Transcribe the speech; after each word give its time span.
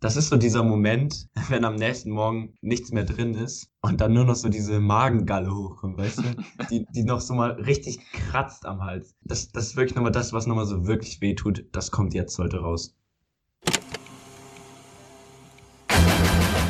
das 0.00 0.16
ist 0.16 0.30
so 0.30 0.36
dieser 0.36 0.64
Moment, 0.64 1.28
wenn 1.48 1.64
am 1.64 1.76
nächsten 1.76 2.10
Morgen 2.10 2.54
nichts 2.60 2.90
mehr 2.90 3.04
drin 3.04 3.34
ist 3.34 3.70
und 3.82 4.00
dann 4.00 4.14
nur 4.14 4.24
noch 4.24 4.34
so 4.34 4.48
diese 4.48 4.80
Magengalle 4.80 5.54
hochkommt, 5.54 5.98
weißt 5.98 6.18
du? 6.18 6.22
Die, 6.70 6.86
die 6.94 7.04
noch 7.04 7.20
so 7.20 7.34
mal 7.34 7.52
richtig 7.52 8.00
kratzt 8.12 8.66
am 8.66 8.82
Hals. 8.82 9.14
Das, 9.22 9.50
das 9.50 9.68
ist 9.68 9.76
wirklich 9.76 9.94
nochmal 9.94 10.12
das, 10.12 10.32
was 10.32 10.46
nochmal 10.46 10.66
so 10.66 10.86
wirklich 10.86 11.20
weh 11.20 11.34
tut. 11.34 11.64
Das 11.72 11.90
kommt 11.90 12.14
jetzt 12.14 12.38
heute 12.38 12.60
raus. 12.60 12.96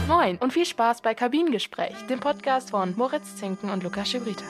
Moin 0.08 0.38
und 0.38 0.52
viel 0.52 0.64
Spaß 0.64 1.02
bei 1.02 1.14
Kabinengespräch, 1.14 1.94
dem 2.08 2.20
Podcast 2.20 2.70
von 2.70 2.94
Moritz 2.96 3.36
Zinken 3.36 3.70
und 3.70 3.82
Lukas 3.82 4.08
Schibrita. 4.08 4.44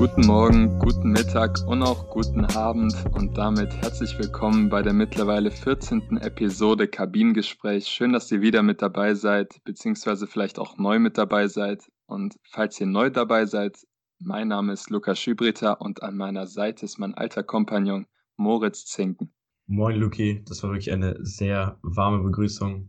Guten 0.00 0.26
Morgen, 0.26 0.78
guten 0.78 1.10
Mittag 1.10 1.58
und 1.66 1.82
auch 1.82 2.08
guten 2.08 2.46
Abend 2.46 2.94
und 3.12 3.36
damit 3.36 3.70
herzlich 3.82 4.18
willkommen 4.18 4.70
bei 4.70 4.80
der 4.80 4.94
mittlerweile 4.94 5.50
14. 5.50 6.16
Episode 6.22 6.88
Kabinengespräch. 6.88 7.86
Schön, 7.86 8.14
dass 8.14 8.32
ihr 8.32 8.40
wieder 8.40 8.62
mit 8.62 8.80
dabei 8.80 9.12
seid, 9.12 9.62
beziehungsweise 9.62 10.26
vielleicht 10.26 10.58
auch 10.58 10.78
neu 10.78 10.98
mit 10.98 11.18
dabei 11.18 11.48
seid. 11.48 11.92
Und 12.06 12.36
falls 12.44 12.80
ihr 12.80 12.86
neu 12.86 13.10
dabei 13.10 13.44
seid, 13.44 13.86
mein 14.18 14.48
Name 14.48 14.72
ist 14.72 14.88
Lukas 14.88 15.18
Schübriter 15.18 15.82
und 15.82 16.02
an 16.02 16.16
meiner 16.16 16.46
Seite 16.46 16.86
ist 16.86 16.96
mein 16.96 17.12
alter 17.12 17.42
Kompagnon 17.42 18.06
Moritz 18.38 18.86
Zinken. 18.86 19.34
Moin 19.66 19.96
Luki, 19.96 20.42
das 20.48 20.62
war 20.62 20.70
wirklich 20.70 20.92
eine 20.92 21.18
sehr 21.20 21.78
warme 21.82 22.22
Begrüßung. 22.22 22.88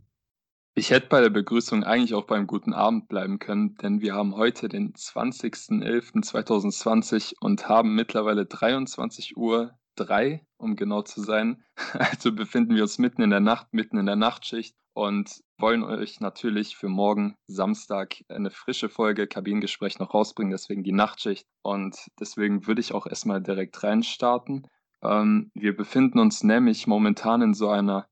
Ich 0.74 0.90
hätte 0.90 1.08
bei 1.08 1.20
der 1.20 1.28
Begrüßung 1.28 1.84
eigentlich 1.84 2.14
auch 2.14 2.24
beim 2.24 2.46
guten 2.46 2.72
Abend 2.72 3.06
bleiben 3.06 3.38
können, 3.38 3.76
denn 3.76 4.00
wir 4.00 4.14
haben 4.14 4.36
heute 4.36 4.70
den 4.70 4.94
20.11.2020 4.94 7.34
und 7.40 7.68
haben 7.68 7.94
mittlerweile 7.94 8.46
23 8.46 9.36
Uhr 9.36 9.78
3, 9.96 10.42
um 10.56 10.74
genau 10.74 11.02
zu 11.02 11.20
sein. 11.20 11.62
Also 11.98 12.32
befinden 12.32 12.74
wir 12.74 12.84
uns 12.84 12.96
mitten 12.98 13.20
in 13.20 13.28
der 13.28 13.40
Nacht, 13.40 13.74
mitten 13.74 13.98
in 13.98 14.06
der 14.06 14.16
Nachtschicht 14.16 14.74
und 14.94 15.42
wollen 15.58 15.84
euch 15.84 16.20
natürlich 16.20 16.74
für 16.74 16.88
morgen 16.88 17.36
Samstag 17.46 18.16
eine 18.30 18.50
frische 18.50 18.88
Folge 18.88 19.26
Kabinengespräch 19.26 19.98
noch 19.98 20.14
rausbringen, 20.14 20.52
deswegen 20.52 20.84
die 20.84 20.92
Nachtschicht. 20.92 21.46
Und 21.62 21.98
deswegen 22.18 22.66
würde 22.66 22.80
ich 22.80 22.94
auch 22.94 23.06
erstmal 23.06 23.42
direkt 23.42 23.82
reinstarten. 23.82 24.66
Ähm, 25.02 25.50
wir 25.52 25.76
befinden 25.76 26.18
uns 26.18 26.42
nämlich 26.42 26.86
momentan 26.86 27.42
in 27.42 27.52
so 27.52 27.68
einer 27.68 28.06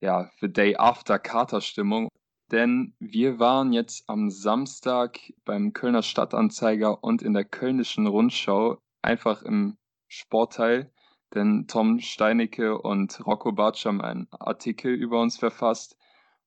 ja, 0.00 0.30
The 0.40 0.52
Day 0.52 0.76
After 0.76 1.18
Katerstimmung. 1.18 2.08
Denn 2.50 2.94
wir 2.98 3.38
waren 3.38 3.72
jetzt 3.72 4.08
am 4.08 4.30
Samstag 4.30 5.18
beim 5.44 5.74
Kölner 5.74 6.02
Stadtanzeiger 6.02 7.04
und 7.04 7.20
in 7.20 7.34
der 7.34 7.44
Kölnischen 7.44 8.06
Rundschau 8.06 8.78
einfach 9.02 9.42
im 9.42 9.76
Sportteil. 10.06 10.90
Denn 11.34 11.66
Tom 11.68 12.00
Steinecke 12.00 12.78
und 12.78 13.26
Rocco 13.26 13.52
Bartsch 13.52 13.84
haben 13.84 14.00
einen 14.00 14.28
Artikel 14.30 14.94
über 14.94 15.20
uns 15.20 15.36
verfasst. 15.36 15.98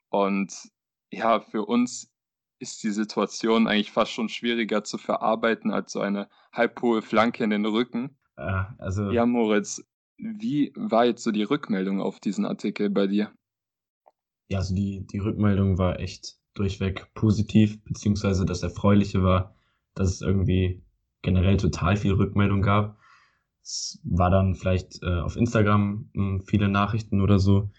Und 0.10 0.72
ja, 1.12 1.40
für 1.40 1.66
uns 1.66 2.12
ist 2.58 2.84
die 2.84 2.90
Situation 2.90 3.68
eigentlich 3.68 3.92
fast 3.92 4.12
schon 4.12 4.30
schwieriger 4.30 4.84
zu 4.84 4.98
verarbeiten 4.98 5.72
als 5.72 5.92
so 5.92 6.00
eine 6.00 6.30
halbhohe 6.52 7.02
Flanke 7.02 7.44
in 7.44 7.52
den 7.52 7.66
Rücken. 7.66 8.18
Also 8.80 9.12
Ja, 9.12 9.26
Moritz, 9.28 9.84
wie 10.18 10.72
war 10.76 11.06
jetzt 11.06 11.24
so 11.24 11.32
die 11.32 11.44
Rückmeldung 11.44 12.02
auf 12.02 12.20
diesen 12.20 12.46
Artikel 12.46 12.90
bei 12.90 13.08
dir? 13.08 13.32
Ja, 14.52 14.58
also 14.58 14.76
die, 14.76 15.08
die 15.08 15.20
Rückmeldung 15.20 15.78
war 15.78 16.02
echt 16.02 16.36
durchweg 16.56 17.08
positiv, 17.14 17.82
beziehungsweise 17.86 18.46
das 18.46 18.64
Erfreuliche 18.64 19.24
war, 19.24 19.56
dass 19.96 20.10
es 20.10 20.22
irgendwie 20.22 20.84
generell 21.22 21.56
total 21.56 21.96
viel 21.96 22.12
Rückmeldung 22.12 22.62
gab. 22.62 22.98
Es 23.62 24.02
war 24.04 24.30
dann 24.30 24.56
vielleicht 24.56 25.02
äh, 25.04 25.22
auf 25.22 25.38
Instagram 25.38 26.10
mh, 26.12 26.24
hm, 26.24 26.42
viele 26.42 26.68
Nachrichten 26.68 27.22
oder 27.22 27.40
so 27.40 27.70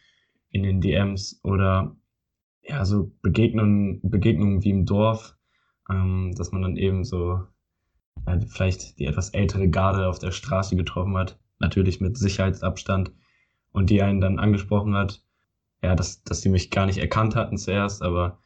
in 0.48 0.62
den 0.62 0.80
DMs 0.80 1.40
oder 1.42 1.94
ja, 2.62 2.86
so 2.86 3.12
Begegnungen, 3.20 4.00
Begegnungen 4.02 4.64
wie 4.64 4.70
im 4.70 4.86
Dorf, 4.86 5.36
ähm, 5.90 6.32
dass 6.38 6.52
man 6.52 6.62
dann 6.62 6.78
eben 6.78 7.04
so 7.04 7.38
ja, 8.26 8.40
vielleicht 8.48 8.98
die 8.98 9.04
etwas 9.04 9.28
ältere 9.28 9.68
Garde 9.68 10.08
auf 10.08 10.20
der 10.20 10.30
Straße 10.30 10.74
getroffen 10.74 11.18
hat, 11.18 11.38
natürlich 11.58 12.00
mit 12.00 12.16
Sicherheitsabstand 12.16 13.12
und 13.72 13.90
die 13.90 14.00
einen 14.00 14.22
dann 14.22 14.38
angesprochen 14.38 14.94
hat, 14.94 15.22
ja, 15.82 15.94
dass, 15.94 16.22
dass 16.22 16.40
die 16.40 16.48
mich 16.48 16.70
gar 16.70 16.86
nicht 16.86 16.98
erkannt 16.98 17.34
hatten 17.34 17.58
zuerst, 17.58 18.02
aber 18.02 18.38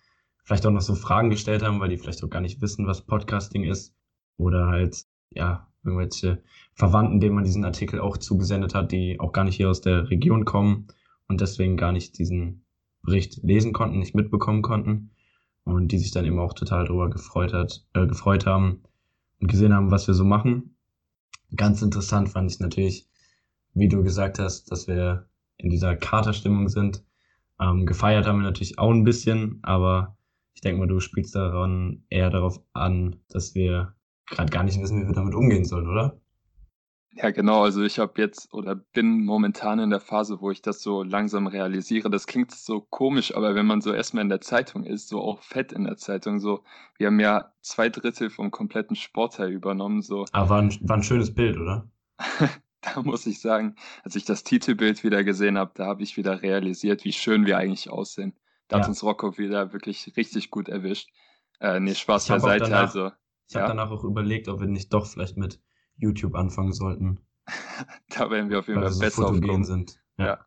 vielleicht 0.44 0.66
auch 0.66 0.70
noch 0.70 0.80
so 0.80 0.94
Fragen 0.94 1.30
gestellt 1.30 1.62
haben, 1.62 1.80
weil 1.80 1.90
die 1.90 1.98
vielleicht 1.98 2.24
auch 2.24 2.30
gar 2.30 2.40
nicht 2.40 2.60
wissen, 2.62 2.86
was 2.86 3.04
Podcasting 3.04 3.64
ist. 3.64 3.94
Oder 4.38 4.66
halt, 4.66 5.04
ja, 5.30 5.68
irgendwelche 5.84 6.42
Verwandten, 6.74 7.20
denen 7.20 7.34
man 7.34 7.44
diesen 7.44 7.64
Artikel 7.64 8.00
auch 8.00 8.16
zugesendet 8.16 8.74
hat, 8.74 8.92
die 8.92 9.20
auch 9.20 9.32
gar 9.32 9.44
nicht 9.44 9.56
hier 9.56 9.70
aus 9.70 9.80
der 9.80 10.10
Region 10.10 10.44
kommen 10.44 10.88
und 11.28 11.40
deswegen 11.40 11.76
gar 11.76 11.92
nicht 11.92 12.18
diesen 12.18 12.64
Bericht 13.02 13.42
lesen 13.42 13.72
konnten, 13.72 13.98
nicht 13.98 14.14
mitbekommen 14.14 14.62
konnten 14.62 15.10
und 15.64 15.92
die 15.92 15.98
sich 15.98 16.10
dann 16.10 16.24
eben 16.24 16.38
auch 16.38 16.54
total 16.54 16.84
darüber 16.84 17.08
gefreut 17.10 17.52
hat, 17.52 17.84
äh, 17.94 18.06
gefreut 18.06 18.46
haben 18.46 18.82
und 19.40 19.48
gesehen 19.48 19.74
haben, 19.74 19.90
was 19.90 20.06
wir 20.06 20.14
so 20.14 20.24
machen. 20.24 20.76
Ganz 21.54 21.82
interessant 21.82 22.28
fand 22.30 22.50
ich 22.50 22.60
natürlich, 22.60 23.08
wie 23.74 23.88
du 23.88 24.02
gesagt 24.02 24.38
hast, 24.38 24.70
dass 24.70 24.88
wir 24.88 25.28
in 25.56 25.70
dieser 25.70 25.96
Katerstimmung 25.96 26.68
sind 26.68 27.05
ähm, 27.60 27.86
gefeiert 27.86 28.26
haben 28.26 28.38
wir 28.38 28.44
natürlich 28.44 28.78
auch 28.78 28.90
ein 28.90 29.04
bisschen, 29.04 29.60
aber 29.62 30.16
ich 30.54 30.60
denke 30.60 30.80
mal, 30.80 30.88
du 30.88 31.00
spielst 31.00 31.34
daran 31.34 32.04
eher 32.08 32.30
darauf 32.30 32.60
an, 32.72 33.16
dass 33.28 33.54
wir 33.54 33.94
gerade 34.26 34.50
gar 34.50 34.64
nicht 34.64 34.80
wissen, 34.80 35.02
wie 35.02 35.06
wir 35.06 35.14
damit 35.14 35.34
umgehen 35.34 35.64
sollen, 35.64 35.88
oder? 35.88 36.20
Ja, 37.16 37.30
genau. 37.30 37.62
Also 37.62 37.82
ich 37.82 37.98
habe 37.98 38.20
jetzt 38.20 38.52
oder 38.52 38.74
bin 38.74 39.24
momentan 39.24 39.78
in 39.78 39.88
der 39.88 40.00
Phase, 40.00 40.40
wo 40.40 40.50
ich 40.50 40.60
das 40.60 40.82
so 40.82 41.02
langsam 41.02 41.46
realisiere. 41.46 42.10
Das 42.10 42.26
klingt 42.26 42.50
so 42.50 42.82
komisch, 42.82 43.34
aber 43.34 43.54
wenn 43.54 43.64
man 43.64 43.80
so 43.80 43.94
erstmal 43.94 44.22
in 44.22 44.28
der 44.28 44.42
Zeitung 44.42 44.84
ist, 44.84 45.08
so 45.08 45.22
auch 45.22 45.42
fett 45.42 45.72
in 45.72 45.84
der 45.84 45.96
Zeitung, 45.96 46.40
so, 46.40 46.62
wir 46.98 47.06
haben 47.06 47.20
ja 47.20 47.52
zwei 47.62 47.88
Drittel 47.88 48.28
vom 48.28 48.50
kompletten 48.50 48.96
Sportteil 48.96 49.50
übernommen, 49.50 50.02
so. 50.02 50.26
Aber 50.32 50.50
war 50.50 50.62
ein, 50.62 50.76
war 50.82 50.96
ein 50.96 51.02
schönes 51.02 51.34
Bild, 51.34 51.56
oder? 51.56 51.88
da 52.94 53.02
muss 53.02 53.26
ich 53.26 53.40
sagen, 53.40 53.76
als 54.02 54.16
ich 54.16 54.24
das 54.24 54.44
Titelbild 54.44 55.04
wieder 55.04 55.24
gesehen 55.24 55.58
habe, 55.58 55.72
da 55.74 55.86
habe 55.86 56.02
ich 56.02 56.16
wieder 56.16 56.42
realisiert, 56.42 57.04
wie 57.04 57.12
schön 57.12 57.46
wir 57.46 57.58
eigentlich 57.58 57.90
aussehen. 57.90 58.34
Da 58.68 58.76
ja. 58.76 58.82
hat 58.82 58.88
uns 58.88 59.02
Rocco 59.02 59.38
wieder 59.38 59.72
wirklich 59.72 60.16
richtig 60.16 60.50
gut 60.50 60.68
erwischt. 60.68 61.10
Äh, 61.60 61.80
nee, 61.80 61.94
Spaß 61.94 62.28
beiseite. 62.28 62.64
Danach, 62.64 62.80
also, 62.80 63.12
ich 63.48 63.54
ja. 63.54 63.62
habe 63.62 63.74
danach 63.74 63.90
auch 63.90 64.04
überlegt, 64.04 64.48
ob 64.48 64.60
wir 64.60 64.66
nicht 64.66 64.92
doch 64.92 65.06
vielleicht 65.06 65.36
mit 65.36 65.60
YouTube 65.96 66.34
anfangen 66.34 66.72
sollten. 66.72 67.20
da 68.08 68.30
werden 68.30 68.50
wir 68.50 68.58
auf 68.58 68.68
jeden 68.68 68.80
Fall 68.80 68.92
so 68.92 69.00
besser 69.00 69.28
aufkommen. 69.28 69.64
sind. 69.64 70.00
Ja. 70.18 70.26
ja. 70.26 70.46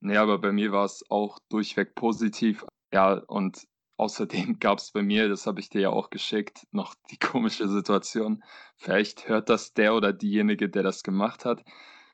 Nee, 0.00 0.16
aber 0.16 0.38
bei 0.38 0.52
mir 0.52 0.72
war 0.72 0.84
es 0.84 1.04
auch 1.08 1.38
durchweg 1.48 1.94
positiv. 1.94 2.66
Ja, 2.92 3.14
und 3.14 3.66
Außerdem 3.96 4.58
gab 4.60 4.78
es 4.78 4.92
bei 4.92 5.02
mir, 5.02 5.28
das 5.28 5.46
habe 5.46 5.60
ich 5.60 5.68
dir 5.68 5.80
ja 5.80 5.90
auch 5.90 6.10
geschickt, 6.10 6.66
noch 6.70 6.94
die 7.10 7.18
komische 7.18 7.68
Situation. 7.68 8.42
Vielleicht 8.76 9.28
hört 9.28 9.48
das 9.48 9.72
der 9.72 9.94
oder 9.94 10.12
diejenige, 10.12 10.68
der 10.68 10.82
das 10.82 11.02
gemacht 11.02 11.44
hat. 11.44 11.64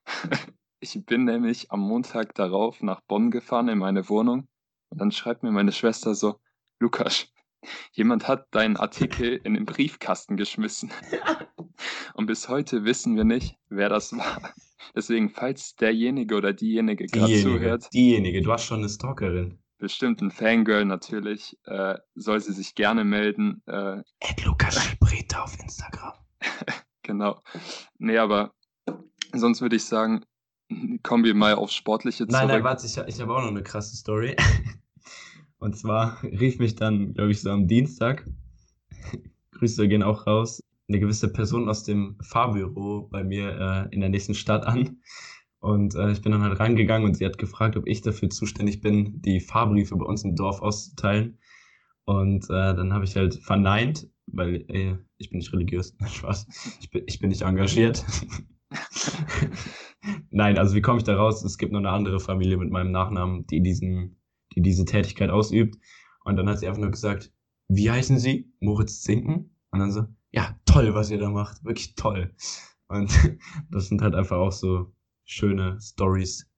Ich 0.85 1.01
bin 1.07 1.23
nämlich 1.23 1.71
am 1.71 1.79
Montag 1.79 2.35
darauf 2.35 2.83
nach 2.83 3.03
Bonn 3.03 3.31
gefahren 3.31 3.69
in 3.69 3.79
meine 3.79 4.09
Wohnung 4.09 4.49
und 4.89 5.01
dann 5.01 5.13
schreibt 5.13 5.45
mir 5.45 5.53
meine 5.53 5.71
Schwester 5.71 6.13
so, 6.17 6.41
Lukas, 6.81 7.29
jemand 7.93 8.27
hat 8.27 8.53
deinen 8.53 8.77
Artikel 8.77 9.41
in 9.45 9.55
den 9.55 9.65
Briefkasten 9.65 10.37
geschmissen. 10.37 10.91
Und 12.15 12.27
bis 12.27 12.49
heute 12.49 12.85
wissen 12.85 13.15
wir 13.15 13.23
nicht, 13.23 13.55
wer 13.69 13.89
das 13.89 14.11
war. 14.11 14.53
Deswegen, 14.97 15.31
falls 15.31 15.77
derjenige 15.77 16.35
oder 16.35 16.53
diejenige 16.53 17.07
gerade 17.07 17.41
zuhört. 17.41 17.89
Diejenige, 17.95 18.43
du 18.43 18.53
hast 18.53 18.65
schon 18.65 18.81
eine 18.81 18.89
Stalkerin 18.89 19.62
bestimmt 19.83 20.23
ein 20.23 20.31
Fangirl 20.31 20.85
natürlich, 20.85 21.59
äh, 21.65 21.97
soll 22.15 22.39
sie 22.39 22.53
sich 22.53 22.77
gerne 22.77 23.03
melden. 23.03 23.63
Äh, 23.67 23.99
Ed 24.21 24.45
Lukas 24.45 24.81
Schibrita 24.81 25.43
auf 25.43 25.59
Instagram. 25.59 26.13
genau. 27.03 27.43
Nee, 27.99 28.17
aber 28.17 28.55
sonst 29.35 29.61
würde 29.61 29.75
ich 29.75 29.85
sagen, 29.85 30.25
kommen 31.03 31.25
wir 31.25 31.35
mal 31.35 31.57
aufs 31.57 31.75
Sportliche 31.75 32.29
zurück. 32.29 32.31
Nein, 32.31 32.47
nein, 32.47 32.63
warte, 32.63 32.87
ich, 32.87 32.97
ich 32.97 33.21
habe 33.21 33.35
auch 33.35 33.41
noch 33.41 33.49
eine 33.49 33.65
krasse 33.65 33.97
Story. 33.97 34.37
Und 35.59 35.77
zwar 35.77 36.23
rief 36.23 36.61
mich 36.61 36.77
dann, 36.77 37.15
glaube 37.15 37.33
ich, 37.33 37.41
so 37.41 37.51
am 37.51 37.67
Dienstag, 37.67 38.25
Grüße 39.51 39.89
gehen 39.89 40.05
auch 40.05 40.29
raus, 40.29 40.63
eine 40.89 41.01
gewisse 41.01 41.33
Person 41.33 41.69
aus 41.69 41.83
dem 41.83 42.17
Fahrbüro 42.23 43.09
bei 43.11 43.25
mir 43.25 43.89
äh, 43.91 43.95
in 43.95 44.01
der 44.01 44.11
nächsten 44.11 44.35
Stadt 44.35 44.65
an 44.65 45.03
und 45.63 45.95
äh, 45.95 46.11
ich 46.11 46.21
bin 46.21 46.33
dann 46.33 46.43
halt 46.43 46.59
reingegangen 46.59 47.07
und 47.07 47.17
sie 47.17 47.25
hat 47.25 47.39
gefragt, 47.39 47.77
ob 47.77 47.87
ich 47.87 48.01
dafür 48.01 48.29
zuständig 48.29 48.81
bin, 48.81 49.23
die 49.23 49.39
Fahrbriefe 49.39 49.95
bei 49.95 50.05
uns 50.05 50.25
im 50.25 50.35
Dorf 50.35 50.61
auszuteilen. 50.61 51.39
Und 52.05 52.47
äh, 52.47 52.75
dann 52.75 52.93
habe 52.93 53.05
ich 53.05 53.15
halt 53.15 53.37
verneint, 53.37 54.09
weil 54.27 54.65
äh, 54.69 54.97
ich 55.19 55.31
bin 55.31 55.39
nicht 55.39 55.53
religiös. 55.53 55.97
Spaß. 56.05 56.49
Ich 56.81 56.91
bin, 56.91 57.05
ich 57.07 57.21
bin 57.21 57.29
nicht 57.29 57.43
engagiert. 57.43 58.05
Nein, 60.31 60.59
also 60.59 60.75
wie 60.75 60.81
komme 60.81 60.99
ich 60.99 61.05
da 61.05 61.15
raus? 61.15 61.45
Es 61.45 61.59
gibt 61.59 61.71
noch 61.71 61.79
eine 61.79 61.91
andere 61.91 62.19
Familie 62.19 62.57
mit 62.57 62.73
meinem 62.73 62.91
Nachnamen, 62.91 63.47
die 63.47 63.63
diesen, 63.63 64.21
die 64.57 64.63
diese 64.63 64.85
Tätigkeit 64.85 65.31
ausübt. 65.31 65.77
Und 66.25 66.35
dann 66.35 66.49
hat 66.49 66.59
sie 66.59 66.67
einfach 66.67 66.81
nur 66.81 66.91
gesagt, 66.91 67.33
wie 67.69 67.89
heißen 67.89 68.19
Sie? 68.19 68.53
Moritz 68.59 69.01
Zinken? 69.03 69.55
Und 69.71 69.79
dann 69.79 69.93
so, 69.93 70.07
ja, 70.33 70.59
toll, 70.65 70.93
was 70.95 71.13
ihr 71.13 71.19
da 71.19 71.31
macht. 71.31 71.63
Wirklich 71.63 71.95
toll. 71.95 72.35
Und 72.89 73.13
das 73.71 73.87
sind 73.87 74.03
halt 74.03 74.17
einfach 74.17 74.39
auch 74.39 74.51
so 74.51 74.93
schöne 75.33 75.81
Stories, 75.81 76.49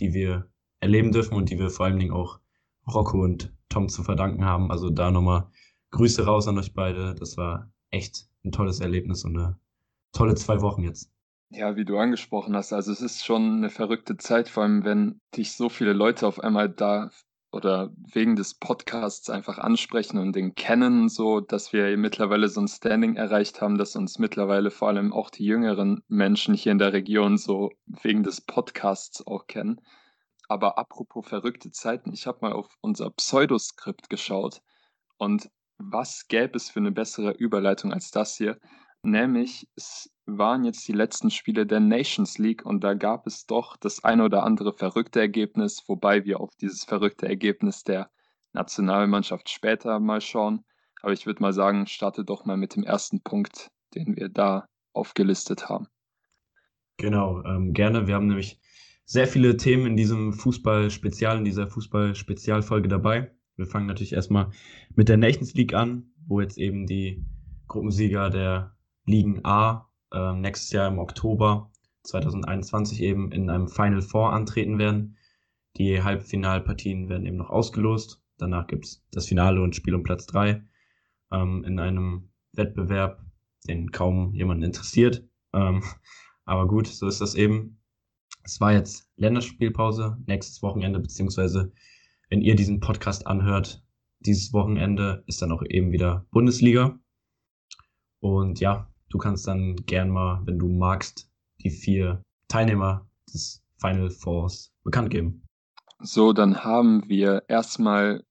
die 0.00 0.12
wir 0.12 0.50
erleben 0.80 1.12
dürfen 1.12 1.34
und 1.34 1.50
die 1.50 1.58
wir 1.58 1.70
vor 1.70 1.86
allen 1.86 1.98
Dingen 1.98 2.12
auch 2.12 2.40
Rocco 2.86 3.22
und 3.22 3.54
Tom 3.68 3.88
zu 3.88 4.02
verdanken 4.02 4.44
haben. 4.44 4.70
Also 4.70 4.90
da 4.90 5.10
nochmal 5.10 5.50
Grüße 5.90 6.24
raus 6.24 6.48
an 6.48 6.58
euch 6.58 6.74
beide. 6.74 7.14
Das 7.14 7.36
war 7.36 7.72
echt 7.90 8.28
ein 8.44 8.52
tolles 8.52 8.80
Erlebnis 8.80 9.24
und 9.24 9.36
eine 9.36 9.58
tolle 10.12 10.34
zwei 10.34 10.60
Wochen 10.60 10.82
jetzt. 10.82 11.10
Ja, 11.50 11.76
wie 11.76 11.84
du 11.84 11.96
angesprochen 11.96 12.56
hast, 12.56 12.72
also 12.72 12.90
es 12.90 13.00
ist 13.00 13.24
schon 13.24 13.58
eine 13.58 13.70
verrückte 13.70 14.16
Zeit, 14.16 14.48
vor 14.48 14.64
allem 14.64 14.84
wenn 14.84 15.20
dich 15.36 15.52
so 15.52 15.68
viele 15.68 15.92
Leute 15.92 16.26
auf 16.26 16.40
einmal 16.40 16.68
da 16.68 17.10
oder 17.52 17.90
wegen 18.12 18.36
des 18.36 18.54
Podcasts 18.54 19.30
einfach 19.30 19.58
ansprechen 19.58 20.18
und 20.18 20.34
den 20.34 20.54
kennen, 20.54 21.08
so 21.08 21.40
dass 21.40 21.72
wir 21.72 21.96
mittlerweile 21.96 22.48
so 22.48 22.60
ein 22.60 22.68
Standing 22.68 23.16
erreicht 23.16 23.60
haben, 23.60 23.78
dass 23.78 23.96
uns 23.96 24.18
mittlerweile 24.18 24.70
vor 24.70 24.88
allem 24.88 25.12
auch 25.12 25.30
die 25.30 25.44
jüngeren 25.44 26.02
Menschen 26.08 26.54
hier 26.54 26.72
in 26.72 26.78
der 26.78 26.92
Region 26.92 27.38
so 27.38 27.70
wegen 27.86 28.22
des 28.22 28.40
Podcasts 28.40 29.26
auch 29.26 29.46
kennen. 29.46 29.80
Aber 30.48 30.78
apropos 30.78 31.26
verrückte 31.26 31.70
Zeiten, 31.70 32.12
ich 32.12 32.26
habe 32.26 32.38
mal 32.42 32.52
auf 32.52 32.68
unser 32.80 33.10
Pseudoskript 33.10 34.10
geschaut 34.10 34.60
und 35.16 35.50
was 35.78 36.26
gäbe 36.28 36.56
es 36.56 36.70
für 36.70 36.80
eine 36.80 36.92
bessere 36.92 37.32
Überleitung 37.32 37.92
als 37.92 38.10
das 38.10 38.36
hier? 38.36 38.58
Nämlich, 39.02 39.68
es 39.76 40.10
waren 40.26 40.64
jetzt 40.64 40.86
die 40.88 40.92
letzten 40.92 41.30
Spiele 41.30 41.66
der 41.66 41.80
Nations 41.80 42.38
League 42.38 42.66
und 42.66 42.82
da 42.82 42.94
gab 42.94 43.26
es 43.26 43.46
doch 43.46 43.76
das 43.76 44.04
ein 44.04 44.20
oder 44.20 44.42
andere 44.42 44.72
verrückte 44.72 45.20
Ergebnis, 45.20 45.84
wobei 45.86 46.24
wir 46.24 46.40
auf 46.40 46.54
dieses 46.56 46.84
verrückte 46.84 47.28
Ergebnis 47.28 47.84
der 47.84 48.10
Nationalmannschaft 48.52 49.48
später 49.48 50.00
mal 50.00 50.20
schauen. 50.20 50.64
Aber 51.02 51.12
ich 51.12 51.26
würde 51.26 51.42
mal 51.42 51.52
sagen, 51.52 51.86
starte 51.86 52.24
doch 52.24 52.44
mal 52.44 52.56
mit 52.56 52.74
dem 52.74 52.82
ersten 52.82 53.22
Punkt, 53.22 53.70
den 53.94 54.16
wir 54.16 54.28
da 54.28 54.66
aufgelistet 54.92 55.68
haben. 55.68 55.86
Genau, 56.96 57.44
ähm, 57.44 57.72
gerne. 57.72 58.06
Wir 58.06 58.14
haben 58.14 58.26
nämlich 58.26 58.58
sehr 59.04 59.28
viele 59.28 59.56
Themen 59.56 59.86
in 59.86 59.96
diesem 59.96 60.32
Fußball-Spezial, 60.32 61.38
in 61.38 61.44
dieser 61.44 61.68
Fußball-Spezialfolge 61.68 62.88
dabei. 62.88 63.30
Wir 63.54 63.66
fangen 63.66 63.86
natürlich 63.86 64.14
erstmal 64.14 64.50
mit 64.94 65.08
der 65.08 65.18
Nations 65.18 65.54
League 65.54 65.74
an, 65.74 66.10
wo 66.26 66.40
jetzt 66.40 66.58
eben 66.58 66.86
die 66.86 67.24
Gruppensieger 67.68 68.30
der 68.30 68.76
Ligen 69.04 69.44
A 69.44 69.88
äh, 70.16 70.32
nächstes 70.32 70.72
Jahr 70.72 70.88
im 70.88 70.98
Oktober 70.98 71.70
2021 72.04 73.02
eben 73.02 73.30
in 73.32 73.50
einem 73.50 73.68
Final 73.68 74.00
Four 74.00 74.32
antreten 74.32 74.78
werden. 74.78 75.18
Die 75.76 76.02
Halbfinalpartien 76.02 77.08
werden 77.08 77.26
eben 77.26 77.36
noch 77.36 77.50
ausgelost. 77.50 78.22
Danach 78.38 78.66
gibt 78.66 78.86
es 78.86 79.04
das 79.12 79.26
Finale 79.26 79.60
und 79.62 79.76
Spiel 79.76 79.94
um 79.94 80.02
Platz 80.02 80.26
3 80.26 80.62
ähm, 81.32 81.64
in 81.64 81.78
einem 81.78 82.30
Wettbewerb, 82.52 83.22
den 83.68 83.90
kaum 83.90 84.32
jemanden 84.32 84.64
interessiert. 84.64 85.28
Ähm, 85.52 85.82
aber 86.44 86.66
gut, 86.66 86.86
so 86.86 87.06
ist 87.06 87.20
das 87.20 87.34
eben. 87.34 87.82
Es 88.42 88.60
war 88.60 88.72
jetzt 88.72 89.10
Länderspielpause, 89.16 90.18
nächstes 90.26 90.62
Wochenende, 90.62 91.00
beziehungsweise 91.00 91.72
wenn 92.30 92.42
ihr 92.42 92.54
diesen 92.54 92.80
Podcast 92.80 93.26
anhört, 93.26 93.84
dieses 94.20 94.52
Wochenende 94.52 95.24
ist 95.26 95.42
dann 95.42 95.52
auch 95.52 95.62
eben 95.68 95.92
wieder 95.92 96.26
Bundesliga. 96.30 96.98
Und 98.20 98.60
ja, 98.60 98.90
du 99.10 99.18
kannst 99.18 99.46
dann 99.46 99.76
gern 99.86 100.10
mal, 100.10 100.42
wenn 100.44 100.58
du 100.58 100.68
magst, 100.68 101.30
die 101.62 101.70
vier 101.70 102.22
Teilnehmer 102.48 103.06
des 103.32 103.62
Final 103.80 104.10
Fours 104.10 104.72
bekannt 104.84 105.10
geben. 105.10 105.42
So, 106.00 106.32
dann 106.32 106.64
haben 106.64 107.08
wir 107.08 107.44
erstmal 107.48 108.24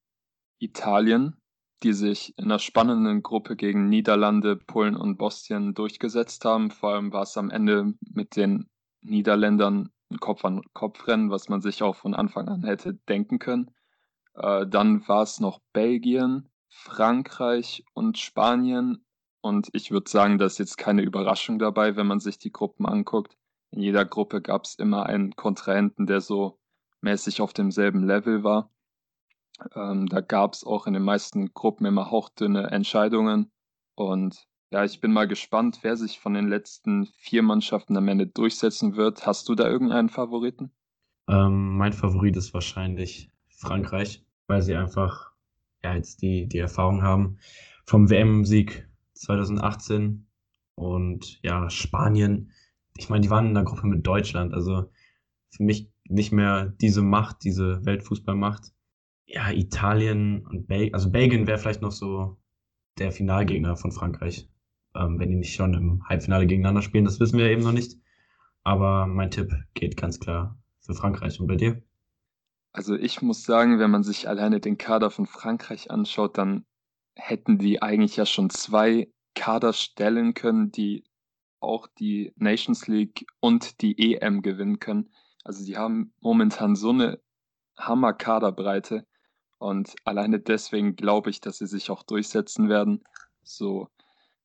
Italien, 0.60 1.36
die 1.84 1.94
sich 1.94 2.38
in 2.38 2.46
einer 2.46 2.60
spannenden 2.60 3.24
Gruppe 3.24 3.56
gegen 3.56 3.90
Niederlande, 3.90 4.56
Polen 4.56 4.96
und 4.96 5.18
Bosnien 5.18 5.74
durchgesetzt 5.74 6.46
haben. 6.46 6.72
Vor 6.72 6.94
allem 6.94 7.12
war 7.12 7.24
es 7.24 7.38
am 7.38 7.50
Ende 7.50 7.94
mit 8.02 8.36
den 8.36 8.70
Niederländern 9.02 9.90
ein 10.12 10.20
Kopf-an-Kopf-Rennen, 10.20 11.30
was 11.30 11.50
man 11.50 11.62
sich 11.62 11.84
auch 11.84 11.96
von 11.96 12.14
Anfang 12.14 12.48
an 12.48 12.64
hätte 12.64 12.94
denken 13.10 13.40
können. 13.40 13.72
Äh, 14.36 14.68
dann 14.68 15.08
war 15.08 15.24
es 15.24 15.40
noch 15.40 15.60
Belgien, 15.74 16.50
Frankreich 16.70 17.84
und 17.94 18.18
Spanien. 18.18 19.05
Und 19.46 19.70
ich 19.74 19.92
würde 19.92 20.10
sagen, 20.10 20.40
da 20.40 20.48
ist 20.48 20.58
jetzt 20.58 20.76
keine 20.76 21.04
Überraschung 21.04 21.60
dabei, 21.60 21.96
wenn 21.96 22.08
man 22.08 22.20
sich 22.20 22.40
die 22.40 22.52
Gruppen 22.52 22.88
anguckt. 22.88 23.38
In 23.70 23.80
jeder 23.80 24.04
Gruppe 24.04 24.42
gab 24.42 24.64
es 24.64 24.74
immer 24.74 25.06
einen 25.06 25.36
Kontrahenten, 25.36 26.08
der 26.08 26.20
so 26.20 26.58
mäßig 27.02 27.42
auf 27.42 27.54
demselben 27.54 28.02
Level 28.02 28.44
war. 28.44 28.72
Ähm, 29.76 30.08
da 30.08 30.22
gab 30.22 30.54
es 30.54 30.64
auch 30.64 30.88
in 30.88 30.94
den 30.94 31.04
meisten 31.04 31.54
Gruppen 31.54 31.86
immer 31.86 32.10
hauchdünne 32.10 32.72
Entscheidungen. 32.72 33.52
Und 33.94 34.48
ja, 34.72 34.84
ich 34.84 35.00
bin 35.00 35.14
mal 35.14 35.28
gespannt, 35.28 35.78
wer 35.84 35.96
sich 35.96 36.20
von 36.20 36.34
den 36.34 36.48
letzten 36.48 37.06
vier 37.20 37.44
Mannschaften 37.44 37.96
am 37.98 38.08
Ende 38.08 38.26
durchsetzen 38.26 38.96
wird. 38.96 39.28
Hast 39.28 39.48
du 39.48 39.54
da 39.54 39.70
irgendeinen 39.70 40.10
Favoriten? 40.10 40.72
Ähm, 41.28 41.78
mein 41.78 41.94
Favorit 41.94 42.36
ist 42.36 42.56
wahrscheinlich 42.56 43.30
Frankreich, 43.50 44.26
weil 44.48 44.64
sie 44.64 44.76
einfach 44.76 45.34
ja, 45.84 45.94
jetzt 45.94 46.24
die, 46.24 46.48
die 46.48 46.58
Erfahrung 46.58 47.04
haben 47.04 47.38
vom 47.86 48.10
WM-Sieg 48.10 48.90
2018 49.16 50.28
und 50.76 51.40
ja, 51.44 51.70
Spanien. 51.70 52.52
Ich 52.98 53.10
meine, 53.10 53.22
die 53.22 53.30
waren 53.30 53.48
in 53.48 53.54
der 53.54 53.64
Gruppe 53.64 53.88
mit 53.88 54.06
Deutschland, 54.06 54.54
also 54.54 54.92
für 55.50 55.64
mich 55.64 55.90
nicht 56.08 56.32
mehr 56.32 56.68
diese 56.82 57.02
Macht, 57.02 57.44
diese 57.44 57.86
Weltfußballmacht. 57.86 58.74
Ja, 59.26 59.52
Italien 59.52 60.46
und 60.46 60.68
Belgien, 60.68 60.94
also 60.94 61.10
Belgien 61.10 61.48
wäre 61.48 61.58
vielleicht 61.58 61.82
noch 61.82 61.92
so 61.92 62.38
der 63.00 63.12
Finalgegner 63.12 63.76
von 63.76 63.92
Frankreich, 63.92 64.50
ähm, 64.96 65.20
wenn 65.20 65.30
die 65.30 65.36
nicht 65.36 65.56
schon 65.56 65.74
im 65.74 66.08
Halbfinale 66.08 66.46
gegeneinander 66.46 66.82
spielen, 66.82 67.06
das 67.06 67.20
wissen 67.20 67.40
wir 67.40 67.50
eben 67.50 67.64
noch 67.64 67.72
nicht. 67.72 67.98
Aber 68.64 69.08
mein 69.08 69.32
Tipp 69.32 69.54
geht 69.74 69.98
ganz 69.98 70.20
klar 70.20 70.58
für 70.80 70.94
Frankreich. 70.94 71.40
Und 71.40 71.48
bei 71.48 71.56
dir? 71.56 71.82
Also 72.72 72.96
ich 72.96 73.22
muss 73.22 73.44
sagen, 73.44 73.80
wenn 73.80 73.92
man 73.92 74.04
sich 74.04 74.28
alleine 74.28 74.60
den 74.60 74.78
Kader 74.78 75.10
von 75.10 75.26
Frankreich 75.28 75.92
anschaut, 75.92 76.38
dann 76.38 76.66
hätten 77.16 77.58
die 77.58 77.82
eigentlich 77.82 78.18
ja 78.18 78.26
schon 78.26 78.50
zwei 78.50 79.12
Kader 79.34 79.74
stellen 79.74 80.34
können, 80.34 80.72
die 80.72 81.04
auch 81.60 81.88
die 81.88 82.34
Nations 82.36 82.88
League 82.88 83.26
und 83.40 83.82
die 83.82 84.14
EM 84.14 84.42
gewinnen 84.42 84.80
können. 84.80 85.10
Also 85.44 85.66
die 85.66 85.78
haben 85.78 86.14
momentan 86.20 86.76
so 86.76 86.90
eine 86.90 87.20
Hammer-Kaderbreite 87.78 89.06
und 89.58 89.96
alleine 90.06 90.40
deswegen 90.40 90.96
glaube 90.96 91.30
ich, 91.30 91.42
dass 91.42 91.58
sie 91.58 91.68
sich 91.68 91.90
auch 91.90 92.04
durchsetzen 92.04 92.70
werden. 92.70 93.04
So, 93.44 93.90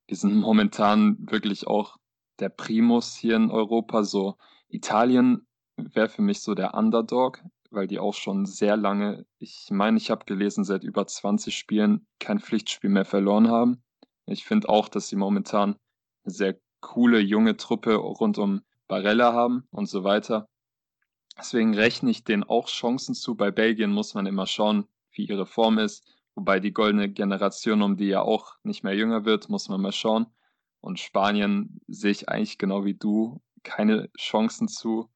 wir 0.07 0.17
sind 0.17 0.37
momentan 0.37 1.17
wirklich 1.31 1.67
auch 1.67 1.97
der 2.39 2.49
Primus 2.49 3.17
hier 3.17 3.37
in 3.37 3.51
Europa. 3.51 4.03
So, 4.03 4.37
Italien 4.69 5.47
wäre 5.77 6.09
für 6.09 6.23
mich 6.23 6.41
so 6.41 6.55
der 6.55 6.75
Underdog 6.75 7.43
weil 7.71 7.87
die 7.87 7.99
auch 7.99 8.15
schon 8.15 8.47
sehr 8.47 8.77
lange, 8.77 9.27
ich 9.39 9.69
meine, 9.71 9.97
ich 9.97 10.11
habe 10.11 10.25
gelesen, 10.25 10.65
seit 10.65 10.85
über 10.85 11.07
20 11.07 11.57
Spielen 11.57 12.07
kein 12.19 12.41
Pflichtspiel 12.41 12.91
mehr 12.91 13.05
verloren 13.05 13.49
haben. 13.49 13.83
Ich 14.27 14.45
finde 14.45 14.69
auch, 14.69 14.89
dass 14.89 15.09
sie 15.09 15.17
momentan 15.17 15.77
eine 16.25 16.35
sehr 16.35 16.61
coole 16.81 17.21
junge 17.21 17.57
Truppe 17.57 17.95
rund 17.95 18.39
um 18.39 18.63
Barella 18.89 19.33
haben 19.33 19.67
und 19.71 19.87
so 19.87 20.05
weiter. 20.05 20.49
Deswegen 21.39 21.75
rechne 21.75 22.11
ich 22.11 22.25
denen 22.25 22.45
auch 22.45 22.67
Chancen 22.69 23.15
zu. 23.15 23.35
Bei 23.35 23.51
Belgien 23.51 23.93
muss 23.93 24.15
man 24.15 24.27
immer 24.27 24.47
schauen, 24.47 24.87
wie 25.13 25.27
ihre 25.27 25.47
Form 25.47 25.79
ist. 25.79 26.05
Wobei 26.35 26.61
die 26.61 26.73
goldene 26.73 27.09
Generation, 27.09 27.83
um 27.83 27.97
die 27.97 28.09
ja 28.09 28.23
auch 28.23 28.57
nicht 28.63 28.83
mehr 28.85 28.95
jünger 28.95 29.25
wird, 29.25 29.49
muss 29.49 29.69
man 29.69 29.81
mal 29.81 29.93
schauen. 29.93 30.27
Und 30.81 30.99
Spanien 30.99 31.81
sehe 31.87 32.11
ich 32.11 32.29
eigentlich 32.29 32.59
genau 32.59 32.85
wie 32.85 32.95
du 32.95 33.41
keine 33.63 34.11
Chancen 34.19 34.69
zu. 34.69 35.11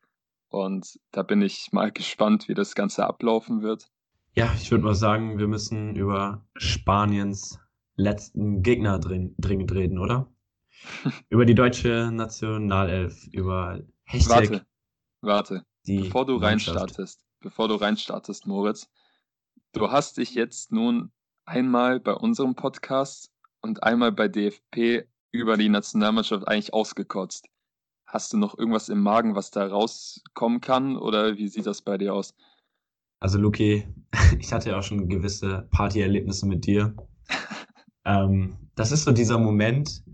Und 0.54 1.00
da 1.10 1.24
bin 1.24 1.42
ich 1.42 1.72
mal 1.72 1.90
gespannt, 1.92 2.48
wie 2.48 2.54
das 2.54 2.76
Ganze 2.76 3.04
ablaufen 3.06 3.62
wird. 3.62 3.90
Ja, 4.34 4.52
ich 4.54 4.70
würde 4.70 4.84
mal 4.84 4.94
sagen, 4.94 5.38
wir 5.38 5.48
müssen 5.48 5.96
über 5.96 6.46
Spaniens 6.56 7.58
letzten 7.96 8.62
Gegner 8.62 8.98
dringend 8.98 9.72
reden, 9.72 9.98
oder? 9.98 10.32
über 11.28 11.44
die 11.44 11.54
deutsche 11.54 12.10
Nationalelf, 12.12 13.26
über 13.32 13.80
Hashtag. 14.04 14.64
Warte, 15.20 15.62
warte. 15.62 15.66
bevor 15.86 16.26
du 16.26 16.36
reinstartest, 16.36 17.24
bevor 17.40 17.68
du 17.68 17.74
reinstartest, 17.74 18.46
Moritz, 18.46 18.88
du 19.72 19.90
hast 19.90 20.18
dich 20.18 20.34
jetzt 20.34 20.72
nun 20.72 21.12
einmal 21.44 22.00
bei 22.00 22.12
unserem 22.12 22.54
Podcast 22.54 23.30
und 23.60 23.82
einmal 23.82 24.12
bei 24.12 24.28
DFP 24.28 25.08
über 25.32 25.56
die 25.56 25.68
Nationalmannschaft 25.68 26.46
eigentlich 26.46 26.74
ausgekotzt. 26.74 27.48
Hast 28.14 28.32
du 28.32 28.36
noch 28.36 28.56
irgendwas 28.56 28.90
im 28.90 29.00
Magen, 29.00 29.34
was 29.34 29.50
da 29.50 29.66
rauskommen 29.66 30.60
kann? 30.60 30.96
Oder 30.96 31.36
wie 31.36 31.48
sieht 31.48 31.66
das 31.66 31.82
bei 31.82 31.98
dir 31.98 32.14
aus? 32.14 32.32
Also, 33.18 33.38
Luki, 33.38 33.88
ich 34.38 34.52
hatte 34.52 34.70
ja 34.70 34.78
auch 34.78 34.84
schon 34.84 35.08
gewisse 35.08 35.66
Partyerlebnisse 35.72 36.46
mit 36.46 36.64
dir. 36.64 36.94
ähm, 38.04 38.70
das 38.76 38.92
ist 38.92 39.02
so 39.02 39.10
dieser 39.10 39.38
Moment, 39.38 40.04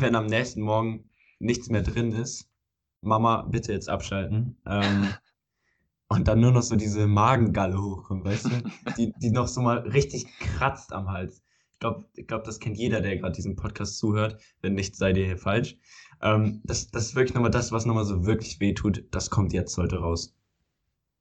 wenn 0.00 0.16
am 0.16 0.26
nächsten 0.26 0.60
Morgen 0.60 1.08
nichts 1.38 1.70
mehr 1.70 1.80
drin 1.80 2.12
ist. 2.12 2.46
Mama, 3.00 3.46
bitte 3.50 3.72
jetzt 3.72 3.88
abschalten. 3.88 4.58
Ähm, 4.66 5.08
und 6.08 6.28
dann 6.28 6.40
nur 6.40 6.52
noch 6.52 6.62
so 6.62 6.76
diese 6.76 7.06
Magengalle 7.06 7.80
hochkommt, 7.80 8.26
weißt 8.26 8.50
du? 8.50 8.70
Die, 8.98 9.14
die 9.16 9.30
noch 9.30 9.48
so 9.48 9.62
mal 9.62 9.78
richtig 9.78 10.26
kratzt 10.40 10.92
am 10.92 11.08
Hals. 11.08 11.42
Ich 11.72 11.78
glaube, 11.78 12.04
ich 12.16 12.26
glaub, 12.26 12.44
das 12.44 12.60
kennt 12.60 12.76
jeder, 12.76 13.00
der 13.00 13.16
gerade 13.16 13.32
diesen 13.32 13.56
Podcast 13.56 13.96
zuhört. 13.96 14.38
Wenn 14.60 14.74
nicht, 14.74 14.94
seid 14.94 15.16
ihr 15.16 15.24
hier 15.24 15.38
falsch. 15.38 15.78
Ähm, 16.22 16.60
das, 16.64 16.90
das 16.90 17.06
ist 17.06 17.14
wirklich 17.14 17.34
nochmal 17.34 17.50
das, 17.50 17.72
was 17.72 17.86
nochmal 17.86 18.04
so 18.04 18.26
wirklich 18.26 18.60
wehtut. 18.60 19.04
Das 19.10 19.30
kommt 19.30 19.52
jetzt 19.52 19.76
heute 19.78 19.98
raus. 19.98 20.34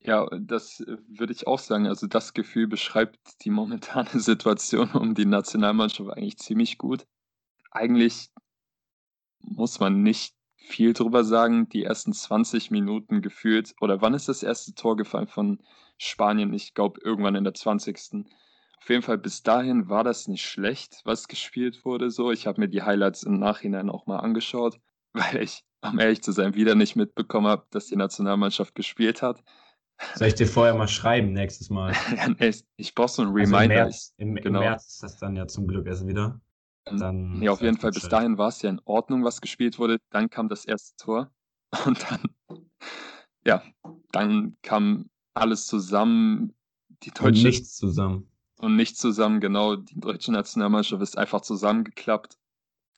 Ja, 0.01 0.27
das 0.39 0.79
äh, 0.81 0.97
würde 1.07 1.33
ich 1.33 1.47
auch 1.47 1.59
sagen. 1.59 1.87
Also 1.87 2.07
das 2.07 2.33
Gefühl 2.33 2.67
beschreibt 2.67 3.43
die 3.43 3.49
momentane 3.49 4.09
Situation 4.19 4.91
um 4.91 5.15
die 5.15 5.25
Nationalmannschaft 5.25 6.09
eigentlich 6.11 6.37
ziemlich 6.37 6.77
gut. 6.77 7.05
Eigentlich 7.71 8.29
muss 9.41 9.79
man 9.79 10.01
nicht 10.03 10.35
viel 10.57 10.93
drüber 10.93 11.23
sagen. 11.23 11.69
Die 11.69 11.83
ersten 11.83 12.13
20 12.13 12.71
Minuten 12.71 13.21
gefühlt, 13.21 13.73
oder 13.81 14.01
wann 14.01 14.13
ist 14.13 14.29
das 14.29 14.43
erste 14.43 14.73
Tor 14.73 14.97
gefallen 14.97 15.27
von 15.27 15.59
Spanien? 15.97 16.53
Ich 16.53 16.73
glaube, 16.73 17.01
irgendwann 17.03 17.35
in 17.35 17.43
der 17.43 17.53
20. 17.53 18.25
Auf 18.77 18.89
jeden 18.89 19.01
Fall 19.01 19.17
bis 19.17 19.43
dahin 19.43 19.89
war 19.89 20.03
das 20.03 20.27
nicht 20.27 20.45
schlecht, 20.45 21.01
was 21.03 21.27
gespielt 21.27 21.83
wurde. 21.83 22.09
So, 22.11 22.31
ich 22.31 22.47
habe 22.47 22.61
mir 22.61 22.69
die 22.69 22.83
Highlights 22.83 23.23
im 23.23 23.37
Nachhinein 23.39 23.89
auch 23.89 24.05
mal 24.07 24.19
angeschaut, 24.19 24.79
weil 25.13 25.43
ich, 25.43 25.63
um 25.81 25.99
ehrlich 25.99 26.21
zu 26.21 26.31
sein, 26.31 26.55
wieder 26.55 26.75
nicht 26.75 26.95
mitbekommen 26.95 27.47
habe, 27.47 27.65
dass 27.71 27.87
die 27.87 27.95
Nationalmannschaft 27.95 28.75
gespielt 28.75 29.21
hat. 29.21 29.43
Soll 30.15 30.27
ich 30.29 30.35
dir 30.35 30.47
vorher 30.47 30.75
mal 30.75 30.87
schreiben 30.87 31.33
nächstes 31.33 31.69
Mal? 31.69 31.93
ja, 32.15 32.29
nee, 32.29 32.53
ich 32.77 32.95
brauche 32.95 33.09
so 33.09 33.21
einen 33.21 33.31
Reminder. 33.31 33.59
Also 33.59 33.63
im, 33.63 33.69
März, 33.69 34.13
im, 34.17 34.35
genau. 34.35 34.59
Im 34.59 34.65
März 34.65 34.87
ist 34.87 35.03
das 35.03 35.17
dann 35.17 35.35
ja 35.35 35.47
zum 35.47 35.67
Glück 35.67 35.87
erst 35.87 36.07
wieder. 36.07 36.39
Dann 36.85 37.41
ja, 37.41 37.51
auf 37.51 37.61
jeden 37.61 37.77
Fall, 37.77 37.91
bis 37.91 38.07
dahin 38.09 38.37
war 38.37 38.49
es 38.49 38.61
ja 38.61 38.69
in 38.69 38.81
Ordnung, 38.85 39.23
was 39.23 39.41
gespielt 39.41 39.77
wurde. 39.77 39.99
Dann 40.09 40.29
kam 40.29 40.49
das 40.49 40.65
erste 40.65 40.95
Tor 40.97 41.31
und 41.85 42.03
dann, 42.09 42.21
ja, 43.45 43.61
dann 44.11 44.57
kam 44.63 45.09
alles 45.33 45.67
zusammen. 45.67 46.55
Die 47.03 47.11
deutsche, 47.11 47.27
und 47.27 47.43
nichts 47.43 47.75
zusammen. 47.75 48.29
Und 48.59 48.75
nichts 48.75 48.99
zusammen, 48.99 49.39
genau. 49.39 49.75
Die 49.75 49.99
deutsche 49.99 50.31
Nationalmannschaft 50.31 51.01
ist 51.01 51.17
einfach 51.17 51.41
zusammengeklappt. 51.41 52.37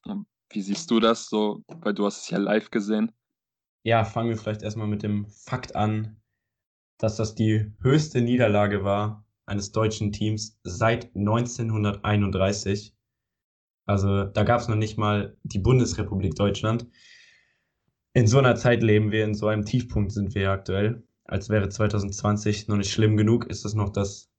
Und 0.05 0.25
wie 0.53 0.61
siehst 0.61 0.91
du 0.91 0.99
das 0.99 1.29
so? 1.29 1.63
Weil 1.67 1.93
du 1.93 2.05
hast 2.05 2.23
es 2.23 2.29
ja 2.29 2.37
live 2.37 2.71
gesehen. 2.71 3.11
Ja, 3.83 4.03
fangen 4.03 4.29
wir 4.29 4.37
vielleicht 4.37 4.61
erstmal 4.61 4.87
mit 4.87 5.03
dem 5.03 5.25
Fakt 5.27 5.75
an, 5.75 6.21
dass 6.97 7.15
das 7.15 7.35
die 7.35 7.71
höchste 7.81 8.21
Niederlage 8.21 8.83
war 8.83 9.25
eines 9.45 9.71
deutschen 9.71 10.11
Teams 10.11 10.59
seit 10.63 11.15
1931. 11.15 12.95
Also 13.85 14.25
da 14.25 14.43
gab 14.43 14.61
es 14.61 14.67
noch 14.67 14.75
nicht 14.75 14.97
mal 14.97 15.35
die 15.43 15.59
Bundesrepublik 15.59 16.35
Deutschland. 16.35 16.87
In 18.13 18.27
so 18.27 18.37
einer 18.37 18.55
Zeit 18.55 18.83
leben 18.83 19.11
wir, 19.11 19.25
in 19.25 19.33
so 19.33 19.47
einem 19.47 19.65
Tiefpunkt 19.65 20.11
sind 20.11 20.35
wir 20.35 20.51
aktuell. 20.51 21.03
Als 21.23 21.49
wäre 21.49 21.69
2020 21.69 22.67
noch 22.67 22.77
nicht 22.77 22.91
schlimm 22.91 23.17
genug, 23.17 23.45
ist 23.47 23.65
es 23.65 23.73
noch 23.73 23.89
das 23.89 24.29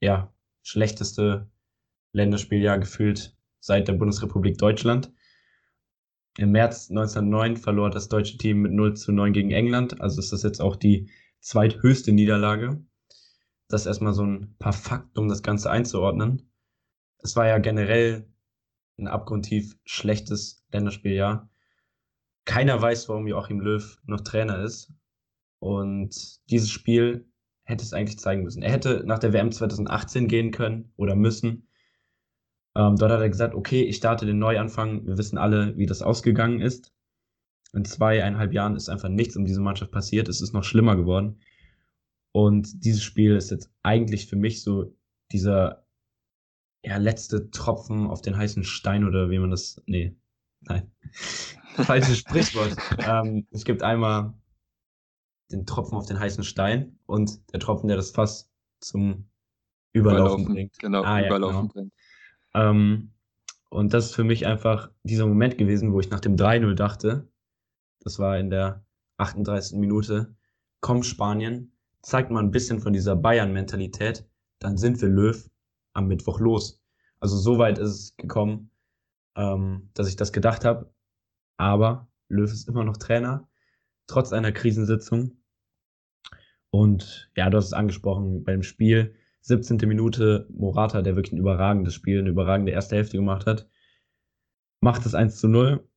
ja, 0.00 0.32
schlechteste 0.62 1.50
Länderspieljahr 2.12 2.78
gefühlt 2.78 3.36
seit 3.58 3.88
der 3.88 3.94
Bundesrepublik 3.94 4.58
Deutschland. 4.58 5.12
Im 6.38 6.52
März 6.52 6.88
1909 6.90 7.56
verlor 7.56 7.90
das 7.90 8.08
deutsche 8.08 8.38
Team 8.38 8.62
mit 8.62 8.72
0 8.72 8.94
zu 8.94 9.12
9 9.12 9.32
gegen 9.32 9.50
England. 9.50 10.00
Also 10.00 10.20
ist 10.20 10.32
das 10.32 10.42
jetzt 10.42 10.60
auch 10.60 10.76
die 10.76 11.10
zweithöchste 11.40 12.12
Niederlage. 12.12 12.82
Das 13.68 13.86
erstmal 13.86 14.14
so 14.14 14.24
ein 14.24 14.56
paar 14.58 14.72
Fakten, 14.72 15.18
um 15.18 15.28
das 15.28 15.42
Ganze 15.42 15.70
einzuordnen. 15.70 16.50
Es 17.18 17.36
war 17.36 17.46
ja 17.46 17.58
generell 17.58 18.28
ein 18.98 19.08
abgrundtief 19.08 19.76
schlechtes 19.84 20.64
Länderspieljahr. 20.72 21.50
Keiner 22.44 22.80
weiß, 22.80 23.08
warum 23.08 23.26
Joachim 23.26 23.60
Löw 23.60 23.98
noch 24.04 24.20
Trainer 24.22 24.62
ist. 24.62 24.92
Und 25.58 26.40
dieses 26.50 26.70
Spiel 26.70 27.30
hätte 27.64 27.84
es 27.84 27.92
eigentlich 27.92 28.18
zeigen 28.18 28.42
müssen. 28.42 28.62
Er 28.62 28.72
hätte 28.72 29.04
nach 29.06 29.18
der 29.18 29.32
WM 29.32 29.52
2018 29.52 30.28
gehen 30.28 30.50
können 30.50 30.92
oder 30.96 31.14
müssen. 31.14 31.68
Ähm, 32.74 32.96
dort 32.96 33.12
hat 33.12 33.20
er 33.20 33.28
gesagt, 33.28 33.54
okay, 33.54 33.82
ich 33.82 33.96
starte 33.96 34.26
den 34.26 34.38
Neuanfang. 34.38 35.06
Wir 35.06 35.18
wissen 35.18 35.38
alle, 35.38 35.76
wie 35.76 35.86
das 35.86 36.02
ausgegangen 36.02 36.60
ist. 36.60 36.92
In 37.74 37.84
zweieinhalb 37.84 38.52
Jahren 38.52 38.76
ist 38.76 38.88
einfach 38.88 39.08
nichts 39.08 39.36
um 39.36 39.44
diese 39.44 39.60
Mannschaft 39.60 39.92
passiert. 39.92 40.28
Es 40.28 40.40
ist 40.40 40.52
noch 40.52 40.64
schlimmer 40.64 40.96
geworden. 40.96 41.40
Und 42.32 42.84
dieses 42.84 43.02
Spiel 43.02 43.36
ist 43.36 43.50
jetzt 43.50 43.70
eigentlich 43.82 44.26
für 44.26 44.36
mich 44.36 44.62
so 44.62 44.94
dieser 45.32 45.86
ja, 46.84 46.96
letzte 46.96 47.50
Tropfen 47.50 48.06
auf 48.08 48.22
den 48.22 48.36
heißen 48.36 48.64
Stein 48.64 49.04
oder 49.04 49.30
wie 49.30 49.38
man 49.38 49.50
das. 49.50 49.80
Nee, 49.86 50.16
nein. 50.60 50.90
Falsches 51.74 52.18
Sprichwort. 52.18 52.76
ähm, 52.98 53.46
es 53.50 53.64
gibt 53.64 53.82
einmal 53.82 54.34
den 55.50 55.66
Tropfen 55.66 55.96
auf 55.96 56.06
den 56.06 56.18
heißen 56.18 56.44
Stein 56.44 56.98
und 57.06 57.52
der 57.52 57.60
Tropfen, 57.60 57.88
der 57.88 57.96
das 57.96 58.10
Fass 58.10 58.50
zum 58.80 59.28
Überlaufen, 59.92 60.44
Überlaufen 60.44 60.44
bringt. 60.54 60.78
Genau, 60.78 61.02
ah, 61.02 61.24
Überlaufen 61.24 61.54
ja, 61.54 61.60
genau. 61.60 61.72
bringt. 61.72 61.92
Ähm, 62.54 63.12
und 63.70 63.94
das 63.94 64.06
ist 64.06 64.14
für 64.14 64.24
mich 64.24 64.46
einfach 64.46 64.90
dieser 65.02 65.26
Moment 65.26 65.56
gewesen, 65.56 65.92
wo 65.92 66.00
ich 66.00 66.10
nach 66.10 66.20
dem 66.20 66.36
3-0 66.36 66.74
dachte, 66.74 67.28
das 68.00 68.18
war 68.18 68.38
in 68.38 68.50
der 68.50 68.84
38. 69.16 69.78
Minute, 69.78 70.34
komm 70.80 71.02
Spanien, 71.02 71.72
zeigt 72.02 72.30
mal 72.30 72.42
ein 72.42 72.50
bisschen 72.50 72.80
von 72.80 72.92
dieser 72.92 73.16
Bayern-Mentalität, 73.16 74.28
dann 74.58 74.76
sind 74.76 75.00
wir 75.00 75.08
Löw 75.08 75.48
am 75.94 76.08
Mittwoch 76.08 76.40
los. 76.40 76.82
Also 77.20 77.36
so 77.36 77.58
weit 77.58 77.78
ist 77.78 77.90
es 77.90 78.16
gekommen, 78.16 78.70
ähm, 79.36 79.90
dass 79.94 80.08
ich 80.08 80.16
das 80.16 80.32
gedacht 80.32 80.64
habe. 80.64 80.92
Aber 81.56 82.08
Löw 82.28 82.52
ist 82.52 82.68
immer 82.68 82.84
noch 82.84 82.96
Trainer, 82.96 83.48
trotz 84.06 84.32
einer 84.32 84.52
Krisensitzung. 84.52 85.38
Und 86.70 87.30
ja, 87.36 87.48
du 87.50 87.58
hast 87.58 87.66
es 87.66 87.72
angesprochen 87.72 88.44
beim 88.44 88.62
Spiel. 88.62 89.14
17. 89.42 89.76
Minute 89.88 90.46
Morata, 90.50 91.02
der 91.02 91.16
wirklich 91.16 91.32
ein 91.32 91.38
überragendes 91.38 91.94
Spiel, 91.94 92.20
eine 92.20 92.30
überragende 92.30 92.72
erste 92.72 92.96
Hälfte 92.96 93.16
gemacht 93.16 93.46
hat, 93.46 93.68
macht 94.80 95.04
es 95.04 95.14
1 95.14 95.38
zu 95.38 95.48
0. 95.48 95.88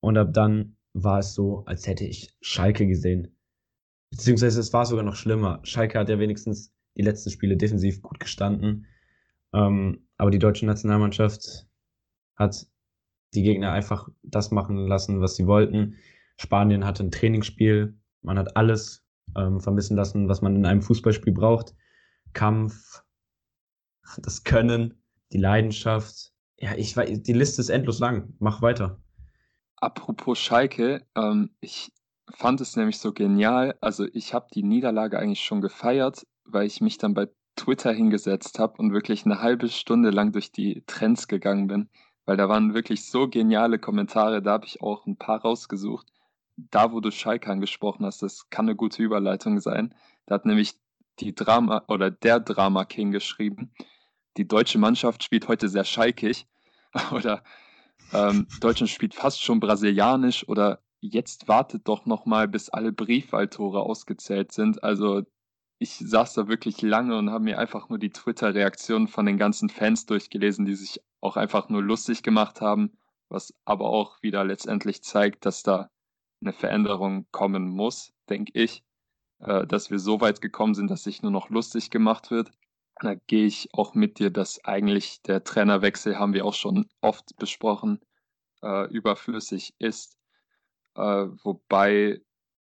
Und 0.00 0.16
ab 0.16 0.32
dann 0.32 0.76
war 0.92 1.20
es 1.20 1.34
so, 1.34 1.64
als 1.66 1.86
hätte 1.86 2.04
ich 2.04 2.36
Schalke 2.40 2.86
gesehen. 2.86 3.36
Beziehungsweise 4.10 4.60
es 4.60 4.72
war 4.72 4.86
sogar 4.86 5.04
noch 5.04 5.14
schlimmer. 5.14 5.60
Schalke 5.62 5.98
hat 5.98 6.08
ja 6.08 6.18
wenigstens 6.18 6.74
die 6.96 7.02
letzten 7.02 7.30
Spiele 7.30 7.56
defensiv 7.56 8.02
gut 8.02 8.18
gestanden. 8.18 8.86
Ähm, 9.52 10.08
aber 10.16 10.30
die 10.30 10.38
deutsche 10.38 10.66
Nationalmannschaft 10.66 11.68
hat 12.36 12.66
die 13.34 13.42
Gegner 13.42 13.72
einfach 13.72 14.08
das 14.22 14.50
machen 14.50 14.76
lassen, 14.76 15.20
was 15.20 15.36
sie 15.36 15.46
wollten. 15.46 15.96
Spanien 16.38 16.84
hatte 16.84 17.04
ein 17.04 17.12
Trainingsspiel. 17.12 17.96
Man 18.22 18.38
hat 18.38 18.56
alles 18.56 19.04
ähm, 19.36 19.60
vermissen 19.60 19.96
lassen, 19.96 20.28
was 20.28 20.42
man 20.42 20.56
in 20.56 20.66
einem 20.66 20.82
Fußballspiel 20.82 21.32
braucht. 21.32 21.74
Kampf, 22.32 23.02
das 24.18 24.44
Können, 24.44 25.02
die 25.32 25.38
Leidenschaft. 25.38 26.32
Ja, 26.58 26.74
ich 26.74 26.96
weiß, 26.96 27.22
die 27.22 27.32
Liste 27.32 27.60
ist 27.60 27.70
endlos 27.70 28.00
lang. 28.00 28.34
Mach 28.38 28.62
weiter. 28.62 29.00
Apropos 29.76 30.38
Schalke, 30.38 31.06
ähm, 31.16 31.50
ich 31.60 31.92
fand 32.34 32.60
es 32.60 32.76
nämlich 32.76 32.98
so 32.98 33.12
genial. 33.12 33.76
Also 33.80 34.06
ich 34.12 34.34
habe 34.34 34.48
die 34.54 34.62
Niederlage 34.62 35.18
eigentlich 35.18 35.42
schon 35.42 35.60
gefeiert, 35.60 36.26
weil 36.44 36.66
ich 36.66 36.80
mich 36.80 36.98
dann 36.98 37.14
bei 37.14 37.28
Twitter 37.56 37.92
hingesetzt 37.92 38.58
habe 38.58 38.78
und 38.78 38.92
wirklich 38.92 39.24
eine 39.24 39.40
halbe 39.40 39.68
Stunde 39.68 40.10
lang 40.10 40.32
durch 40.32 40.52
die 40.52 40.82
Trends 40.86 41.28
gegangen 41.28 41.66
bin, 41.66 41.88
weil 42.24 42.36
da 42.36 42.48
waren 42.48 42.74
wirklich 42.74 43.06
so 43.06 43.28
geniale 43.28 43.78
Kommentare. 43.78 44.42
Da 44.42 44.52
habe 44.52 44.66
ich 44.66 44.82
auch 44.82 45.06
ein 45.06 45.16
paar 45.16 45.40
rausgesucht. 45.40 46.06
Da, 46.56 46.92
wo 46.92 47.00
du 47.00 47.10
Schalke 47.10 47.50
angesprochen 47.50 48.04
hast, 48.04 48.22
das 48.22 48.50
kann 48.50 48.66
eine 48.66 48.76
gute 48.76 49.02
Überleitung 49.02 49.60
sein. 49.60 49.94
Da 50.26 50.34
hat 50.34 50.46
nämlich 50.46 50.74
die 51.20 51.34
Drama 51.34 51.84
oder 51.88 52.10
der 52.10 52.40
Drama 52.40 52.84
King 52.84 53.10
geschrieben. 53.12 53.72
Die 54.36 54.46
deutsche 54.46 54.78
Mannschaft 54.78 55.22
spielt 55.22 55.48
heute 55.48 55.68
sehr 55.68 55.84
schalkig 55.84 56.46
oder 57.12 57.42
ähm, 58.12 58.46
Deutschland 58.60 58.90
spielt 58.90 59.14
fast 59.14 59.42
schon 59.42 59.60
brasilianisch 59.60 60.48
oder 60.48 60.80
jetzt 61.00 61.48
wartet 61.48 61.88
doch 61.88 62.06
noch 62.06 62.26
mal, 62.26 62.48
bis 62.48 62.68
alle 62.68 62.92
Briefwahltore 62.92 63.80
ausgezählt 63.80 64.52
sind. 64.52 64.82
Also 64.82 65.22
ich 65.78 65.96
saß 65.96 66.34
da 66.34 66.48
wirklich 66.48 66.82
lange 66.82 67.16
und 67.16 67.30
habe 67.30 67.44
mir 67.44 67.58
einfach 67.58 67.88
nur 67.88 67.98
die 67.98 68.10
Twitter-Reaktionen 68.10 69.08
von 69.08 69.24
den 69.26 69.38
ganzen 69.38 69.70
Fans 69.70 70.06
durchgelesen, 70.06 70.66
die 70.66 70.74
sich 70.74 71.00
auch 71.20 71.36
einfach 71.36 71.68
nur 71.68 71.82
lustig 71.82 72.22
gemacht 72.22 72.60
haben, 72.60 72.92
was 73.28 73.54
aber 73.64 73.86
auch 73.86 74.22
wieder 74.22 74.44
letztendlich 74.44 75.02
zeigt, 75.02 75.46
dass 75.46 75.62
da 75.62 75.90
eine 76.42 76.52
Veränderung 76.52 77.26
kommen 77.30 77.68
muss, 77.68 78.12
denke 78.28 78.52
ich, 78.54 78.82
äh, 79.40 79.66
dass 79.66 79.90
wir 79.90 79.98
so 79.98 80.20
weit 80.20 80.40
gekommen 80.40 80.74
sind, 80.74 80.90
dass 80.90 81.04
sich 81.04 81.22
nur 81.22 81.32
noch 81.32 81.50
lustig 81.50 81.90
gemacht 81.90 82.30
wird. 82.30 82.50
Da 83.00 83.14
gehe 83.14 83.46
ich 83.46 83.68
auch 83.72 83.94
mit 83.94 84.18
dir, 84.18 84.30
dass 84.30 84.64
eigentlich 84.64 85.22
der 85.22 85.42
Trainerwechsel, 85.42 86.18
haben 86.18 86.34
wir 86.34 86.44
auch 86.44 86.54
schon 86.54 86.86
oft 87.00 87.36
besprochen, 87.38 88.00
äh, 88.62 88.86
überflüssig 88.90 89.74
ist. 89.78 90.18
Äh, 90.94 91.00
wobei 91.42 92.20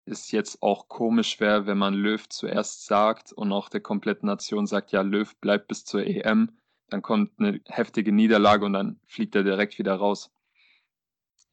es 0.05 0.31
jetzt 0.31 0.61
auch 0.61 0.87
komisch 0.87 1.39
wäre, 1.39 1.65
wenn 1.65 1.77
man 1.77 1.93
Löw 1.93 2.27
zuerst 2.29 2.85
sagt 2.85 3.31
und 3.33 3.51
auch 3.51 3.69
der 3.69 3.81
kompletten 3.81 4.27
Nation 4.27 4.65
sagt, 4.65 4.91
ja, 4.91 5.01
Löw 5.01 5.33
bleibt 5.39 5.67
bis 5.67 5.85
zur 5.85 6.05
EM. 6.05 6.51
Dann 6.89 7.01
kommt 7.01 7.31
eine 7.39 7.59
heftige 7.65 8.11
Niederlage 8.11 8.65
und 8.65 8.73
dann 8.73 8.99
fliegt 9.05 9.35
er 9.35 9.43
direkt 9.43 9.77
wieder 9.77 9.95
raus. 9.95 10.31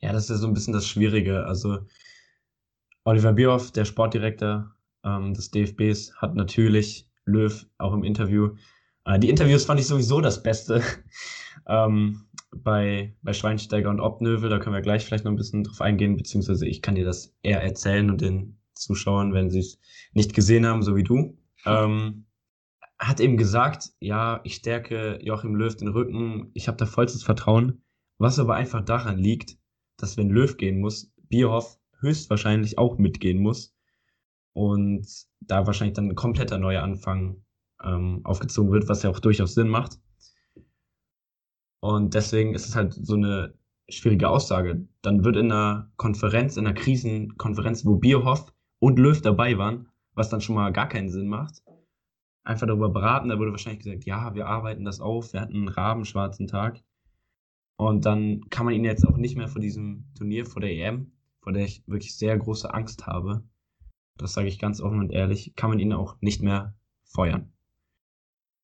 Ja, 0.00 0.12
das 0.12 0.24
ist 0.24 0.30
ja 0.30 0.36
so 0.36 0.46
ein 0.46 0.54
bisschen 0.54 0.72
das 0.72 0.86
Schwierige. 0.86 1.44
Also 1.46 1.78
Oliver 3.04 3.32
Bierhoff, 3.32 3.72
der 3.72 3.84
Sportdirektor 3.84 4.73
ähm, 5.04 5.34
des 5.34 5.50
DFBs, 5.50 6.14
hat 6.16 6.34
natürlich 6.34 7.08
Löw 7.24 7.66
auch 7.78 7.92
im 7.92 8.04
Interview. 8.04 8.54
Äh, 9.04 9.18
die 9.18 9.30
Interviews 9.30 9.64
fand 9.64 9.80
ich 9.80 9.86
sowieso 9.86 10.20
das 10.20 10.42
Beste 10.42 10.82
ähm, 11.66 12.26
bei, 12.54 13.14
bei 13.22 13.32
Schweinsteiger 13.32 13.90
und 13.90 14.00
Obnövel. 14.00 14.50
Da 14.50 14.58
können 14.58 14.74
wir 14.74 14.82
gleich 14.82 15.04
vielleicht 15.04 15.24
noch 15.24 15.32
ein 15.32 15.36
bisschen 15.36 15.64
drauf 15.64 15.80
eingehen, 15.80 16.16
beziehungsweise 16.16 16.66
ich 16.66 16.82
kann 16.82 16.94
dir 16.94 17.04
das 17.04 17.34
eher 17.42 17.62
erzählen 17.62 18.10
und 18.10 18.20
den 18.20 18.58
Zuschauern, 18.74 19.32
wenn 19.32 19.50
sie 19.50 19.60
es 19.60 19.78
nicht 20.12 20.34
gesehen 20.34 20.66
haben, 20.66 20.82
so 20.82 20.96
wie 20.96 21.04
du. 21.04 21.38
Ähm, 21.64 22.26
hat 22.98 23.20
eben 23.20 23.36
gesagt, 23.36 23.90
ja, 24.00 24.40
ich 24.44 24.54
stärke 24.54 25.18
Joachim 25.22 25.54
Löw 25.54 25.74
den 25.76 25.88
Rücken, 25.88 26.50
ich 26.54 26.68
habe 26.68 26.76
da 26.76 26.86
vollstes 26.86 27.22
Vertrauen, 27.22 27.82
was 28.18 28.38
aber 28.38 28.54
einfach 28.54 28.84
daran 28.84 29.18
liegt, 29.18 29.58
dass 29.96 30.16
wenn 30.16 30.30
Löw 30.30 30.56
gehen 30.56 30.80
muss, 30.80 31.12
Bierhoff 31.28 31.78
höchstwahrscheinlich 32.00 32.78
auch 32.78 32.98
mitgehen 32.98 33.40
muss 33.40 33.73
und 34.54 35.06
da 35.40 35.66
wahrscheinlich 35.66 35.94
dann 35.94 36.08
ein 36.08 36.14
kompletter 36.14 36.58
neuer 36.58 36.82
Anfang 36.82 37.44
ähm, 37.82 38.20
aufgezogen 38.24 38.72
wird, 38.72 38.88
was 38.88 39.02
ja 39.02 39.10
auch 39.10 39.20
durchaus 39.20 39.54
Sinn 39.54 39.68
macht. 39.68 39.98
Und 41.80 42.14
deswegen 42.14 42.54
ist 42.54 42.66
es 42.66 42.74
halt 42.74 42.94
so 42.94 43.14
eine 43.14 43.54
schwierige 43.88 44.30
Aussage. 44.30 44.88
Dann 45.02 45.24
wird 45.24 45.36
in 45.36 45.52
einer 45.52 45.92
Konferenz, 45.96 46.56
in 46.56 46.66
einer 46.66 46.74
Krisenkonferenz, 46.74 47.84
wo 47.84 47.96
Bierhoff 47.96 48.54
und 48.78 48.98
Löw 48.98 49.20
dabei 49.20 49.58
waren, 49.58 49.88
was 50.14 50.30
dann 50.30 50.40
schon 50.40 50.54
mal 50.54 50.72
gar 50.72 50.88
keinen 50.88 51.10
Sinn 51.10 51.26
macht, 51.26 51.62
einfach 52.44 52.66
darüber 52.66 52.88
beraten. 52.88 53.28
Da 53.28 53.38
wurde 53.38 53.50
wahrscheinlich 53.50 53.84
gesagt, 53.84 54.04
ja, 54.04 54.34
wir 54.34 54.46
arbeiten 54.46 54.84
das 54.84 55.00
auf, 55.00 55.32
wir 55.32 55.40
hatten 55.40 55.56
einen 55.56 55.68
rabenschwarzen 55.68 56.46
Tag. 56.46 56.82
Und 57.76 58.06
dann 58.06 58.48
kann 58.50 58.64
man 58.64 58.74
ihn 58.74 58.84
jetzt 58.84 59.06
auch 59.06 59.16
nicht 59.16 59.36
mehr 59.36 59.48
vor 59.48 59.60
diesem 59.60 60.06
Turnier, 60.16 60.46
vor 60.46 60.60
der 60.60 60.70
EM, 60.70 61.12
vor 61.40 61.52
der 61.52 61.64
ich 61.64 61.82
wirklich 61.88 62.16
sehr 62.16 62.38
große 62.38 62.72
Angst 62.72 63.06
habe, 63.06 63.42
das 64.16 64.32
sage 64.32 64.48
ich 64.48 64.58
ganz 64.58 64.80
offen 64.80 65.00
und 65.00 65.10
ehrlich, 65.10 65.54
kann 65.56 65.70
man 65.70 65.78
ihn 65.78 65.92
auch 65.92 66.16
nicht 66.20 66.42
mehr 66.42 66.74
feuern. 67.04 67.52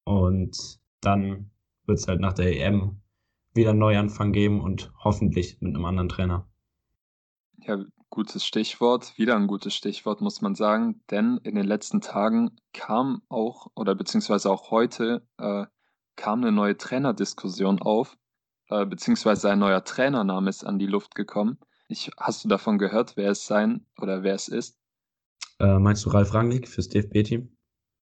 Und 0.04 0.80
dann 1.00 1.50
wird 1.86 1.98
es 1.98 2.08
halt 2.08 2.20
nach 2.20 2.32
der 2.32 2.56
EM 2.56 3.00
wieder 3.52 3.70
einen 3.70 3.78
Neuanfang 3.78 4.32
geben 4.32 4.60
und 4.60 4.92
hoffentlich 5.02 5.60
mit 5.60 5.74
einem 5.74 5.84
anderen 5.84 6.08
Trainer. 6.08 6.48
Ja, 7.58 7.84
gutes 8.10 8.44
Stichwort, 8.44 9.16
wieder 9.18 9.36
ein 9.36 9.46
gutes 9.46 9.74
Stichwort, 9.74 10.20
muss 10.20 10.40
man 10.40 10.54
sagen, 10.54 11.02
denn 11.10 11.38
in 11.42 11.54
den 11.54 11.66
letzten 11.66 12.00
Tagen 12.00 12.56
kam 12.72 13.22
auch, 13.28 13.68
oder 13.74 13.94
beziehungsweise 13.94 14.50
auch 14.50 14.70
heute, 14.70 15.26
äh, 15.38 15.66
kam 16.16 16.40
eine 16.40 16.52
neue 16.52 16.76
Trainerdiskussion 16.76 17.80
auf, 17.80 18.16
äh, 18.68 18.86
beziehungsweise 18.86 19.50
ein 19.50 19.58
neuer 19.58 19.84
Trainername 19.84 20.48
ist 20.48 20.64
an 20.64 20.78
die 20.78 20.86
Luft 20.86 21.14
gekommen. 21.14 21.58
Ich, 21.88 22.10
hast 22.18 22.44
du 22.44 22.48
davon 22.48 22.78
gehört, 22.78 23.16
wer 23.16 23.30
es 23.30 23.46
sein 23.46 23.86
oder 23.98 24.22
wer 24.22 24.34
es 24.34 24.48
ist? 24.48 24.79
Äh, 25.60 25.78
meinst 25.78 26.04
du 26.04 26.10
Ralf 26.10 26.34
Rangnick 26.34 26.68
fürs 26.68 26.88
DFB-Team? 26.88 27.54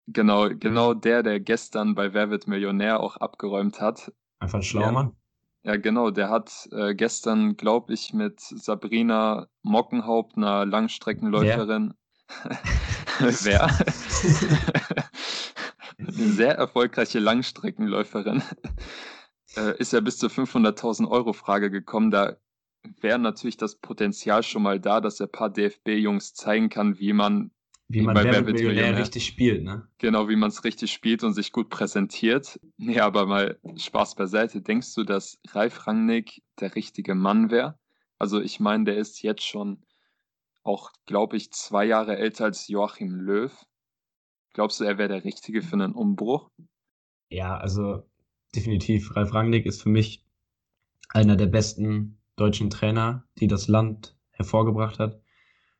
Genau, 0.07 0.49
genau 0.49 0.95
der, 0.95 1.23
der 1.23 1.41
gestern 1.41 1.95
bei 1.95 2.15
Wer 2.15 2.31
wird 2.31 2.47
Millionär 2.47 3.01
auch 3.01 3.17
abgeräumt 3.17 3.81
hat. 3.81 4.13
Einfach 4.39 4.61
ein 4.61 4.63
schlauer 4.63 4.87
ja. 4.87 4.93
Mann. 4.93 5.17
Ja, 5.63 5.77
genau. 5.77 6.11
Der 6.11 6.31
hat 6.31 6.69
äh, 6.73 6.95
gestern, 6.95 7.57
glaube 7.57 7.93
ich, 7.93 8.15
mit 8.15 8.41
Sabrina 8.41 9.49
Mockenhaupt, 9.63 10.37
einer 10.37 10.65
Langstreckenläuferin. 10.65 11.95
Wer? 13.19 13.69
Eine 15.99 16.13
sehr 16.13 16.55
erfolgreiche 16.55 17.19
Langstreckenläuferin. 17.19 18.43
Äh, 19.57 19.77
ist 19.79 19.93
ja 19.93 20.01
bis 20.01 20.19
zur 20.19 20.31
500.000 20.31 21.09
Euro 21.09 21.33
Frage 21.33 21.71
gekommen. 21.71 22.11
Da 22.11 22.37
wäre 23.01 23.19
natürlich 23.19 23.57
das 23.57 23.77
Potenzial 23.77 24.43
schon 24.43 24.63
mal 24.63 24.81
da, 24.81 25.01
dass 25.01 25.21
er 25.21 25.27
ein 25.27 25.33
paar 25.33 25.51
DFB-Jungs 25.51 26.35
zeigen 26.35 26.69
kann, 26.69 26.99
wie 26.99 27.13
man 27.13 27.51
wie 27.89 28.03
man 28.03 28.15
bei 28.15 28.23
Wer 28.23 28.47
wird 28.47 28.57
Millionär 28.57 28.97
richtig 28.97 29.27
spielt, 29.27 29.65
ne? 29.65 29.89
Genau, 29.99 30.29
wie 30.29 30.37
man 30.37 30.51
es 30.51 30.63
richtig 30.63 30.93
spielt 30.93 31.25
und 31.25 31.35
sich 31.35 31.51
gut 31.51 31.71
präsentiert. 31.71 32.61
Nee, 32.77 33.01
aber 33.01 33.27
mal 33.27 33.59
Spaß 33.77 34.15
beiseite. 34.15 34.63
Denkst 34.63 34.95
du, 34.95 35.03
dass 35.03 35.41
Ralf 35.49 35.89
Rangnick 35.89 36.41
der 36.61 36.77
richtige 36.77 37.17
Mann 37.17 37.51
wäre? 37.51 37.77
Also 38.17 38.41
ich 38.41 38.61
meine, 38.61 38.85
der 38.85 38.97
ist 38.97 39.23
jetzt 39.23 39.45
schon 39.45 39.83
auch, 40.63 40.93
glaube 41.07 41.37
ich, 41.37 41.51
zwei 41.51 41.85
Jahre 41.85 42.17
älter 42.17 42.45
als 42.45 42.69
Joachim 42.69 43.17
Löw. 43.17 43.53
Glaubst 44.53 44.79
du, 44.79 44.85
er 44.85 44.97
wäre 44.97 45.09
der 45.09 45.25
Richtige 45.25 45.61
für 45.61 45.73
einen 45.75 45.93
Umbruch? 45.93 46.49
Ja, 47.29 47.57
also 47.57 48.05
definitiv. 48.55 49.17
Ralf 49.17 49.35
Rangnick 49.35 49.67
ist 49.67 49.83
für 49.83 49.89
mich 49.89 50.25
einer 51.09 51.35
der 51.35 51.47
besten 51.47 52.20
deutschen 52.41 52.71
Trainer, 52.71 53.25
die 53.39 53.47
das 53.47 53.69
Land 53.69 54.17
hervorgebracht 54.33 54.99
hat. 54.99 55.21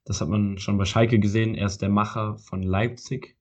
Das 0.05 0.21
hat 0.21 0.29
man 0.29 0.59
schon 0.59 0.79
bei 0.79 0.85
Schalke 0.85 1.19
gesehen. 1.19 1.55
Er 1.55 1.67
ist 1.67 1.83
der 1.83 1.89
Macher 1.89 2.37
von 2.39 2.63
Leipzig, 2.63 3.39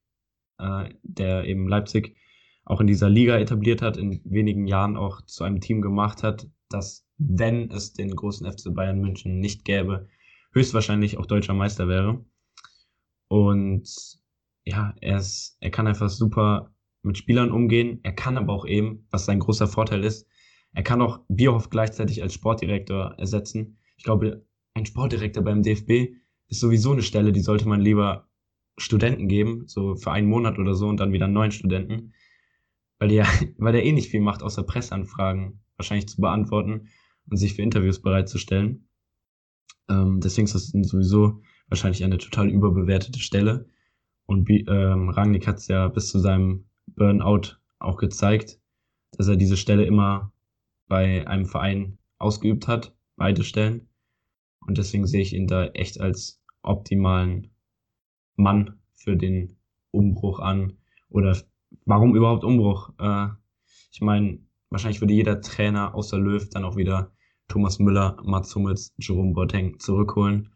äh, 0.58 0.90
der 1.02 1.44
eben 1.44 1.68
Leipzig 1.68 2.16
auch 2.64 2.80
in 2.80 2.86
dieser 2.86 3.08
Liga 3.08 3.36
etabliert 3.36 3.82
hat, 3.82 3.96
in 3.96 4.20
wenigen 4.24 4.66
Jahren 4.66 4.96
auch 4.96 5.22
zu 5.22 5.44
einem 5.44 5.60
Team 5.60 5.82
gemacht 5.82 6.22
hat, 6.22 6.46
das, 6.68 7.06
wenn 7.18 7.70
es 7.70 7.92
den 7.92 8.14
großen 8.14 8.50
FC 8.50 8.72
Bayern 8.72 9.00
München 9.00 9.40
nicht 9.40 9.64
gäbe, 9.64 10.08
höchstwahrscheinlich 10.52 11.18
auch 11.18 11.26
deutscher 11.26 11.54
Meister 11.54 11.88
wäre. 11.88 12.24
Und 13.28 13.88
ja, 14.64 14.94
er, 15.00 15.18
ist, 15.18 15.56
er 15.60 15.70
kann 15.70 15.86
einfach 15.86 16.08
super 16.08 16.72
mit 17.02 17.18
Spielern 17.18 17.50
umgehen. 17.50 18.00
Er 18.02 18.12
kann 18.12 18.36
aber 18.38 18.52
auch 18.52 18.66
eben, 18.66 19.06
was 19.10 19.24
sein 19.24 19.40
großer 19.40 19.66
Vorteil 19.66 20.04
ist, 20.04 20.28
er 20.72 20.82
kann 20.82 21.02
auch 21.02 21.20
Bierhoff 21.28 21.70
gleichzeitig 21.70 22.22
als 22.22 22.34
Sportdirektor 22.34 23.14
ersetzen. 23.18 23.78
Ich 23.96 24.04
glaube, 24.04 24.44
ein 24.74 24.86
Sportdirektor 24.86 25.42
beim 25.42 25.62
DFB 25.62 26.14
ist 26.48 26.60
sowieso 26.60 26.92
eine 26.92 27.02
Stelle, 27.02 27.32
die 27.32 27.40
sollte 27.40 27.68
man 27.68 27.80
lieber 27.80 28.28
Studenten 28.78 29.28
geben, 29.28 29.64
so 29.66 29.96
für 29.96 30.12
einen 30.12 30.28
Monat 30.28 30.58
oder 30.58 30.74
so 30.74 30.88
und 30.88 30.98
dann 30.98 31.12
wieder 31.12 31.28
neuen 31.28 31.50
Studenten, 31.50 32.12
weil 32.98 33.08
der, 33.08 33.26
weil 33.58 33.72
der 33.72 33.84
eh 33.84 33.92
nicht 33.92 34.10
viel 34.10 34.20
macht, 34.20 34.42
außer 34.42 34.62
Presseanfragen 34.62 35.60
wahrscheinlich 35.76 36.08
zu 36.08 36.20
beantworten 36.20 36.88
und 37.28 37.36
sich 37.36 37.54
für 37.54 37.62
Interviews 37.62 38.00
bereitzustellen. 38.00 38.88
Ähm, 39.88 40.20
deswegen 40.20 40.46
ist 40.46 40.54
das 40.54 40.68
sowieso 40.68 41.42
wahrscheinlich 41.68 42.04
eine 42.04 42.18
total 42.18 42.48
überbewertete 42.48 43.18
Stelle. 43.18 43.66
Und 44.26 44.48
ähm, 44.50 45.08
Rangnick 45.08 45.46
hat 45.46 45.58
es 45.58 45.68
ja 45.68 45.88
bis 45.88 46.08
zu 46.08 46.20
seinem 46.20 46.66
Burnout 46.86 47.56
auch 47.78 47.96
gezeigt, 47.96 48.60
dass 49.16 49.26
er 49.28 49.36
diese 49.36 49.56
Stelle 49.56 49.84
immer 49.84 50.32
bei 50.90 51.26
einem 51.26 51.46
Verein 51.46 51.98
ausgeübt 52.18 52.68
hat, 52.68 52.94
beide 53.16 53.44
Stellen. 53.44 53.88
Und 54.66 54.76
deswegen 54.76 55.06
sehe 55.06 55.22
ich 55.22 55.32
ihn 55.32 55.46
da 55.46 55.66
echt 55.68 56.00
als 56.00 56.42
optimalen 56.62 57.54
Mann 58.36 58.78
für 58.94 59.16
den 59.16 59.56
Umbruch 59.92 60.40
an? 60.40 60.76
Oder 61.08 61.36
warum 61.86 62.16
überhaupt 62.16 62.44
Umbruch? 62.44 62.92
Äh, 62.98 63.28
ich 63.92 64.00
meine, 64.00 64.40
wahrscheinlich 64.68 65.00
würde 65.00 65.14
jeder 65.14 65.40
Trainer 65.40 65.94
außer 65.94 66.18
Löw 66.18 66.46
dann 66.50 66.64
auch 66.64 66.76
wieder 66.76 67.12
Thomas 67.48 67.78
Müller, 67.78 68.16
Mats 68.24 68.54
Hummels, 68.54 68.92
Jerome 68.98 69.32
Boateng 69.32 69.78
zurückholen. 69.78 70.52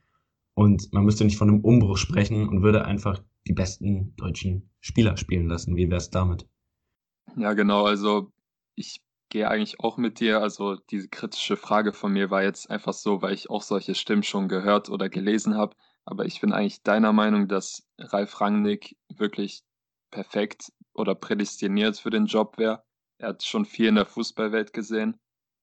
Und 0.54 0.92
man 0.92 1.04
müsste 1.04 1.24
nicht 1.24 1.38
von 1.38 1.48
einem 1.48 1.60
Umbruch 1.60 1.96
sprechen 1.96 2.48
und 2.48 2.62
würde 2.62 2.84
einfach 2.84 3.22
die 3.46 3.52
besten 3.52 4.14
deutschen 4.16 4.70
Spieler 4.80 5.16
spielen 5.16 5.48
lassen. 5.48 5.76
Wie 5.76 5.88
wäre 5.88 5.98
es 5.98 6.10
damit? 6.10 6.48
Ja, 7.36 7.54
genau. 7.54 7.84
Also 7.84 8.32
ich 8.74 9.00
gehe 9.34 9.50
eigentlich 9.50 9.80
auch 9.80 9.96
mit 9.96 10.20
dir. 10.20 10.40
Also 10.40 10.76
diese 10.76 11.08
kritische 11.08 11.56
Frage 11.56 11.92
von 11.92 12.12
mir 12.12 12.30
war 12.30 12.44
jetzt 12.44 12.70
einfach 12.70 12.92
so, 12.92 13.20
weil 13.20 13.34
ich 13.34 13.50
auch 13.50 13.62
solche 13.62 13.96
Stimmen 13.96 14.22
schon 14.22 14.46
gehört 14.46 14.90
oder 14.90 15.08
gelesen 15.08 15.56
habe. 15.56 15.74
Aber 16.04 16.24
ich 16.24 16.40
bin 16.40 16.52
eigentlich 16.52 16.84
deiner 16.84 17.12
Meinung, 17.12 17.48
dass 17.48 17.84
Ralf 17.98 18.40
Rangnick 18.40 18.96
wirklich 19.08 19.64
perfekt 20.12 20.72
oder 20.92 21.16
prädestiniert 21.16 21.98
für 21.98 22.10
den 22.10 22.26
Job 22.26 22.58
wäre. 22.58 22.84
Er 23.18 23.30
hat 23.30 23.42
schon 23.42 23.64
viel 23.64 23.88
in 23.88 23.96
der 23.96 24.06
Fußballwelt 24.06 24.72
gesehen 24.72 25.18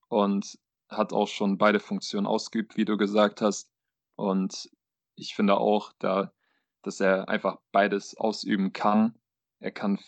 und 0.09 0.59
hat 0.89 1.13
auch 1.13 1.29
schon 1.29 1.57
beide 1.57 1.79
Funktionen 1.79 2.27
ausgeübt, 2.27 2.75
wie 2.75 2.83
du 2.83 2.97
gesagt 2.97 3.39
hast. 3.39 3.69
Und 4.17 4.69
ich 5.15 5.33
finde 5.33 5.55
auch, 5.55 5.93
da, 5.97 6.33
dass 6.81 6.99
er 6.99 7.29
einfach 7.29 7.55
beides 7.71 8.17
ausüben 8.17 8.73
kann. 8.73 9.15
Er 9.61 9.71
kann 9.71 9.99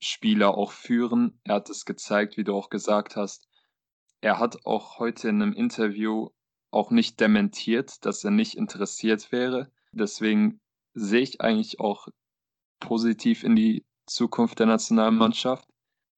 Spieler 0.00 0.56
auch 0.56 0.72
führen. 0.72 1.40
Er 1.44 1.56
hat 1.56 1.70
es 1.70 1.84
gezeigt, 1.84 2.36
wie 2.36 2.44
du 2.44 2.54
auch 2.54 2.68
gesagt 2.68 3.16
hast. 3.16 3.48
Er 4.20 4.38
hat 4.38 4.66
auch 4.66 4.98
heute 4.98 5.28
in 5.28 5.40
einem 5.40 5.52
Interview 5.52 6.30
auch 6.70 6.90
nicht 6.90 7.20
dementiert, 7.20 8.04
dass 8.04 8.24
er 8.24 8.32
nicht 8.32 8.56
interessiert 8.56 9.32
wäre. 9.32 9.70
Deswegen 9.92 10.60
sehe 10.94 11.22
ich 11.22 11.40
eigentlich 11.40 11.80
auch 11.80 12.08
positiv 12.80 13.44
in 13.44 13.54
die 13.54 13.86
Zukunft 14.06 14.58
der 14.58 14.66
Nationalmannschaft. 14.66 15.68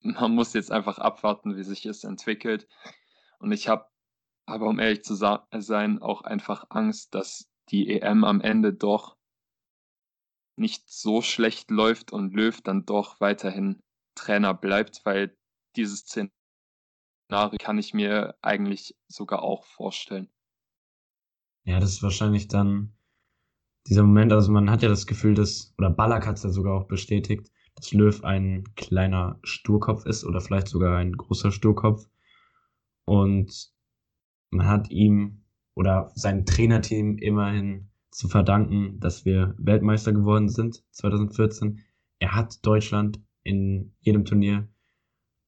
Man 0.00 0.34
muss 0.34 0.54
jetzt 0.54 0.72
einfach 0.72 0.98
abwarten, 0.98 1.56
wie 1.56 1.62
sich 1.62 1.84
es 1.84 2.04
entwickelt. 2.04 2.66
Und 3.38 3.52
ich 3.52 3.68
habe 3.68 3.86
aber, 4.46 4.66
um 4.68 4.78
ehrlich 4.78 5.04
zu 5.04 5.14
sein, 5.14 6.00
auch 6.00 6.22
einfach 6.22 6.64
Angst, 6.70 7.14
dass 7.14 7.50
die 7.68 7.88
EM 7.88 8.24
am 8.24 8.40
Ende 8.40 8.72
doch 8.72 9.16
nicht 10.56 10.90
so 10.90 11.22
schlecht 11.22 11.70
läuft 11.70 12.12
und 12.12 12.34
Löw 12.34 12.60
dann 12.60 12.84
doch 12.84 13.20
weiterhin 13.20 13.80
Trainer 14.14 14.54
bleibt, 14.54 15.00
weil 15.04 15.36
dieses 15.76 16.00
Szenario 16.00 17.58
kann 17.58 17.78
ich 17.78 17.94
mir 17.94 18.36
eigentlich 18.42 18.96
sogar 19.08 19.42
auch 19.42 19.64
vorstellen. 19.64 20.28
Ja, 21.64 21.78
das 21.80 21.90
ist 21.90 22.02
wahrscheinlich 22.02 22.48
dann 22.48 22.92
dieser 23.86 24.02
Moment, 24.02 24.32
also 24.32 24.52
man 24.52 24.70
hat 24.70 24.82
ja 24.82 24.88
das 24.88 25.06
Gefühl, 25.06 25.34
dass, 25.34 25.74
oder 25.78 25.90
Ballack 25.90 26.26
hat 26.26 26.36
es 26.36 26.42
ja 26.42 26.50
sogar 26.50 26.74
auch 26.74 26.86
bestätigt, 26.86 27.50
dass 27.74 27.92
Löw 27.92 28.22
ein 28.24 28.64
kleiner 28.76 29.38
Sturkopf 29.42 30.04
ist 30.06 30.24
oder 30.24 30.40
vielleicht 30.40 30.68
sogar 30.68 30.98
ein 30.98 31.12
großer 31.12 31.50
Sturkopf. 31.50 32.06
Und 33.04 33.72
man 34.50 34.66
hat 34.66 34.90
ihm 34.90 35.44
oder 35.74 36.12
seinem 36.14 36.44
Trainerteam 36.44 37.16
immerhin 37.18 37.89
zu 38.10 38.28
verdanken, 38.28 38.98
dass 39.00 39.24
wir 39.24 39.54
Weltmeister 39.58 40.12
geworden 40.12 40.48
sind 40.48 40.84
2014. 40.92 41.80
Er 42.18 42.34
hat 42.34 42.64
Deutschland 42.66 43.20
in 43.42 43.94
jedem 44.00 44.24
Turnier, 44.24 44.68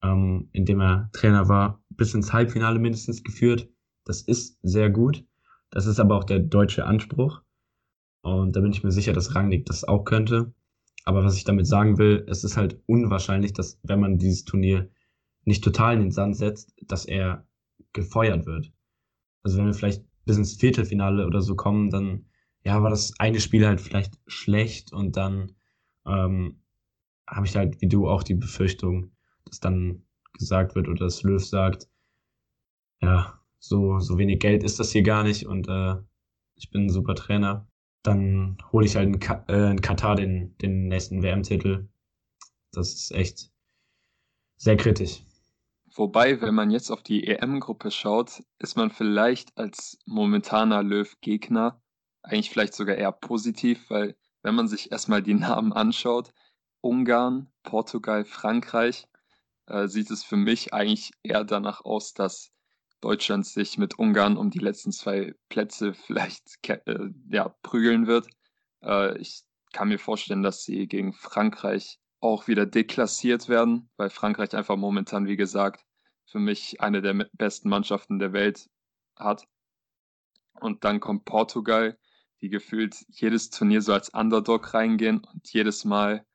ähm, 0.02 0.48
in 0.52 0.64
dem 0.64 0.80
er 0.80 1.10
Trainer 1.12 1.48
war, 1.48 1.82
bis 1.90 2.14
ins 2.14 2.32
Halbfinale 2.32 2.78
mindestens 2.78 3.22
geführt. 3.22 3.68
Das 4.04 4.22
ist 4.22 4.58
sehr 4.62 4.90
gut. 4.90 5.24
Das 5.70 5.86
ist 5.86 6.00
aber 6.00 6.16
auch 6.16 6.24
der 6.24 6.38
deutsche 6.38 6.86
Anspruch. 6.86 7.42
Und 8.22 8.54
da 8.54 8.60
bin 8.60 8.72
ich 8.72 8.84
mir 8.84 8.92
sicher, 8.92 9.12
dass 9.12 9.34
Rangnick 9.34 9.66
das 9.66 9.84
auch 9.84 10.04
könnte. 10.04 10.54
Aber 11.04 11.24
was 11.24 11.36
ich 11.36 11.44
damit 11.44 11.66
sagen 11.66 11.98
will, 11.98 12.24
es 12.28 12.44
ist 12.44 12.56
halt 12.56 12.80
unwahrscheinlich, 12.86 13.52
dass 13.52 13.80
wenn 13.82 14.00
man 14.00 14.18
dieses 14.18 14.44
Turnier 14.44 14.88
nicht 15.44 15.64
total 15.64 15.94
in 15.94 16.00
den 16.00 16.10
Sand 16.12 16.36
setzt, 16.36 16.72
dass 16.86 17.04
er 17.04 17.44
gefeuert 17.92 18.46
wird. 18.46 18.72
Also 19.42 19.58
wenn 19.58 19.66
wir 19.66 19.74
vielleicht 19.74 20.04
bis 20.24 20.36
ins 20.36 20.54
Viertelfinale 20.54 21.26
oder 21.26 21.40
so 21.40 21.56
kommen, 21.56 21.90
dann 21.90 22.26
ja, 22.64 22.82
war 22.82 22.90
das 22.90 23.18
eine 23.18 23.40
Spiel 23.40 23.66
halt 23.66 23.80
vielleicht 23.80 24.18
schlecht 24.26 24.92
und 24.92 25.16
dann 25.16 25.52
ähm, 26.06 26.62
habe 27.26 27.46
ich 27.46 27.56
halt 27.56 27.80
wie 27.80 27.88
du 27.88 28.08
auch 28.08 28.22
die 28.22 28.34
Befürchtung, 28.34 29.12
dass 29.44 29.60
dann 29.60 30.04
gesagt 30.38 30.74
wird 30.74 30.88
oder 30.88 31.04
dass 31.04 31.22
Löw 31.22 31.44
sagt, 31.44 31.88
ja, 33.00 33.40
so, 33.58 33.98
so 33.98 34.18
wenig 34.18 34.40
Geld 34.40 34.62
ist 34.62 34.78
das 34.80 34.92
hier 34.92 35.02
gar 35.02 35.22
nicht 35.24 35.46
und 35.46 35.68
äh, 35.68 35.96
ich 36.56 36.70
bin 36.70 36.86
ein 36.86 36.90
super 36.90 37.14
Trainer. 37.14 37.68
Dann 38.02 38.58
hole 38.72 38.86
ich 38.86 38.96
halt 38.96 39.06
in, 39.06 39.20
Ka 39.20 39.44
äh, 39.48 39.70
in 39.70 39.80
Katar 39.80 40.16
den, 40.16 40.56
den 40.58 40.88
nächsten 40.88 41.22
WM-Titel. 41.22 41.88
Das 42.72 42.92
ist 42.92 43.12
echt 43.12 43.52
sehr 44.56 44.76
kritisch. 44.76 45.22
Wobei, 45.94 46.40
wenn 46.40 46.54
man 46.54 46.70
jetzt 46.70 46.90
auf 46.90 47.02
die 47.02 47.26
EM-Gruppe 47.26 47.90
schaut, 47.90 48.42
ist 48.58 48.76
man 48.76 48.90
vielleicht 48.90 49.56
als 49.58 49.98
momentaner 50.06 50.82
Löw-Gegner 50.82 51.81
eigentlich 52.22 52.50
vielleicht 52.50 52.74
sogar 52.74 52.96
eher 52.96 53.12
positiv, 53.12 53.90
weil 53.90 54.16
wenn 54.42 54.54
man 54.54 54.68
sich 54.68 54.92
erstmal 54.92 55.22
die 55.22 55.34
Namen 55.34 55.72
anschaut, 55.72 56.32
Ungarn, 56.80 57.52
Portugal, 57.62 58.24
Frankreich, 58.24 59.06
äh, 59.66 59.86
sieht 59.88 60.10
es 60.10 60.24
für 60.24 60.36
mich 60.36 60.74
eigentlich 60.74 61.12
eher 61.22 61.44
danach 61.44 61.84
aus, 61.84 62.14
dass 62.14 62.52
Deutschland 63.00 63.46
sich 63.46 63.78
mit 63.78 63.98
Ungarn 63.98 64.36
um 64.36 64.50
die 64.50 64.58
letzten 64.58 64.92
zwei 64.92 65.34
Plätze 65.48 65.94
vielleicht 66.06 66.58
äh, 66.68 67.10
ja, 67.28 67.48
prügeln 67.62 68.06
wird. 68.06 68.28
Äh, 68.82 69.18
ich 69.18 69.42
kann 69.72 69.88
mir 69.88 69.98
vorstellen, 69.98 70.42
dass 70.42 70.64
sie 70.64 70.86
gegen 70.86 71.12
Frankreich 71.12 71.98
auch 72.20 72.46
wieder 72.46 72.66
deklassiert 72.66 73.48
werden, 73.48 73.90
weil 73.96 74.10
Frankreich 74.10 74.54
einfach 74.54 74.76
momentan, 74.76 75.26
wie 75.26 75.36
gesagt, 75.36 75.84
für 76.26 76.38
mich 76.38 76.80
eine 76.80 77.02
der 77.02 77.28
besten 77.32 77.68
Mannschaften 77.68 78.18
der 78.18 78.32
Welt 78.32 78.68
hat. 79.16 79.46
Und 80.60 80.84
dann 80.84 81.00
kommt 81.00 81.24
Portugal, 81.24 81.98
die 82.42 82.48
gefühlt 82.48 83.06
jedes 83.08 83.50
Turnier 83.50 83.80
so 83.80 83.92
als 83.92 84.08
Underdog 84.10 84.74
reingehen 84.74 85.22
und 85.32 85.50
jedes 85.52 85.84
Mal 85.84 86.26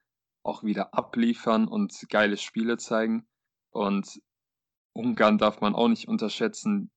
auch 0.42 0.64
wieder 0.64 0.94
abliefern 0.94 1.68
und 1.68 1.94
geile 2.10 2.38
Spiele 2.38 2.78
zeigen. 2.78 3.28
Und 3.72 4.22
Ungarn 4.94 5.38
darf 5.38 5.60
man 5.60 5.76
auch 5.76 5.90
nicht 5.90 6.08
unterschätzen. 6.08 6.90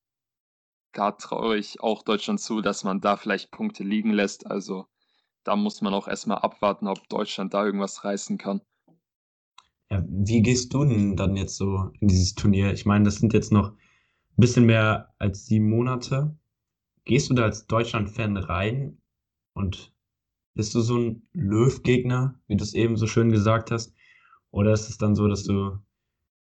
Da 0.93 1.11
traue 1.13 1.59
ich 1.59 1.81
auch 1.81 2.03
Deutschland 2.03 2.41
zu, 2.41 2.61
dass 2.61 2.85
man 2.85 3.01
da 3.01 3.17
vielleicht 3.17 3.51
Punkte 3.51 3.83
liegen 3.83 4.13
lässt. 4.13 4.47
Also 4.47 4.87
da 5.43 5.57
muss 5.57 5.83
man 5.83 5.93
auch 5.93 6.07
erstmal 6.07 6.39
abwarten, 6.39 6.87
ob 6.87 7.09
Deutschland 7.09 7.53
da 7.53 7.65
irgendwas 7.65 8.05
reißen 8.05 8.39
kann. 8.39 8.61
Ja, 9.91 10.05
wie 10.07 10.41
gehst 10.41 10.73
du 10.73 10.85
denn 10.85 11.17
dann 11.17 11.35
jetzt 11.37 11.57
so 11.57 11.91
in 11.99 12.07
dieses 12.07 12.35
Turnier? 12.35 12.73
Ich 12.73 12.87
meine, 12.87 13.05
das 13.05 13.17
sind 13.17 13.33
jetzt 13.33 13.51
noch 13.51 13.71
ein 13.71 13.77
bisschen 14.37 14.67
mehr 14.67 15.13
als 15.19 15.47
sieben 15.47 15.69
Monate. 15.69 16.37
Gehst 17.05 17.29
du 17.29 17.35
da 17.35 17.43
als 17.43 17.67
Deutschland-Fan 17.67 18.37
rein 18.37 19.00
und 19.61 19.93
bist 20.55 20.75
du 20.75 20.81
so 20.81 20.99
ein 20.99 21.23
Löw-Gegner, 21.33 22.35
wie 22.49 22.57
du 22.57 22.65
es 22.65 22.75
eben 22.75 22.97
so 22.97 23.07
schön 23.07 23.31
gesagt 23.31 23.71
hast? 23.71 23.95
Oder 24.51 24.73
ist 24.73 24.89
es 24.89 24.99
dann 24.99 25.15
so, 25.15 25.29
dass 25.29 25.45
du 25.45 25.79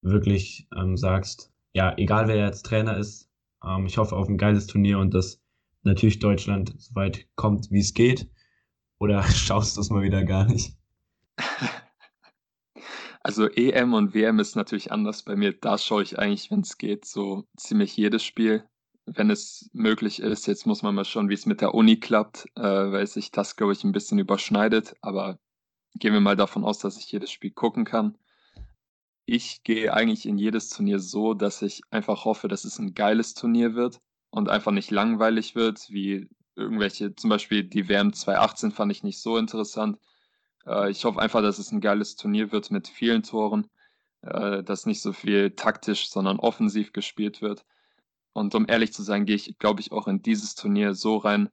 wirklich 0.01 0.67
ähm, 0.75 0.95
sagst, 0.95 1.51
ja, 1.73 1.97
egal 1.97 2.28
wer 2.28 2.36
jetzt 2.36 2.65
Trainer 2.65 2.97
ist, 2.97 3.30
ähm, 3.63 3.88
ich 3.88 3.97
hoffe 3.97 4.15
auf 4.15 4.30
ein 4.30 4.38
geiles 4.38 4.67
Turnier 4.67 4.99
und 4.99 5.13
dass 5.13 5.41
natürlich 5.84 6.19
Deutschland 6.19 6.73
so 6.78 6.93
weit 6.95 7.28
kommt, 7.36 7.71
wie 7.71 7.80
es 7.80 7.93
geht? 7.93 8.30
Oder 8.99 9.23
schaust 9.32 9.78
du 9.78 9.82
es 9.82 9.89
mal 9.89 10.04
wieder 10.04 10.23
gar 10.23 10.45
nicht? 10.45 10.78
Also 13.21 13.47
EM 13.47 13.95
und 13.95 14.13
WM 14.13 14.38
ist 14.38 14.56
natürlich 14.56 14.91
anders 14.91 15.23
bei 15.23 15.36
mir. 15.36 15.51
Da 15.51 15.80
schaue 15.80 16.04
ich 16.04 16.19
eigentlich, 16.19 16.51
wenn 16.51 16.60
es 16.60 16.78
geht, 16.78 17.06
so 17.06 17.47
ziemlich 17.58 17.97
jedes 17.97 18.23
Spiel, 18.23 18.63
wenn 19.05 19.29
es 19.29 19.69
möglich 19.73 20.19
ist. 20.19 20.47
Jetzt 20.47 20.65
muss 20.65 20.81
man 20.81 20.95
mal 20.95 21.05
schauen, 21.05 21.29
wie 21.29 21.33
es 21.33 21.45
mit 21.45 21.61
der 21.61 21.73
Uni 21.73 21.99
klappt, 21.99 22.47
äh, 22.55 22.61
weil 22.61 23.05
sich 23.07 23.31
das, 23.31 23.55
glaube 23.55 23.73
ich, 23.73 23.83
ein 23.83 23.91
bisschen 23.91 24.19
überschneidet. 24.19 24.95
Aber 25.01 25.39
gehen 25.95 26.13
wir 26.13 26.21
mal 26.21 26.35
davon 26.35 26.63
aus, 26.63 26.79
dass 26.79 26.97
ich 26.97 27.11
jedes 27.11 27.31
Spiel 27.31 27.51
gucken 27.51 27.85
kann. 27.85 28.17
Ich 29.25 29.63
gehe 29.63 29.93
eigentlich 29.93 30.25
in 30.25 30.37
jedes 30.37 30.69
Turnier 30.69 30.99
so, 30.99 31.33
dass 31.33 31.61
ich 31.61 31.81
einfach 31.89 32.25
hoffe, 32.25 32.47
dass 32.47 32.63
es 32.63 32.79
ein 32.79 32.93
geiles 32.93 33.33
Turnier 33.33 33.75
wird 33.75 34.01
und 34.29 34.49
einfach 34.49 34.71
nicht 34.71 34.91
langweilig 34.91 35.55
wird, 35.55 35.89
wie 35.89 36.29
irgendwelche, 36.55 37.15
zum 37.15 37.29
Beispiel 37.29 37.63
die 37.63 37.89
WM 37.89 38.13
2018 38.13 38.71
fand 38.71 38.91
ich 38.91 39.03
nicht 39.03 39.19
so 39.19 39.37
interessant. 39.37 39.99
Äh, 40.65 40.91
ich 40.91 41.05
hoffe 41.05 41.19
einfach, 41.19 41.41
dass 41.41 41.59
es 41.59 41.71
ein 41.71 41.81
geiles 41.81 42.15
Turnier 42.15 42.51
wird 42.51 42.71
mit 42.71 42.87
vielen 42.87 43.23
Toren, 43.23 43.69
äh, 44.21 44.63
dass 44.63 44.85
nicht 44.85 45.01
so 45.01 45.13
viel 45.13 45.51
taktisch, 45.51 46.09
sondern 46.09 46.39
offensiv 46.39 46.93
gespielt 46.93 47.41
wird. 47.41 47.65
Und 48.35 48.53
um 48.53 48.65
ehrlich 48.67 48.91
zu 48.91 49.01
sein, 49.01 49.25
gehe 49.25 49.37
ich, 49.37 49.57
glaube 49.59 49.79
ich, 49.79 49.93
auch 49.93 50.09
in 50.09 50.21
dieses 50.21 50.55
Turnier 50.55 50.93
so 50.93 51.15
rein. 51.15 51.49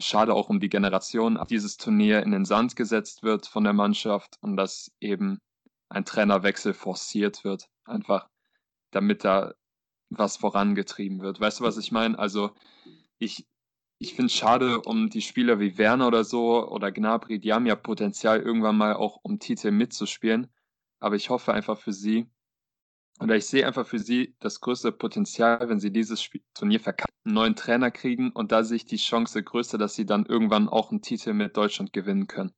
Schade 0.00 0.32
auch 0.32 0.48
um 0.48 0.60
die 0.60 0.68
Generation, 0.68 1.40
dieses 1.50 1.76
Turnier 1.76 2.22
in 2.22 2.30
den 2.30 2.44
Sand 2.44 2.76
gesetzt 2.76 3.24
wird 3.24 3.46
von 3.48 3.64
der 3.64 3.72
Mannschaft 3.72 4.36
und 4.40 4.56
dass 4.56 4.92
eben 5.00 5.40
ein 5.88 6.04
Trainerwechsel 6.04 6.72
forciert 6.72 7.42
wird, 7.42 7.68
einfach 7.84 8.28
damit 8.92 9.24
da 9.24 9.54
was 10.08 10.36
vorangetrieben 10.36 11.20
wird. 11.20 11.40
Weißt 11.40 11.58
du, 11.58 11.64
was 11.64 11.78
ich 11.78 11.90
meine? 11.90 12.16
Also 12.16 12.52
ich, 13.18 13.44
ich 13.98 14.14
finde 14.14 14.26
es 14.26 14.34
schade 14.34 14.82
um 14.82 15.10
die 15.10 15.22
Spieler 15.22 15.58
wie 15.58 15.78
Werner 15.78 16.06
oder 16.06 16.22
so 16.22 16.64
oder 16.68 16.92
Gnabry, 16.92 17.40
die 17.40 17.52
haben 17.52 17.66
ja 17.66 17.74
Potenzial 17.74 18.40
irgendwann 18.40 18.76
mal 18.76 18.94
auch 18.94 19.18
um 19.22 19.40
Titel 19.40 19.72
mitzuspielen, 19.72 20.46
aber 21.00 21.16
ich 21.16 21.28
hoffe 21.28 21.52
einfach 21.52 21.78
für 21.78 21.92
sie 21.92 22.30
oder 23.22 23.36
ich 23.36 23.46
sehe 23.46 23.66
einfach 23.66 23.86
für 23.86 24.00
sie 24.00 24.34
das 24.40 24.60
größte 24.60 24.90
Potenzial, 24.90 25.68
wenn 25.68 25.78
sie 25.78 25.92
dieses 25.92 26.20
Spiel, 26.20 26.42
Turnier 26.54 26.80
verkacken, 26.80 27.14
einen 27.24 27.34
neuen 27.34 27.56
Trainer 27.56 27.90
kriegen 27.90 28.32
und 28.32 28.50
da 28.50 28.64
sehe 28.64 28.76
ich 28.76 28.86
die 28.86 28.96
Chance 28.96 29.42
größer, 29.42 29.78
dass 29.78 29.94
sie 29.94 30.06
dann 30.06 30.26
irgendwann 30.26 30.68
auch 30.68 30.90
einen 30.90 31.02
Titel 31.02 31.32
mit 31.32 31.56
Deutschland 31.56 31.92
gewinnen 31.92 32.26
können. 32.26 32.52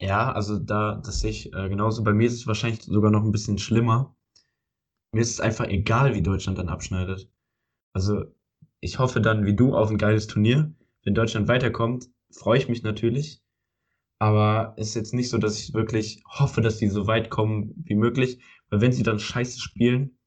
Ja, 0.00 0.32
also 0.32 0.58
da, 0.58 1.00
das 1.04 1.20
sehe 1.20 1.30
ich 1.30 1.52
äh, 1.54 1.68
genauso. 1.68 2.02
Bei 2.02 2.12
mir 2.12 2.26
ist 2.26 2.34
es 2.34 2.46
wahrscheinlich 2.46 2.82
sogar 2.82 3.10
noch 3.10 3.24
ein 3.24 3.32
bisschen 3.32 3.58
schlimmer. 3.58 4.14
Mir 5.12 5.20
ist 5.22 5.30
es 5.32 5.40
einfach 5.40 5.66
egal, 5.66 6.14
wie 6.14 6.22
Deutschland 6.22 6.58
dann 6.58 6.68
abschneidet. 6.68 7.30
Also 7.92 8.24
ich 8.80 8.98
hoffe 8.98 9.20
dann, 9.20 9.46
wie 9.46 9.54
du, 9.56 9.74
auf 9.74 9.90
ein 9.90 9.98
geiles 9.98 10.26
Turnier. 10.26 10.74
Wenn 11.02 11.14
Deutschland 11.14 11.48
weiterkommt, 11.48 12.08
freue 12.30 12.58
ich 12.58 12.68
mich 12.68 12.82
natürlich. 12.82 13.42
Aber 14.18 14.74
es 14.76 14.88
ist 14.88 14.94
jetzt 14.94 15.14
nicht 15.14 15.28
so, 15.28 15.38
dass 15.38 15.58
ich 15.58 15.74
wirklich 15.74 16.22
hoffe, 16.26 16.60
dass 16.60 16.78
die 16.78 16.88
so 16.88 17.06
weit 17.06 17.30
kommen 17.30 17.74
wie 17.84 17.94
möglich. 17.94 18.40
Weil 18.70 18.80
wenn 18.80 18.92
sie 18.92 19.02
dann 19.02 19.18
scheiße 19.18 19.60
spielen, 19.60 20.18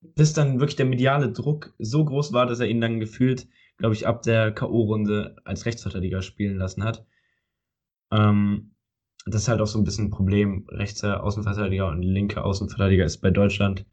Bis 0.00 0.32
dann 0.32 0.60
wirklich 0.60 0.76
der 0.76 0.86
mediale 0.86 1.32
Druck 1.32 1.74
so 1.78 2.04
groß 2.04 2.32
war, 2.32 2.46
dass 2.46 2.60
er 2.60 2.68
ihn 2.68 2.80
dann 2.80 3.00
gefühlt, 3.00 3.48
glaube 3.78 3.94
ich, 3.94 4.06
ab 4.06 4.22
der 4.22 4.52
K.O.-Runde 4.52 5.36
als 5.44 5.66
Rechtsverteidiger 5.66 6.22
spielen 6.22 6.56
lassen 6.56 6.84
hat. 6.84 7.04
Ähm, 8.12 8.74
das 9.26 9.42
ist 9.42 9.48
halt 9.48 9.60
auch 9.60 9.66
so 9.66 9.78
ein 9.78 9.84
bisschen 9.84 10.06
ein 10.06 10.10
Problem. 10.10 10.66
Rechter 10.68 11.22
Außenverteidiger 11.22 11.88
und 11.88 12.02
linker 12.02 12.44
Außenverteidiger 12.44 13.04
ist 13.04 13.18
bei 13.18 13.30
Deutschland 13.30 13.86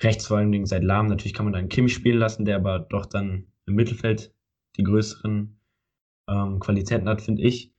rechts 0.00 0.26
vor 0.26 0.38
allen 0.38 0.52
Dingen 0.52 0.66
seit 0.66 0.84
Lahm. 0.84 1.06
Natürlich 1.06 1.34
kann 1.34 1.46
man 1.46 1.52
dann 1.52 1.68
Kimmich 1.68 1.94
spielen 1.94 2.18
lassen, 2.18 2.44
der 2.44 2.56
aber 2.56 2.78
doch 2.78 3.06
dann 3.06 3.46
im 3.66 3.74
Mittelfeld 3.74 4.34
die 4.76 4.84
größeren 4.84 5.58
ähm, 6.28 6.60
Qualitäten 6.60 7.08
hat, 7.08 7.22
finde 7.22 7.42
ich. 7.42 7.72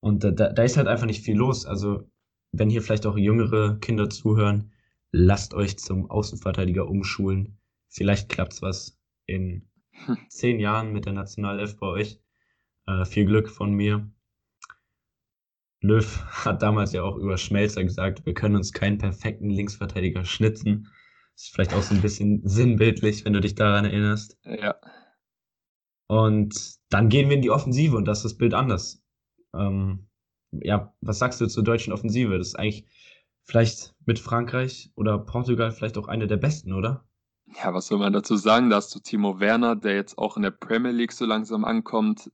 Und 0.00 0.24
da, 0.24 0.30
da 0.30 0.62
ist 0.62 0.76
halt 0.76 0.88
einfach 0.88 1.06
nicht 1.06 1.24
viel 1.24 1.36
los. 1.36 1.66
Also, 1.66 2.10
wenn 2.50 2.70
hier 2.70 2.82
vielleicht 2.82 3.06
auch 3.06 3.16
jüngere 3.16 3.78
Kinder 3.78 4.10
zuhören, 4.10 4.72
lasst 5.12 5.54
euch 5.54 5.78
zum 5.78 6.10
Außenverteidiger 6.10 6.88
umschulen. 6.88 7.58
Vielleicht 7.88 8.30
klappt's 8.30 8.62
was 8.62 8.98
in 9.26 9.68
hm. 9.90 10.18
zehn 10.28 10.58
Jahren 10.58 10.92
mit 10.92 11.04
der 11.04 11.12
Nationalelf 11.12 11.76
bei 11.76 11.86
euch. 11.86 12.20
Äh, 12.86 13.04
viel 13.04 13.26
Glück 13.26 13.50
von 13.50 13.72
mir. 13.72 14.10
Löw 15.80 16.24
hat 16.44 16.62
damals 16.62 16.92
ja 16.92 17.02
auch 17.02 17.16
über 17.16 17.36
Schmelzer 17.36 17.84
gesagt, 17.84 18.24
wir 18.24 18.34
können 18.34 18.56
uns 18.56 18.72
keinen 18.72 18.98
perfekten 18.98 19.50
Linksverteidiger 19.50 20.24
schnitzen. 20.24 20.88
Das 21.34 21.44
ist 21.44 21.54
vielleicht 21.54 21.74
auch 21.74 21.82
so 21.82 21.94
ein 21.94 22.02
bisschen 22.02 22.40
sinnbildlich, 22.46 23.24
wenn 23.24 23.32
du 23.32 23.40
dich 23.40 23.54
daran 23.54 23.84
erinnerst. 23.84 24.38
Ja. 24.44 24.76
Und 26.06 26.78
dann 26.88 27.08
gehen 27.08 27.28
wir 27.28 27.36
in 27.36 27.42
die 27.42 27.50
Offensive 27.50 27.96
und 27.96 28.04
das 28.06 28.18
ist 28.18 28.24
das 28.24 28.38
Bild 28.38 28.54
anders. 28.54 29.02
Ähm, 29.54 30.08
ja, 30.52 30.94
was 31.00 31.18
sagst 31.18 31.40
du 31.40 31.46
zur 31.46 31.64
deutschen 31.64 31.92
Offensive? 31.92 32.38
Das 32.38 32.48
ist 32.48 32.58
eigentlich 32.58 32.86
vielleicht 33.44 33.94
mit 34.06 34.18
Frankreich 34.18 34.90
oder 34.94 35.18
Portugal 35.18 35.72
vielleicht 35.72 35.98
auch 35.98 36.08
eine 36.08 36.26
der 36.26 36.36
besten, 36.36 36.72
oder? 36.72 37.04
Ja, 37.46 37.74
was 37.74 37.86
soll 37.86 37.98
man 37.98 38.12
dazu 38.12 38.36
sagen? 38.36 38.70
Da 38.70 38.76
hast 38.76 38.94
du 38.94 39.00
Timo 39.00 39.40
Werner, 39.40 39.76
der 39.76 39.94
jetzt 39.94 40.16
auch 40.16 40.36
in 40.36 40.42
der 40.42 40.50
Premier 40.50 40.92
League 40.92 41.12
so 41.12 41.26
langsam 41.26 41.64
ankommt. 41.64 42.30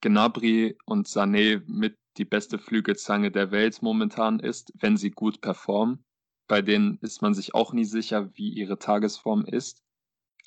Gnabry 0.00 0.76
und 0.86 1.06
Sané 1.06 1.62
mit 1.66 1.98
die 2.16 2.24
beste 2.24 2.58
Flügelzange 2.58 3.30
der 3.30 3.50
Welt 3.50 3.82
momentan 3.82 4.38
ist, 4.38 4.72
wenn 4.78 4.96
sie 4.96 5.10
gut 5.10 5.40
performen. 5.40 6.04
Bei 6.46 6.62
denen 6.62 6.98
ist 7.00 7.22
man 7.22 7.34
sich 7.34 7.54
auch 7.54 7.72
nie 7.72 7.84
sicher, 7.84 8.30
wie 8.34 8.50
ihre 8.50 8.78
Tagesform 8.78 9.44
ist. 9.44 9.82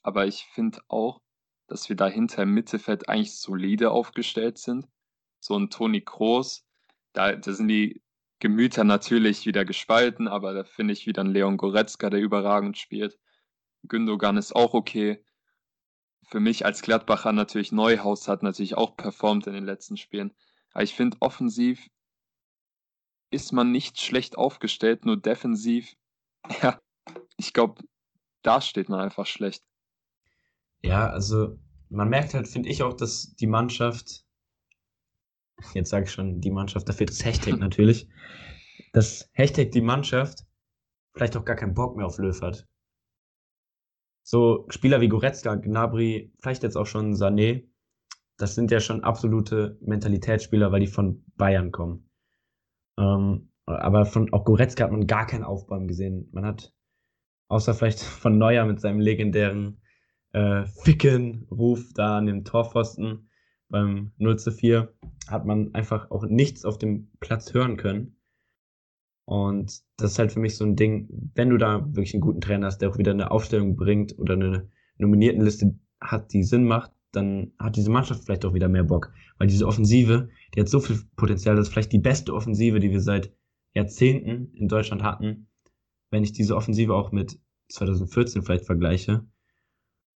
Aber 0.03 0.25
ich 0.25 0.45
finde 0.53 0.79
auch, 0.87 1.21
dass 1.67 1.89
wir 1.89 1.95
dahinter 1.95 2.43
im 2.43 2.53
Mittelfeld 2.53 3.09
eigentlich 3.09 3.37
solide 3.37 3.91
aufgestellt 3.91 4.57
sind. 4.57 4.87
So 5.39 5.57
ein 5.57 5.69
Toni 5.69 6.01
Kroos, 6.01 6.65
da, 7.13 7.35
da 7.35 7.53
sind 7.53 7.67
die 7.67 8.01
Gemüter 8.39 8.83
natürlich 8.83 9.45
wieder 9.45 9.65
gespalten, 9.65 10.27
aber 10.27 10.53
da 10.53 10.63
finde 10.63 10.93
ich 10.93 11.07
wieder 11.07 11.21
einen 11.21 11.33
Leon 11.33 11.57
Goretzka, 11.57 12.09
der 12.09 12.19
überragend 12.19 12.77
spielt. 12.77 13.17
Gündogan 13.83 14.37
ist 14.37 14.55
auch 14.55 14.73
okay. 14.73 15.23
Für 16.23 16.39
mich 16.39 16.65
als 16.65 16.81
Gladbacher 16.81 17.31
natürlich 17.31 17.71
Neuhaus 17.71 18.27
hat 18.27 18.43
natürlich 18.43 18.75
auch 18.75 18.97
performt 18.97 19.47
in 19.47 19.53
den 19.53 19.65
letzten 19.65 19.97
Spielen. 19.97 20.35
Aber 20.71 20.83
ich 20.83 20.93
finde, 20.93 21.17
offensiv 21.21 21.87
ist 23.31 23.53
man 23.53 23.71
nicht 23.71 23.99
schlecht 23.99 24.37
aufgestellt, 24.37 25.05
nur 25.05 25.17
defensiv, 25.17 25.95
ja, 26.61 26.79
ich 27.37 27.53
glaube, 27.53 27.83
da 28.41 28.61
steht 28.61 28.89
man 28.89 28.99
einfach 28.99 29.25
schlecht. 29.25 29.63
Ja, 30.83 31.09
also 31.09 31.57
man 31.89 32.09
merkt 32.09 32.33
halt, 32.33 32.47
finde 32.47 32.69
ich 32.69 32.83
auch, 32.83 32.93
dass 32.93 33.35
die 33.35 33.47
Mannschaft, 33.47 34.25
jetzt 35.73 35.89
sage 35.89 36.05
ich 36.05 36.11
schon 36.11 36.41
die 36.41 36.51
Mannschaft, 36.51 36.87
da 36.87 36.93
fehlt 36.93 37.09
das 37.09 37.23
Hashtag 37.23 37.57
natürlich, 37.59 38.09
dass 38.93 39.29
Hashtag 39.33 39.71
die 39.71 39.81
Mannschaft 39.81 40.45
vielleicht 41.13 41.35
auch 41.37 41.45
gar 41.45 41.55
keinen 41.55 41.73
Bock 41.73 41.97
mehr 41.97 42.05
auf 42.05 42.17
Löw 42.17 42.39
hat. 42.41 42.67
So 44.23 44.65
Spieler 44.69 45.01
wie 45.01 45.07
Goretzka, 45.07 45.55
Gnabry, 45.55 46.33
vielleicht 46.39 46.63
jetzt 46.63 46.75
auch 46.75 46.85
schon 46.85 47.13
Sané, 47.13 47.67
das 48.37 48.55
sind 48.55 48.71
ja 48.71 48.79
schon 48.79 49.03
absolute 49.03 49.77
Mentalitätsspieler, 49.81 50.71
weil 50.71 50.81
die 50.81 50.87
von 50.87 51.23
Bayern 51.37 51.71
kommen. 51.71 52.09
Ähm, 52.99 53.51
aber 53.65 54.05
von 54.05 54.31
auch 54.33 54.45
Goretzka 54.45 54.83
hat 54.83 54.91
man 54.91 55.07
gar 55.07 55.25
keinen 55.25 55.43
Aufbäumen 55.43 55.87
gesehen. 55.87 56.29
Man 56.31 56.45
hat 56.45 56.73
außer 57.49 57.73
vielleicht 57.73 58.01
von 58.01 58.37
Neuer 58.37 58.65
mit 58.65 58.79
seinem 58.79 58.99
legendären 58.99 59.81
äh, 60.33 60.65
Ficken-Ruf 60.65 61.93
da 61.93 62.17
an 62.17 62.27
dem 62.27 62.43
Torpfosten 62.43 63.26
beim 63.69 64.11
0 64.17 64.37
zu 64.39 64.51
4 64.51 64.93
hat 65.27 65.45
man 65.45 65.73
einfach 65.73 66.11
auch 66.11 66.25
nichts 66.25 66.65
auf 66.65 66.77
dem 66.77 67.11
Platz 67.19 67.53
hören 67.53 67.77
können. 67.77 68.17
Und 69.25 69.81
das 69.97 70.11
ist 70.11 70.19
halt 70.19 70.31
für 70.31 70.39
mich 70.39 70.55
so 70.55 70.63
ein 70.63 70.75
Ding, 70.75 71.09
wenn 71.35 71.49
du 71.49 71.57
da 71.57 71.85
wirklich 71.85 72.13
einen 72.13 72.21
guten 72.21 72.39
Trainer 72.39 72.67
hast, 72.67 72.77
der 72.79 72.89
auch 72.89 72.97
wieder 72.97 73.11
eine 73.11 73.31
Aufstellung 73.31 73.75
bringt 73.75 74.17
oder 74.17 74.35
eine 74.35 74.69
Nominiertenliste 74.97 75.77
hat, 75.99 76.31
die 76.31 76.43
Sinn 76.43 76.63
macht, 76.63 76.91
dann 77.11 77.51
hat 77.59 77.75
diese 77.75 77.91
Mannschaft 77.91 78.23
vielleicht 78.23 78.45
auch 78.45 78.53
wieder 78.53 78.69
mehr 78.69 78.83
Bock. 78.83 79.11
Weil 79.37 79.47
diese 79.47 79.67
Offensive, 79.67 80.29
die 80.55 80.61
hat 80.61 80.69
so 80.69 80.79
viel 80.79 80.99
Potenzial, 81.17 81.55
das 81.55 81.67
ist 81.67 81.73
vielleicht 81.73 81.91
die 81.91 81.99
beste 81.99 82.33
Offensive, 82.33 82.79
die 82.79 82.91
wir 82.91 83.01
seit 83.01 83.33
Jahrzehnten 83.73 84.53
in 84.53 84.67
Deutschland 84.67 85.03
hatten. 85.03 85.49
Wenn 86.09 86.23
ich 86.23 86.31
diese 86.31 86.55
Offensive 86.55 86.93
auch 86.93 87.11
mit 87.11 87.37
2014 87.69 88.43
vielleicht 88.43 88.65
vergleiche, 88.65 89.25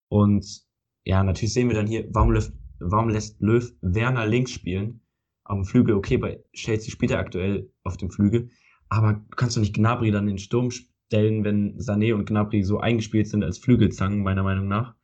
und 0.10 0.64
ja, 1.06 1.24
natürlich 1.24 1.54
sehen 1.54 1.70
wir 1.70 1.76
dann 1.76 1.88
hier, 1.88 2.08
warum, 2.12 2.34
lässt, 2.34 2.54
warum 2.80 3.10
lässt 3.10 3.42
Löw 3.42 3.72
Werner 3.82 4.26
links 4.26 4.52
spielen? 4.52 5.02
Auf 5.44 5.58
dem 5.58 5.66
Flügel, 5.66 5.96
okay, 5.96 6.18
bei 6.18 6.44
Chelsea 6.54 6.92
spielt 6.92 7.12
er 7.12 7.20
aktuell 7.20 7.72
auf 7.84 7.98
dem 7.98 8.12
Flügel, 8.12 8.50
aber 8.88 9.14
du 9.14 9.36
kannst 9.36 9.56
doch 9.56 9.62
nicht 9.62 9.76
Gnabry 9.76 10.12
dann 10.12 10.28
in 10.28 10.36
den 10.36 10.38
Sturm 10.38 10.70
stellen, 10.72 11.44
wenn 11.44 11.78
Sané 11.80 12.14
und 12.14 12.26
Gnabry 12.26 12.64
so 12.64 12.80
eingespielt 12.80 13.28
sind 13.28 13.44
als 13.44 13.58
Flügelzangen, 13.58 14.22
meiner 14.22 14.44
Meinung 14.44 14.68
nach. 14.68 14.96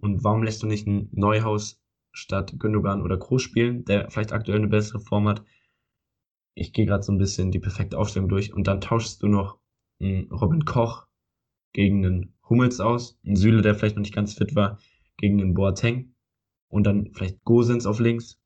Und 0.00 0.22
warum 0.22 0.42
lässt 0.42 0.62
du 0.62 0.66
nicht 0.66 0.86
ein 0.86 1.08
Neuhaus 1.12 1.82
statt 2.12 2.54
Gündogan 2.58 3.02
oder 3.02 3.18
Kroos 3.18 3.42
spielen, 3.42 3.84
der 3.84 4.10
vielleicht 4.10 4.32
aktuell 4.32 4.58
eine 4.58 4.68
bessere 4.68 5.00
Form 5.00 5.28
hat? 5.28 5.44
Ich 6.54 6.72
gehe 6.72 6.86
gerade 6.86 7.02
so 7.02 7.12
ein 7.12 7.18
bisschen 7.18 7.50
die 7.50 7.58
perfekte 7.58 7.98
Aufstellung 7.98 8.28
durch 8.28 8.52
und 8.52 8.66
dann 8.66 8.80
tauschst 8.80 9.22
du 9.22 9.28
noch 9.28 9.58
einen 10.00 10.30
Robin 10.30 10.64
Koch 10.64 11.06
gegen 11.72 12.04
einen 12.04 12.34
Hummels 12.48 12.80
aus, 12.80 13.18
ein 13.24 13.36
Süle, 13.36 13.62
der 13.62 13.74
vielleicht 13.74 13.96
noch 13.96 14.02
nicht 14.02 14.14
ganz 14.14 14.34
fit 14.34 14.54
war, 14.54 14.78
gegen 15.16 15.38
den 15.38 15.54
Boateng 15.54 16.13
und 16.74 16.82
dann 16.82 17.12
vielleicht 17.12 17.44
Gosens 17.44 17.86
auf 17.86 18.00
links. 18.00 18.36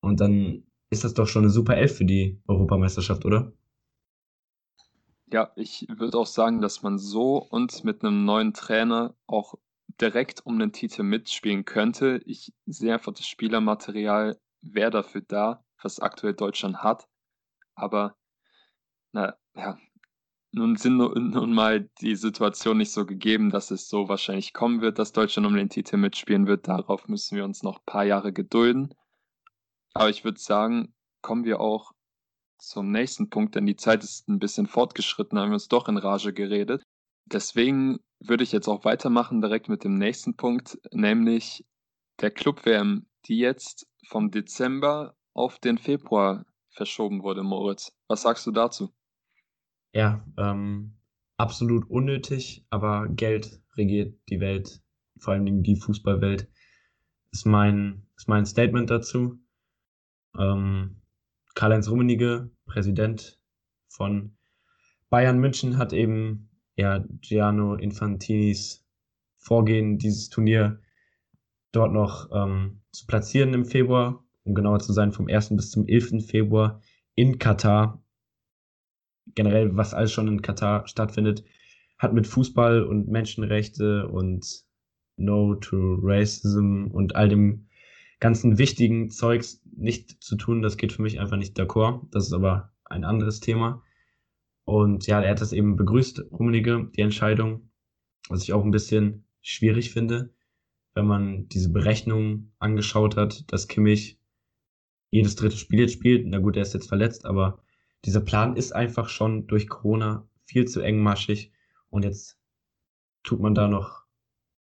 Und 0.00 0.20
dann 0.20 0.64
ist 0.90 1.04
das 1.04 1.14
doch 1.14 1.28
schon 1.28 1.44
eine 1.44 1.50
super 1.50 1.76
Elf 1.76 1.96
für 1.96 2.04
die 2.04 2.42
Europameisterschaft, 2.48 3.24
oder? 3.24 3.52
Ja, 5.26 5.52
ich 5.54 5.86
würde 5.88 6.18
auch 6.18 6.26
sagen, 6.26 6.60
dass 6.60 6.82
man 6.82 6.98
so 6.98 7.36
und 7.36 7.84
mit 7.84 8.02
einem 8.02 8.24
neuen 8.24 8.52
Trainer 8.52 9.14
auch 9.28 9.54
direkt 10.00 10.44
um 10.44 10.58
den 10.58 10.72
Titel 10.72 11.04
mitspielen 11.04 11.64
könnte. 11.64 12.20
Ich 12.26 12.52
sehe 12.66 12.92
einfach 12.92 13.12
das 13.12 13.28
Spielermaterial 13.28 14.40
wäre 14.60 14.90
dafür 14.90 15.20
da, 15.20 15.64
was 15.80 16.00
aktuell 16.00 16.34
Deutschland 16.34 16.78
hat. 16.78 17.08
Aber 17.76 18.16
na 19.12 19.36
ja, 19.54 19.78
nun 20.52 20.76
sind 20.76 20.96
nun 20.96 21.52
mal 21.52 21.88
die 22.00 22.14
Situation 22.14 22.78
nicht 22.78 22.92
so 22.92 23.06
gegeben, 23.06 23.50
dass 23.50 23.70
es 23.70 23.88
so 23.88 24.08
wahrscheinlich 24.08 24.52
kommen 24.52 24.82
wird, 24.82 24.98
dass 24.98 25.12
Deutschland 25.12 25.46
um 25.46 25.56
den 25.56 25.70
Titel 25.70 25.96
mitspielen 25.96 26.46
wird. 26.46 26.68
Darauf 26.68 27.08
müssen 27.08 27.36
wir 27.36 27.44
uns 27.44 27.62
noch 27.62 27.78
ein 27.78 27.86
paar 27.86 28.04
Jahre 28.04 28.32
gedulden. 28.32 28.94
Aber 29.94 30.10
ich 30.10 30.24
würde 30.24 30.38
sagen, 30.38 30.94
kommen 31.22 31.44
wir 31.44 31.60
auch 31.60 31.92
zum 32.58 32.90
nächsten 32.90 33.30
Punkt, 33.30 33.54
denn 33.54 33.66
die 33.66 33.76
Zeit 33.76 34.04
ist 34.04 34.28
ein 34.28 34.38
bisschen 34.38 34.66
fortgeschritten, 34.66 35.38
haben 35.38 35.50
wir 35.50 35.54
uns 35.54 35.68
doch 35.68 35.88
in 35.88 35.96
Rage 35.96 36.32
geredet. 36.32 36.82
Deswegen 37.24 37.98
würde 38.20 38.44
ich 38.44 38.52
jetzt 38.52 38.68
auch 38.68 38.84
weitermachen 38.84 39.40
direkt 39.40 39.68
mit 39.68 39.84
dem 39.84 39.96
nächsten 39.96 40.36
Punkt, 40.36 40.78
nämlich 40.92 41.64
der 42.20 42.30
Club-WM, 42.30 43.06
die 43.26 43.38
jetzt 43.38 43.88
vom 44.06 44.30
Dezember 44.30 45.16
auf 45.32 45.58
den 45.58 45.78
Februar 45.78 46.44
verschoben 46.70 47.22
wurde, 47.22 47.42
Moritz. 47.42 47.92
Was 48.06 48.22
sagst 48.22 48.46
du 48.46 48.50
dazu? 48.50 48.92
Ja, 49.92 50.24
ähm, 50.38 50.94
absolut 51.36 51.88
unnötig, 51.90 52.66
aber 52.70 53.08
Geld 53.08 53.60
regiert 53.76 54.14
die 54.28 54.40
Welt, 54.40 54.80
vor 55.18 55.34
allen 55.34 55.44
Dingen 55.44 55.62
die 55.62 55.76
Fußballwelt, 55.76 56.48
ist 57.30 57.46
mein, 57.46 58.06
ist 58.16 58.28
mein 58.28 58.46
Statement 58.46 58.90
dazu. 58.90 59.38
Ähm, 60.38 61.02
Karl-Heinz 61.54 61.88
Rummenigge, 61.88 62.50
Präsident 62.64 63.38
von 63.88 64.36
Bayern 65.10 65.38
München, 65.38 65.76
hat 65.76 65.92
eben 65.92 66.50
ja 66.76 67.04
Gianno 67.20 67.74
Infantinis 67.74 68.82
Vorgehen, 69.36 69.98
dieses 69.98 70.28
Turnier 70.28 70.80
dort 71.72 71.92
noch 71.92 72.30
ähm, 72.32 72.80
zu 72.92 73.06
platzieren 73.06 73.54
im 73.54 73.64
Februar, 73.64 74.24
um 74.44 74.54
genauer 74.54 74.78
zu 74.78 74.92
sein, 74.92 75.12
vom 75.12 75.26
1. 75.28 75.56
bis 75.56 75.70
zum 75.70 75.86
11. 75.86 76.24
Februar 76.24 76.80
in 77.14 77.38
Katar. 77.38 78.01
Generell, 79.34 79.76
was 79.76 79.94
alles 79.94 80.12
schon 80.12 80.28
in 80.28 80.42
Katar 80.42 80.86
stattfindet, 80.86 81.44
hat 81.98 82.12
mit 82.12 82.26
Fußball 82.26 82.82
und 82.82 83.08
Menschenrechte 83.08 84.08
und 84.08 84.64
No 85.16 85.54
to 85.54 85.98
Racism 86.02 86.86
und 86.90 87.14
all 87.14 87.28
dem 87.28 87.68
ganzen 88.18 88.58
wichtigen 88.58 89.10
Zeugs 89.10 89.62
nicht 89.76 90.22
zu 90.22 90.36
tun. 90.36 90.62
Das 90.62 90.76
geht 90.76 90.92
für 90.92 91.02
mich 91.02 91.20
einfach 91.20 91.36
nicht 91.36 91.58
d'accord. 91.58 92.08
Das 92.10 92.26
ist 92.26 92.32
aber 92.32 92.72
ein 92.84 93.04
anderes 93.04 93.40
Thema. 93.40 93.82
Und 94.64 95.06
ja, 95.06 95.20
er 95.20 95.30
hat 95.30 95.40
das 95.40 95.52
eben 95.52 95.76
begrüßt, 95.76 96.32
Rummenigge, 96.32 96.90
die 96.96 97.00
Entscheidung, 97.00 97.70
was 98.28 98.42
ich 98.42 98.52
auch 98.52 98.64
ein 98.64 98.70
bisschen 98.70 99.24
schwierig 99.40 99.90
finde, 99.90 100.32
wenn 100.94 101.06
man 101.06 101.48
diese 101.48 101.72
Berechnung 101.72 102.52
angeschaut 102.58 103.16
hat, 103.16 103.50
dass 103.52 103.68
Kimmich 103.68 104.18
jedes 105.10 105.34
dritte 105.36 105.56
Spiel 105.56 105.80
jetzt 105.80 105.94
spielt. 105.94 106.26
Na 106.26 106.38
gut, 106.38 106.56
er 106.56 106.62
ist 106.62 106.74
jetzt 106.74 106.88
verletzt, 106.88 107.26
aber 107.26 107.61
dieser 108.04 108.20
Plan 108.20 108.56
ist 108.56 108.72
einfach 108.72 109.08
schon 109.08 109.46
durch 109.46 109.68
Corona 109.68 110.28
viel 110.44 110.66
zu 110.66 110.80
engmaschig 110.80 111.52
und 111.90 112.04
jetzt 112.04 112.38
tut 113.22 113.40
man 113.40 113.54
da 113.54 113.68
noch 113.68 114.04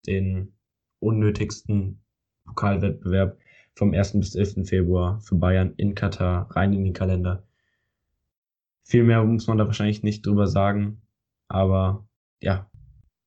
den 0.07 0.57
unnötigsten 1.01 2.03
Pokalwettbewerb 2.45 3.39
vom 3.75 3.93
1. 3.93 4.19
bis 4.21 4.35
11. 4.35 4.69
Februar 4.69 5.21
für 5.21 5.35
Bayern 5.35 5.75
in 5.77 5.95
Katar 5.95 6.51
rein 6.55 6.73
in 6.73 6.85
den 6.85 6.93
Kalender. 6.93 7.47
Viel 8.85 9.05
mehr 9.05 9.25
muss 9.25 9.47
man 9.47 9.59
da 9.59 9.67
wahrscheinlich 9.67 10.03
nicht 10.03 10.25
drüber 10.25 10.47
sagen, 10.47 11.03
aber 11.49 12.07
ja. 12.41 12.71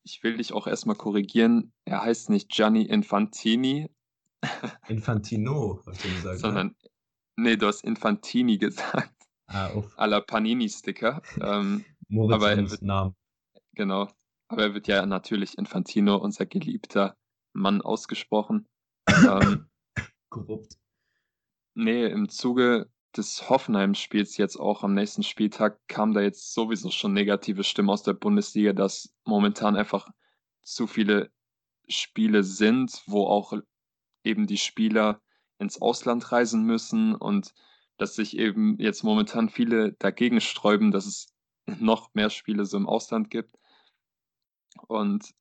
Ich 0.04 0.24
will 0.24 0.38
dich 0.38 0.54
auch 0.54 0.68
erstmal 0.68 0.96
korrigieren. 0.96 1.74
Er 1.84 2.04
heißt 2.04 2.30
nicht 2.30 2.50
Gianni 2.50 2.84
Infantini. 2.84 3.90
Infantino, 4.88 5.82
hast 5.86 6.06
du 6.06 6.10
gesagt. 6.10 6.36
Ne? 6.36 6.40
Sondern, 6.40 6.76
nee, 7.36 7.58
du 7.58 7.68
hast 7.68 7.84
Infantini 7.84 8.58
gesagt. 8.58 9.17
Ah, 9.48 9.72
uff. 9.74 9.98
Aller 9.98 10.22
Panini-Sticker. 10.22 11.22
Ähm, 11.42 11.86
Moritz 12.10 12.36
aber 12.36 12.52
er 12.52 12.70
wird, 12.70 12.82
Namen. 12.82 13.16
Genau. 13.74 14.10
Aber 14.50 14.64
er 14.64 14.74
wird 14.74 14.88
ja 14.88 15.06
natürlich 15.06 15.58
Infantino, 15.58 16.16
unser 16.18 16.46
geliebter 16.46 17.18
Mann, 17.54 17.82
ausgesprochen. 17.82 18.68
ähm, 19.08 19.70
Korrupt. 20.30 20.78
Nee, 21.74 22.06
im 22.08 22.30
Zuge 22.30 22.90
des 23.16 23.50
Hoffenheim-Spiels 23.50 24.38
jetzt 24.38 24.58
auch 24.58 24.84
am 24.84 24.94
nächsten 24.94 25.24
Spieltag 25.24 25.80
kam 25.88 26.14
da 26.14 26.22
jetzt 26.22 26.54
sowieso 26.54 26.92
schon 26.92 27.14
negative 27.14 27.64
Stimmen 27.64 27.90
aus 27.90 28.04
der 28.04 28.14
Bundesliga, 28.14 28.74
dass 28.74 29.14
momentan 29.26 29.76
einfach 29.76 30.08
zu 30.62 30.88
viele 30.88 31.32
Spiele 31.88 32.44
sind, 32.44 33.02
wo 33.06 33.26
auch 33.26 33.54
eben 34.24 34.46
die 34.46 34.58
Spieler 34.58 35.22
ins 35.58 35.82
Ausland 35.82 36.32
reisen 36.32 36.64
müssen 36.64 37.16
und 37.16 37.54
dass 37.98 38.16
sich 38.16 38.38
eben 38.38 38.78
jetzt 38.80 39.04
momentan 39.04 39.50
viele 39.50 39.94
dagegen 39.94 40.42
sträuben, 40.42 40.92
dass 40.92 41.06
es 41.06 41.34
noch 41.66 42.14
mehr 42.14 42.30
Spiele 42.30 42.66
so 42.66 42.78
im 42.78 42.88
Ausland 42.88 43.30
gibt. 43.30 43.58
Und 44.88 45.34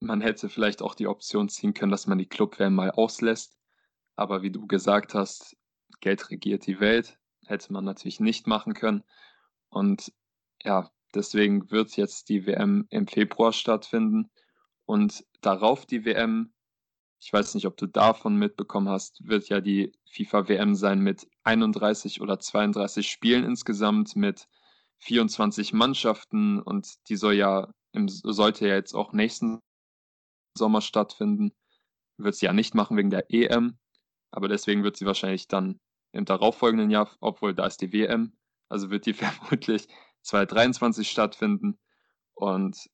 man 0.00 0.20
hätte 0.20 0.48
vielleicht 0.48 0.82
auch 0.82 0.94
die 0.94 1.06
Option 1.06 1.48
ziehen 1.48 1.74
können, 1.74 1.90
dass 1.90 2.06
man 2.06 2.18
die 2.18 2.28
Clubwärme 2.28 2.76
mal 2.76 2.90
auslässt. 2.90 3.56
Aber 4.16 4.42
wie 4.42 4.50
du 4.50 4.66
gesagt 4.66 5.14
hast, 5.14 5.56
Geld 6.00 6.30
regiert 6.30 6.66
die 6.66 6.80
Welt. 6.80 7.18
Hätte 7.46 7.72
man 7.72 7.84
natürlich 7.84 8.20
nicht 8.20 8.46
machen 8.46 8.74
können. 8.74 9.04
Und 9.68 10.12
ja, 10.62 10.90
deswegen 11.14 11.70
wird 11.70 11.96
jetzt 11.96 12.28
die 12.28 12.46
WM 12.46 12.86
im 12.90 13.06
Februar 13.06 13.52
stattfinden. 13.52 14.30
Und 14.84 15.24
darauf 15.40 15.86
die 15.86 16.04
WM, 16.04 16.52
ich 17.22 17.32
weiß 17.32 17.54
nicht, 17.54 17.66
ob 17.66 17.76
du 17.76 17.86
davon 17.86 18.34
mitbekommen 18.34 18.88
hast, 18.88 19.28
wird 19.28 19.48
ja 19.48 19.60
die 19.60 19.92
FIFA-WM 20.10 20.74
sein 20.74 20.98
mit 20.98 21.28
31 21.44 22.20
oder 22.20 22.40
32 22.40 23.08
Spielen 23.08 23.44
insgesamt, 23.44 24.16
mit 24.16 24.48
24 24.98 25.72
Mannschaften 25.72 26.60
und 26.60 27.08
die 27.08 27.14
soll 27.14 27.34
ja 27.34 27.72
im, 27.92 28.08
sollte 28.08 28.66
ja 28.66 28.74
jetzt 28.74 28.94
auch 28.94 29.12
nächsten 29.12 29.60
Sommer 30.58 30.80
stattfinden. 30.80 31.52
Wird 32.18 32.34
sie 32.34 32.46
ja 32.46 32.52
nicht 32.52 32.74
machen 32.74 32.96
wegen 32.96 33.10
der 33.10 33.32
EM, 33.32 33.78
aber 34.32 34.48
deswegen 34.48 34.82
wird 34.82 34.96
sie 34.96 35.06
wahrscheinlich 35.06 35.46
dann 35.46 35.78
im 36.10 36.24
darauffolgenden 36.24 36.90
Jahr, 36.90 37.16
obwohl 37.20 37.54
da 37.54 37.66
ist 37.66 37.80
die 37.82 37.92
WM, 37.92 38.36
also 38.68 38.90
wird 38.90 39.06
die 39.06 39.14
vermutlich 39.14 39.86
2023 40.22 41.08
stattfinden. 41.08 41.78
Und 42.34 42.90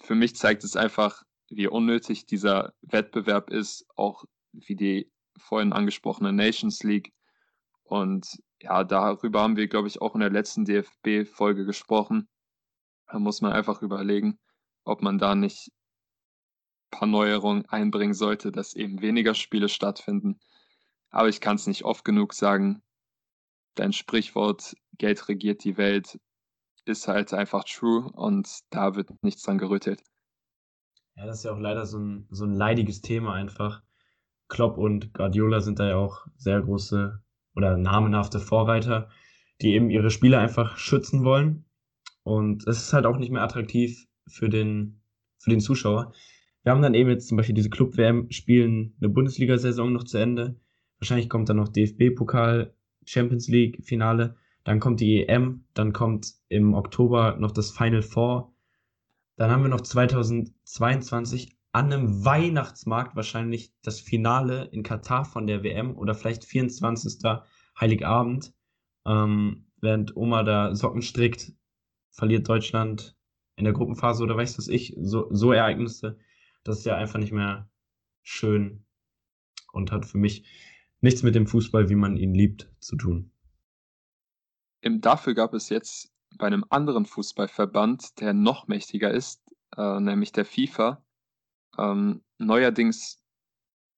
für 0.00 0.14
mich 0.14 0.36
zeigt 0.36 0.62
es 0.62 0.76
einfach, 0.76 1.24
wie 1.48 1.68
unnötig 1.68 2.26
dieser 2.26 2.72
Wettbewerb 2.82 3.50
ist, 3.50 3.86
auch 3.94 4.24
wie 4.52 4.76
die 4.76 5.10
vorhin 5.38 5.72
angesprochene 5.72 6.32
Nations 6.32 6.82
League. 6.82 7.12
Und 7.84 8.26
ja, 8.60 8.84
darüber 8.84 9.42
haben 9.42 9.56
wir, 9.56 9.68
glaube 9.68 9.88
ich, 9.88 10.00
auch 10.00 10.14
in 10.14 10.20
der 10.20 10.30
letzten 10.30 10.64
DFB-Folge 10.64 11.64
gesprochen. 11.64 12.28
Da 13.06 13.18
muss 13.18 13.40
man 13.40 13.52
einfach 13.52 13.82
überlegen, 13.82 14.38
ob 14.84 15.02
man 15.02 15.18
da 15.18 15.34
nicht 15.34 15.68
ein 15.68 16.98
paar 16.98 17.08
Neuerungen 17.08 17.66
einbringen 17.66 18.14
sollte, 18.14 18.50
dass 18.50 18.74
eben 18.74 19.00
weniger 19.02 19.34
Spiele 19.34 19.68
stattfinden. 19.68 20.40
Aber 21.10 21.28
ich 21.28 21.40
kann 21.40 21.56
es 21.56 21.66
nicht 21.66 21.84
oft 21.84 22.04
genug 22.04 22.34
sagen. 22.34 22.82
Dein 23.74 23.92
Sprichwort, 23.92 24.74
Geld 24.98 25.28
regiert 25.28 25.62
die 25.64 25.76
Welt, 25.76 26.18
ist 26.86 27.08
halt 27.08 27.32
einfach 27.34 27.64
true 27.64 28.10
und 28.12 28.48
da 28.70 28.96
wird 28.96 29.22
nichts 29.22 29.42
dran 29.42 29.58
gerüttelt. 29.58 30.02
Ja, 31.16 31.24
das 31.24 31.38
ist 31.38 31.44
ja 31.44 31.52
auch 31.52 31.58
leider 31.58 31.86
so 31.86 31.98
ein, 31.98 32.26
so 32.30 32.44
ein 32.44 32.52
leidiges 32.52 33.00
Thema 33.00 33.32
einfach. 33.32 33.82
Klopp 34.48 34.76
und 34.76 35.14
Guardiola 35.14 35.60
sind 35.60 35.78
da 35.78 35.88
ja 35.88 35.96
auch 35.96 36.26
sehr 36.36 36.60
große 36.60 37.22
oder 37.54 37.76
namenhafte 37.78 38.38
Vorreiter, 38.38 39.08
die 39.62 39.72
eben 39.74 39.88
ihre 39.88 40.10
Spieler 40.10 40.40
einfach 40.40 40.76
schützen 40.76 41.24
wollen. 41.24 41.64
Und 42.22 42.66
es 42.66 42.78
ist 42.78 42.92
halt 42.92 43.06
auch 43.06 43.16
nicht 43.16 43.32
mehr 43.32 43.42
attraktiv 43.42 44.06
für 44.28 44.48
den, 44.48 45.00
für 45.38 45.50
den 45.50 45.60
Zuschauer. 45.60 46.12
Wir 46.62 46.72
haben 46.72 46.82
dann 46.82 46.94
eben 46.94 47.10
jetzt 47.10 47.28
zum 47.28 47.36
Beispiel 47.36 47.54
diese 47.54 47.70
Club-WM, 47.70 48.30
spielen 48.30 48.94
eine 49.00 49.08
Bundesliga-Saison 49.08 49.92
noch 49.92 50.04
zu 50.04 50.18
Ende. 50.18 50.60
Wahrscheinlich 50.98 51.30
kommt 51.30 51.48
dann 51.48 51.56
noch 51.56 51.68
DFB-Pokal, 51.68 52.74
Champions 53.04 53.48
League-Finale. 53.48 54.36
Dann 54.64 54.80
kommt 54.80 55.00
die 55.00 55.26
EM, 55.26 55.64
dann 55.74 55.92
kommt 55.92 56.34
im 56.48 56.74
Oktober 56.74 57.36
noch 57.38 57.52
das 57.52 57.70
Final 57.70 58.02
Four. 58.02 58.52
Dann 59.36 59.50
haben 59.50 59.62
wir 59.62 59.68
noch 59.68 59.82
2022 59.82 61.56
an 61.72 61.92
einem 61.92 62.24
Weihnachtsmarkt 62.24 63.16
wahrscheinlich 63.16 63.72
das 63.82 64.00
Finale 64.00 64.64
in 64.72 64.82
Katar 64.82 65.26
von 65.26 65.46
der 65.46 65.62
WM 65.62 65.96
oder 65.96 66.14
vielleicht 66.14 66.44
24. 66.44 67.22
Heiligabend. 67.78 68.54
Ähm, 69.04 69.66
während 69.80 70.16
Oma 70.16 70.42
da 70.42 70.74
Socken 70.74 71.02
strickt, 71.02 71.52
verliert 72.10 72.48
Deutschland 72.48 73.14
in 73.56 73.64
der 73.64 73.74
Gruppenphase 73.74 74.22
oder 74.22 74.36
weiß 74.36 74.56
was 74.56 74.68
ich, 74.68 74.96
so, 74.98 75.28
so 75.30 75.52
Ereignisse. 75.52 76.18
Das 76.64 76.78
ist 76.78 76.86
ja 76.86 76.96
einfach 76.96 77.18
nicht 77.18 77.32
mehr 77.32 77.70
schön 78.22 78.86
und 79.72 79.92
hat 79.92 80.06
für 80.06 80.18
mich 80.18 80.46
nichts 81.02 81.22
mit 81.22 81.34
dem 81.34 81.46
Fußball, 81.46 81.90
wie 81.90 81.94
man 81.94 82.16
ihn 82.16 82.34
liebt, 82.34 82.72
zu 82.80 82.96
tun. 82.96 83.30
Dafür 84.82 85.34
gab 85.34 85.52
es 85.52 85.68
jetzt 85.68 86.15
bei 86.36 86.46
einem 86.46 86.64
anderen 86.68 87.06
Fußballverband, 87.06 88.20
der 88.20 88.32
noch 88.34 88.68
mächtiger 88.68 89.10
ist, 89.10 89.42
äh, 89.76 90.00
nämlich 90.00 90.32
der 90.32 90.44
FIFA, 90.44 91.02
ähm, 91.78 92.24
neuerdings 92.38 93.22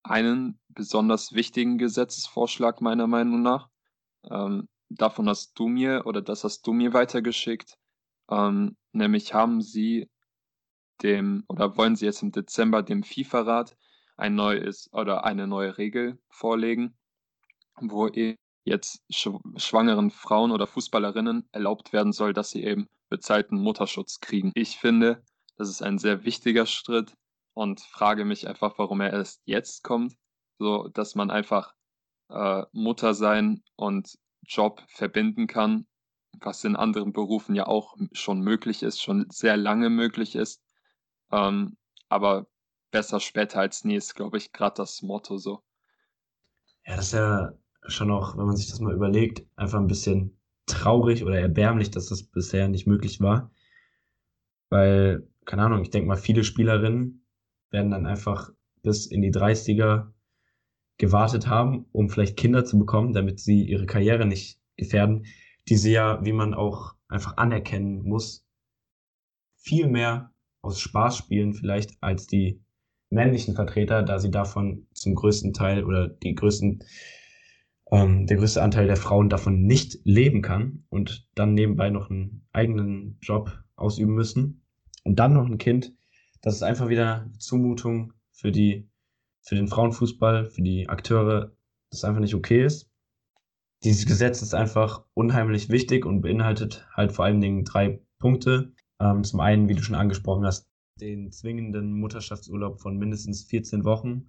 einen 0.02 0.58
besonders 0.68 1.32
wichtigen 1.32 1.78
Gesetzesvorschlag 1.78 2.80
meiner 2.80 3.06
Meinung 3.06 3.42
nach. 3.42 3.68
Ähm, 4.24 4.68
davon 4.88 5.28
hast 5.28 5.58
du 5.58 5.68
mir 5.68 6.06
oder 6.06 6.22
das 6.22 6.44
hast 6.44 6.66
du 6.66 6.72
mir 6.72 6.92
weitergeschickt. 6.92 7.76
Ähm, 8.30 8.76
nämlich 8.92 9.34
haben 9.34 9.60
sie 9.60 10.10
dem 11.02 11.44
oder 11.48 11.76
wollen 11.76 11.96
sie 11.96 12.06
jetzt 12.06 12.22
im 12.22 12.32
Dezember 12.32 12.82
dem 12.82 13.02
FIFA-Rat 13.02 13.76
ein 14.16 14.34
neues 14.34 14.92
oder 14.92 15.24
eine 15.24 15.46
neue 15.46 15.78
Regel 15.78 16.18
vorlegen, 16.28 16.96
wo 17.80 18.08
jetzt 18.68 19.02
schwangeren 19.10 20.10
Frauen 20.10 20.50
oder 20.50 20.66
Fußballerinnen 20.66 21.48
erlaubt 21.52 21.92
werden 21.92 22.12
soll, 22.12 22.32
dass 22.32 22.50
sie 22.50 22.64
eben 22.64 22.86
bezahlten 23.08 23.58
Mutterschutz 23.58 24.20
kriegen. 24.20 24.52
Ich 24.54 24.78
finde, 24.78 25.22
das 25.56 25.68
ist 25.68 25.82
ein 25.82 25.98
sehr 25.98 26.24
wichtiger 26.24 26.66
Schritt 26.66 27.14
und 27.54 27.80
frage 27.80 28.24
mich 28.24 28.46
einfach, 28.46 28.78
warum 28.78 29.00
er 29.00 29.12
erst 29.12 29.42
jetzt 29.44 29.82
kommt, 29.82 30.14
so 30.58 30.88
dass 30.88 31.14
man 31.14 31.30
einfach 31.30 31.74
äh, 32.28 32.64
Mutter 32.72 33.14
sein 33.14 33.62
und 33.76 34.18
Job 34.42 34.82
verbinden 34.88 35.46
kann, 35.46 35.86
was 36.40 36.64
in 36.64 36.76
anderen 36.76 37.12
Berufen 37.12 37.54
ja 37.54 37.66
auch 37.66 37.96
schon 38.12 38.40
möglich 38.40 38.82
ist, 38.82 39.02
schon 39.02 39.26
sehr 39.30 39.56
lange 39.56 39.90
möglich 39.90 40.36
ist. 40.36 40.62
Ähm, 41.32 41.76
aber 42.08 42.46
besser 42.90 43.20
später 43.20 43.60
als 43.60 43.84
nie 43.84 43.96
ist, 43.96 44.14
glaube 44.14 44.38
ich, 44.38 44.52
gerade 44.52 44.74
das 44.76 45.02
Motto 45.02 45.38
so. 45.38 45.62
Ja, 46.86 46.96
das 46.96 47.06
ist 47.06 47.12
ja 47.12 47.52
schon 47.88 48.10
auch, 48.10 48.36
wenn 48.36 48.46
man 48.46 48.56
sich 48.56 48.68
das 48.68 48.80
mal 48.80 48.94
überlegt, 48.94 49.44
einfach 49.56 49.78
ein 49.78 49.86
bisschen 49.86 50.38
traurig 50.66 51.24
oder 51.24 51.38
erbärmlich, 51.38 51.90
dass 51.90 52.06
das 52.06 52.22
bisher 52.22 52.68
nicht 52.68 52.86
möglich 52.86 53.20
war. 53.20 53.50
Weil, 54.70 55.26
keine 55.44 55.62
Ahnung, 55.62 55.82
ich 55.82 55.90
denke 55.90 56.08
mal, 56.08 56.16
viele 56.16 56.44
Spielerinnen 56.44 57.24
werden 57.70 57.90
dann 57.90 58.06
einfach 58.06 58.50
bis 58.82 59.06
in 59.06 59.22
die 59.22 59.32
30er 59.32 60.12
gewartet 60.98 61.46
haben, 61.46 61.86
um 61.92 62.10
vielleicht 62.10 62.36
Kinder 62.36 62.64
zu 62.64 62.78
bekommen, 62.78 63.12
damit 63.12 63.40
sie 63.40 63.62
ihre 63.62 63.86
Karriere 63.86 64.26
nicht 64.26 64.60
gefährden, 64.76 65.26
die 65.68 65.76
sie 65.76 65.92
ja, 65.92 66.24
wie 66.24 66.32
man 66.32 66.54
auch 66.54 66.94
einfach 67.08 67.36
anerkennen 67.36 68.02
muss, 68.02 68.44
viel 69.56 69.88
mehr 69.88 70.32
aus 70.60 70.80
Spaß 70.80 71.16
spielen 71.16 71.54
vielleicht 71.54 72.02
als 72.02 72.26
die 72.26 72.60
männlichen 73.10 73.54
Vertreter, 73.54 74.02
da 74.02 74.18
sie 74.18 74.30
davon 74.30 74.86
zum 74.92 75.14
größten 75.14 75.52
Teil 75.54 75.84
oder 75.84 76.08
die 76.08 76.34
größten 76.34 76.84
ähm, 77.90 78.26
der 78.26 78.36
größte 78.36 78.62
Anteil 78.62 78.86
der 78.86 78.96
Frauen 78.96 79.28
davon 79.28 79.62
nicht 79.62 79.98
leben 80.04 80.42
kann 80.42 80.84
und 80.90 81.26
dann 81.34 81.54
nebenbei 81.54 81.90
noch 81.90 82.10
einen 82.10 82.46
eigenen 82.52 83.18
Job 83.20 83.62
ausüben 83.76 84.14
müssen 84.14 84.62
und 85.04 85.18
dann 85.18 85.34
noch 85.34 85.46
ein 85.46 85.58
Kind, 85.58 85.94
das 86.42 86.54
ist 86.54 86.62
einfach 86.62 86.88
wieder 86.88 87.22
eine 87.22 87.38
Zumutung 87.38 88.12
für 88.30 88.52
die, 88.52 88.88
für 89.42 89.54
den 89.54 89.68
Frauenfußball, 89.68 90.46
für 90.46 90.62
die 90.62 90.88
Akteure, 90.88 91.52
das 91.90 92.04
einfach 92.04 92.20
nicht 92.20 92.34
okay 92.34 92.64
ist. 92.64 92.90
Dieses 93.84 94.06
Gesetz 94.06 94.42
ist 94.42 94.54
einfach 94.54 95.04
unheimlich 95.14 95.68
wichtig 95.68 96.04
und 96.04 96.20
beinhaltet 96.20 96.86
halt 96.94 97.12
vor 97.12 97.24
allen 97.24 97.40
Dingen 97.40 97.64
drei 97.64 98.00
Punkte. 98.18 98.72
Ähm, 99.00 99.22
zum 99.24 99.40
einen, 99.40 99.68
wie 99.68 99.74
du 99.74 99.82
schon 99.82 99.94
angesprochen 99.94 100.44
hast, 100.44 100.68
den 101.00 101.30
zwingenden 101.30 101.92
Mutterschaftsurlaub 101.92 102.80
von 102.80 102.96
mindestens 102.96 103.44
14 103.44 103.84
Wochen. 103.84 104.28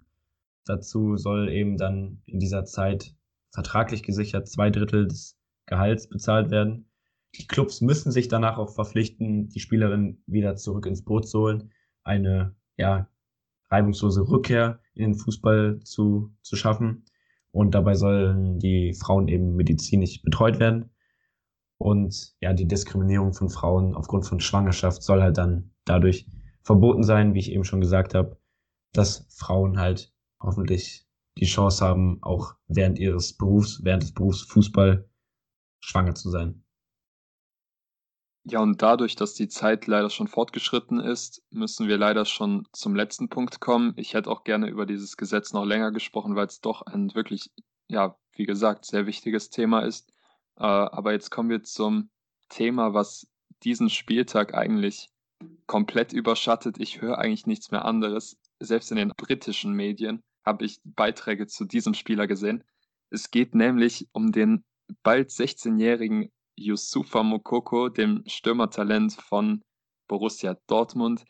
Dazu 0.64 1.16
soll 1.16 1.48
eben 1.48 1.76
dann 1.76 2.22
in 2.26 2.38
dieser 2.38 2.64
Zeit 2.64 3.16
vertraglich 3.50 4.02
gesichert 4.02 4.48
zwei 4.48 4.70
Drittel 4.70 5.08
des 5.08 5.38
Gehalts 5.66 6.08
bezahlt 6.08 6.50
werden. 6.50 6.90
Die 7.36 7.46
Clubs 7.46 7.80
müssen 7.80 8.10
sich 8.10 8.28
danach 8.28 8.58
auch 8.58 8.74
verpflichten, 8.74 9.48
die 9.48 9.60
Spielerin 9.60 10.22
wieder 10.26 10.56
zurück 10.56 10.86
ins 10.86 11.04
Boot 11.04 11.28
zu 11.28 11.40
holen, 11.40 11.72
eine 12.02 12.56
ja, 12.76 13.08
reibungslose 13.70 14.28
Rückkehr 14.28 14.80
in 14.94 15.12
den 15.12 15.14
Fußball 15.14 15.80
zu, 15.84 16.34
zu 16.42 16.56
schaffen. 16.56 17.04
Und 17.52 17.74
dabei 17.74 17.94
sollen 17.94 18.58
die 18.58 18.94
Frauen 18.94 19.28
eben 19.28 19.56
medizinisch 19.56 20.22
betreut 20.22 20.58
werden. 20.58 20.90
Und 21.78 22.34
ja, 22.40 22.52
die 22.52 22.68
Diskriminierung 22.68 23.32
von 23.32 23.48
Frauen 23.48 23.94
aufgrund 23.94 24.26
von 24.26 24.40
Schwangerschaft 24.40 25.02
soll 25.02 25.22
halt 25.22 25.38
dann 25.38 25.70
dadurch 25.84 26.26
verboten 26.62 27.02
sein, 27.02 27.34
wie 27.34 27.38
ich 27.38 27.52
eben 27.52 27.64
schon 27.64 27.80
gesagt 27.80 28.14
habe, 28.14 28.36
dass 28.92 29.26
Frauen 29.30 29.78
halt 29.78 30.12
hoffentlich 30.40 31.06
die 31.40 31.46
Chance 31.46 31.84
haben, 31.84 32.22
auch 32.22 32.54
während 32.68 32.98
ihres 32.98 33.36
Berufs, 33.36 33.82
während 33.82 34.02
des 34.02 34.12
Berufs 34.12 34.42
Fußball 34.42 35.08
schwanger 35.80 36.14
zu 36.14 36.30
sein. 36.30 36.62
Ja, 38.44 38.60
und 38.60 38.80
dadurch, 38.80 39.16
dass 39.16 39.34
die 39.34 39.48
Zeit 39.48 39.86
leider 39.86 40.10
schon 40.10 40.28
fortgeschritten 40.28 40.98
ist, 40.98 41.42
müssen 41.50 41.88
wir 41.88 41.98
leider 41.98 42.24
schon 42.24 42.66
zum 42.72 42.94
letzten 42.94 43.28
Punkt 43.28 43.60
kommen. 43.60 43.92
Ich 43.96 44.14
hätte 44.14 44.30
auch 44.30 44.44
gerne 44.44 44.68
über 44.68 44.86
dieses 44.86 45.16
Gesetz 45.16 45.52
noch 45.52 45.64
länger 45.64 45.92
gesprochen, 45.92 46.36
weil 46.36 46.46
es 46.46 46.60
doch 46.60 46.82
ein 46.82 47.14
wirklich, 47.14 47.50
ja, 47.88 48.16
wie 48.32 48.46
gesagt, 48.46 48.86
sehr 48.86 49.06
wichtiges 49.06 49.50
Thema 49.50 49.80
ist. 49.80 50.10
Äh, 50.56 50.64
aber 50.64 51.12
jetzt 51.12 51.30
kommen 51.30 51.50
wir 51.50 51.62
zum 51.62 52.10
Thema, 52.48 52.94
was 52.94 53.26
diesen 53.62 53.90
Spieltag 53.90 54.54
eigentlich 54.54 55.10
komplett 55.66 56.12
überschattet. 56.12 56.78
Ich 56.78 57.00
höre 57.00 57.18
eigentlich 57.18 57.46
nichts 57.46 57.70
mehr 57.70 57.84
anderes. 57.84 58.38
Selbst 58.58 58.90
in 58.90 58.96
den 58.96 59.12
britischen 59.16 59.72
Medien 59.72 60.22
habe 60.44 60.64
ich 60.64 60.80
Beiträge 60.84 61.46
zu 61.46 61.64
diesem 61.64 61.94
Spieler 61.94 62.26
gesehen. 62.26 62.64
Es 63.10 63.30
geht 63.30 63.54
nämlich 63.54 64.08
um 64.12 64.32
den 64.32 64.64
bald 65.02 65.30
16-jährigen 65.30 66.30
Yusufa 66.56 67.22
Mokoko, 67.22 67.88
dem 67.88 68.22
Stürmertalent 68.26 69.14
von 69.14 69.62
Borussia 70.08 70.56
Dortmund, 70.66 71.24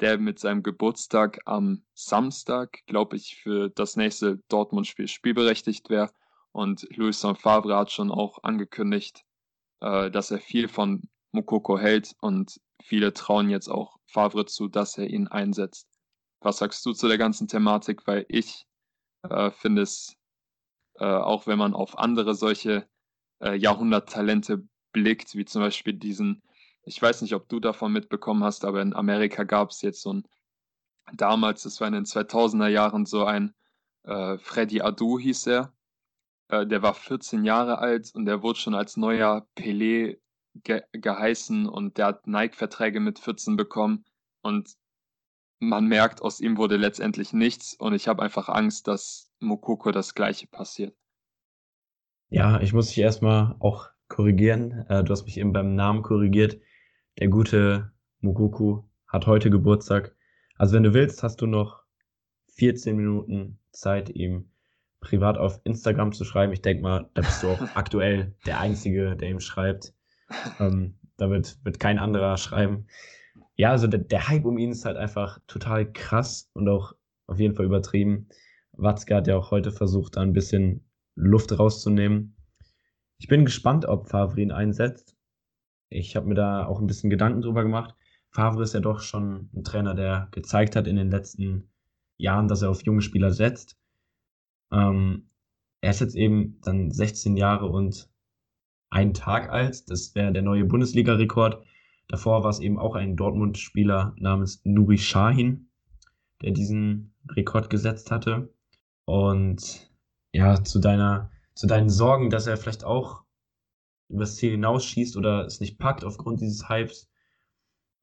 der 0.00 0.18
mit 0.18 0.38
seinem 0.38 0.62
Geburtstag 0.62 1.40
am 1.44 1.84
Samstag, 1.94 2.80
glaube 2.86 3.16
ich, 3.16 3.36
für 3.36 3.70
das 3.70 3.96
nächste 3.96 4.38
Dortmund-Spiel 4.48 5.08
spielberechtigt 5.08 5.90
wäre. 5.90 6.10
Und 6.52 6.86
Louis 6.96 7.20
Favre 7.20 7.76
hat 7.76 7.90
schon 7.90 8.10
auch 8.10 8.42
angekündigt, 8.42 9.24
äh, 9.80 10.10
dass 10.10 10.30
er 10.30 10.38
viel 10.38 10.68
von 10.68 11.08
Mokoko 11.32 11.78
hält 11.78 12.14
und 12.20 12.60
viele 12.82 13.12
trauen 13.12 13.50
jetzt 13.50 13.68
auch 13.68 13.98
Favre 14.06 14.46
zu, 14.46 14.68
dass 14.68 14.96
er 14.96 15.08
ihn 15.08 15.28
einsetzt. 15.28 15.87
Was 16.40 16.58
sagst 16.58 16.84
du 16.86 16.92
zu 16.92 17.08
der 17.08 17.18
ganzen 17.18 17.48
Thematik? 17.48 18.06
Weil 18.06 18.26
ich 18.28 18.66
äh, 19.22 19.50
finde 19.50 19.82
es, 19.82 20.16
äh, 20.94 21.04
auch 21.04 21.46
wenn 21.46 21.58
man 21.58 21.74
auf 21.74 21.98
andere 21.98 22.34
solche 22.34 22.88
äh, 23.40 23.54
Jahrhunderttalente 23.54 24.66
blickt, 24.92 25.34
wie 25.34 25.44
zum 25.44 25.62
Beispiel 25.62 25.94
diesen, 25.94 26.42
ich 26.84 27.00
weiß 27.00 27.22
nicht, 27.22 27.34
ob 27.34 27.48
du 27.48 27.60
davon 27.60 27.92
mitbekommen 27.92 28.44
hast, 28.44 28.64
aber 28.64 28.82
in 28.82 28.94
Amerika 28.94 29.44
gab 29.44 29.70
es 29.70 29.82
jetzt 29.82 30.02
so 30.02 30.12
ein, 30.14 30.28
damals, 31.14 31.62
das 31.62 31.80
war 31.80 31.88
in 31.88 31.94
den 31.94 32.04
2000er 32.04 32.68
Jahren, 32.68 33.06
so 33.06 33.24
ein 33.24 33.54
äh, 34.04 34.38
Freddy 34.38 34.80
Adu 34.80 35.18
hieß 35.18 35.46
er. 35.48 35.72
Äh, 36.48 36.66
der 36.66 36.82
war 36.82 36.94
14 36.94 37.44
Jahre 37.44 37.78
alt 37.78 38.10
und 38.14 38.26
der 38.26 38.42
wurde 38.42 38.58
schon 38.58 38.74
als 38.74 38.96
neuer 38.96 39.46
Pelé 39.56 40.18
ge 40.54 40.82
geheißen 40.92 41.68
und 41.68 41.98
der 41.98 42.06
hat 42.06 42.26
Nike-Verträge 42.26 43.00
mit 43.00 43.18
14 43.18 43.56
bekommen. 43.56 44.04
Und 44.42 44.76
man 45.58 45.86
merkt, 45.86 46.22
aus 46.22 46.40
ihm 46.40 46.56
wurde 46.56 46.76
letztendlich 46.76 47.32
nichts 47.32 47.74
und 47.74 47.94
ich 47.94 48.08
habe 48.08 48.22
einfach 48.22 48.48
Angst, 48.48 48.88
dass 48.88 49.32
Mokoko 49.40 49.90
das 49.90 50.14
gleiche 50.14 50.46
passiert. 50.46 50.94
Ja, 52.28 52.60
ich 52.60 52.72
muss 52.72 52.88
dich 52.88 52.98
erstmal 52.98 53.56
auch 53.58 53.88
korrigieren. 54.08 54.84
Äh, 54.88 55.04
du 55.04 55.12
hast 55.12 55.24
mich 55.24 55.38
eben 55.38 55.52
beim 55.52 55.74
Namen 55.74 56.02
korrigiert. 56.02 56.58
Der 57.18 57.28
gute 57.28 57.92
Mokoko 58.20 58.88
hat 59.06 59.26
heute 59.26 59.50
Geburtstag. 59.50 60.14
Also 60.56 60.76
wenn 60.76 60.82
du 60.82 60.94
willst, 60.94 61.22
hast 61.22 61.40
du 61.40 61.46
noch 61.46 61.82
14 62.54 62.96
Minuten 62.96 63.58
Zeit, 63.72 64.10
ihm 64.10 64.50
privat 65.00 65.38
auf 65.38 65.60
Instagram 65.64 66.12
zu 66.12 66.24
schreiben. 66.24 66.52
Ich 66.52 66.62
denke 66.62 66.82
mal, 66.82 67.08
da 67.14 67.22
bist 67.22 67.42
du 67.42 67.48
auch 67.48 67.60
aktuell 67.74 68.34
der 68.46 68.60
Einzige, 68.60 69.16
der 69.16 69.30
ihm 69.30 69.40
schreibt. 69.40 69.94
Ähm, 70.58 70.98
da 71.16 71.30
wird, 71.30 71.58
wird 71.64 71.80
kein 71.80 71.98
anderer 71.98 72.36
schreiben 72.36 72.86
ja, 73.58 73.70
also 73.72 73.88
der, 73.88 74.00
der 74.00 74.28
Hype 74.28 74.44
um 74.44 74.56
ihn 74.56 74.70
ist 74.70 74.84
halt 74.84 74.96
einfach 74.96 75.40
total 75.48 75.92
krass 75.92 76.48
und 76.54 76.68
auch 76.68 76.94
auf 77.26 77.40
jeden 77.40 77.54
Fall 77.54 77.66
übertrieben. 77.66 78.28
Watzke 78.72 79.16
hat 79.16 79.26
ja 79.26 79.36
auch 79.36 79.50
heute 79.50 79.72
versucht, 79.72 80.16
da 80.16 80.22
ein 80.22 80.32
bisschen 80.32 80.88
Luft 81.16 81.58
rauszunehmen. 81.58 82.36
Ich 83.18 83.26
bin 83.26 83.44
gespannt, 83.44 83.84
ob 83.84 84.08
Favre 84.08 84.40
ihn 84.40 84.52
einsetzt. 84.52 85.16
Ich 85.90 86.14
habe 86.14 86.28
mir 86.28 86.36
da 86.36 86.66
auch 86.66 86.80
ein 86.80 86.86
bisschen 86.86 87.10
Gedanken 87.10 87.42
drüber 87.42 87.64
gemacht. 87.64 87.96
Favre 88.30 88.62
ist 88.62 88.74
ja 88.74 88.80
doch 88.80 89.00
schon 89.00 89.50
ein 89.52 89.64
Trainer, 89.64 89.94
der 89.94 90.28
gezeigt 90.30 90.76
hat 90.76 90.86
in 90.86 90.94
den 90.94 91.10
letzten 91.10 91.68
Jahren, 92.16 92.46
dass 92.46 92.62
er 92.62 92.70
auf 92.70 92.84
junge 92.84 93.02
Spieler 93.02 93.32
setzt. 93.32 93.76
Ähm, 94.70 95.30
er 95.80 95.90
ist 95.90 96.00
jetzt 96.00 96.14
eben 96.14 96.60
dann 96.62 96.92
16 96.92 97.36
Jahre 97.36 97.66
und 97.66 98.08
einen 98.90 99.14
Tag 99.14 99.50
alt. 99.50 99.90
Das 99.90 100.14
wäre 100.14 100.32
der 100.32 100.42
neue 100.42 100.64
Bundesliga-Rekord. 100.64 101.64
Davor 102.08 102.42
war 102.42 102.50
es 102.50 102.60
eben 102.60 102.78
auch 102.78 102.94
ein 102.94 103.16
Dortmund-Spieler 103.16 104.14
namens 104.16 104.62
Nuri 104.64 104.98
Shahin, 104.98 105.68
der 106.42 106.52
diesen 106.52 107.14
Rekord 107.30 107.68
gesetzt 107.68 108.10
hatte. 108.10 108.52
Und 109.04 109.90
ja, 110.32 110.62
zu 110.64 110.78
deiner, 110.78 111.30
zu 111.54 111.66
deinen 111.66 111.90
Sorgen, 111.90 112.30
dass 112.30 112.46
er 112.46 112.56
vielleicht 112.56 112.84
auch 112.84 113.24
übers 114.08 114.36
Ziel 114.36 114.52
hinausschießt 114.52 115.16
oder 115.18 115.44
es 115.44 115.60
nicht 115.60 115.78
packt 115.78 116.02
aufgrund 116.04 116.40
dieses 116.40 116.68
Hypes, 116.68 117.10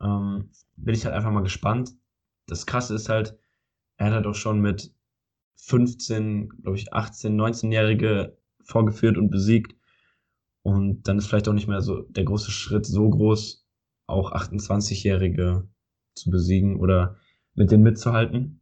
ähm, 0.01 0.51
bin 0.75 0.93
ich 0.93 1.05
halt 1.05 1.15
einfach 1.15 1.31
mal 1.31 1.41
gespannt. 1.41 1.95
Das 2.45 2.67
Krasse 2.67 2.93
ist 2.93 3.09
halt, 3.09 3.37
er 3.97 4.07
hat 4.07 4.13
halt 4.13 4.27
auch 4.27 4.35
schon 4.35 4.59
mit 4.59 4.93
15, 5.55 6.49
glaube 6.61 6.77
ich, 6.77 6.93
18, 6.93 7.39
19-Jährige 7.39 8.37
vorgeführt 8.63 9.17
und 9.17 9.31
besiegt. 9.31 9.75
Und 10.61 11.07
dann 11.07 11.17
ist 11.17 11.27
vielleicht 11.27 11.47
auch 11.47 11.53
nicht 11.53 11.67
mehr 11.67 11.81
so 11.81 12.01
der 12.03 12.23
große 12.23 12.51
Schritt 12.51 12.85
so 12.85 13.09
groß, 13.09 13.64
auch 14.07 14.31
28-Jährige 14.31 15.67
zu 16.15 16.29
besiegen 16.29 16.79
oder 16.79 17.17
mit 17.53 17.71
denen 17.71 17.83
mitzuhalten. 17.83 18.61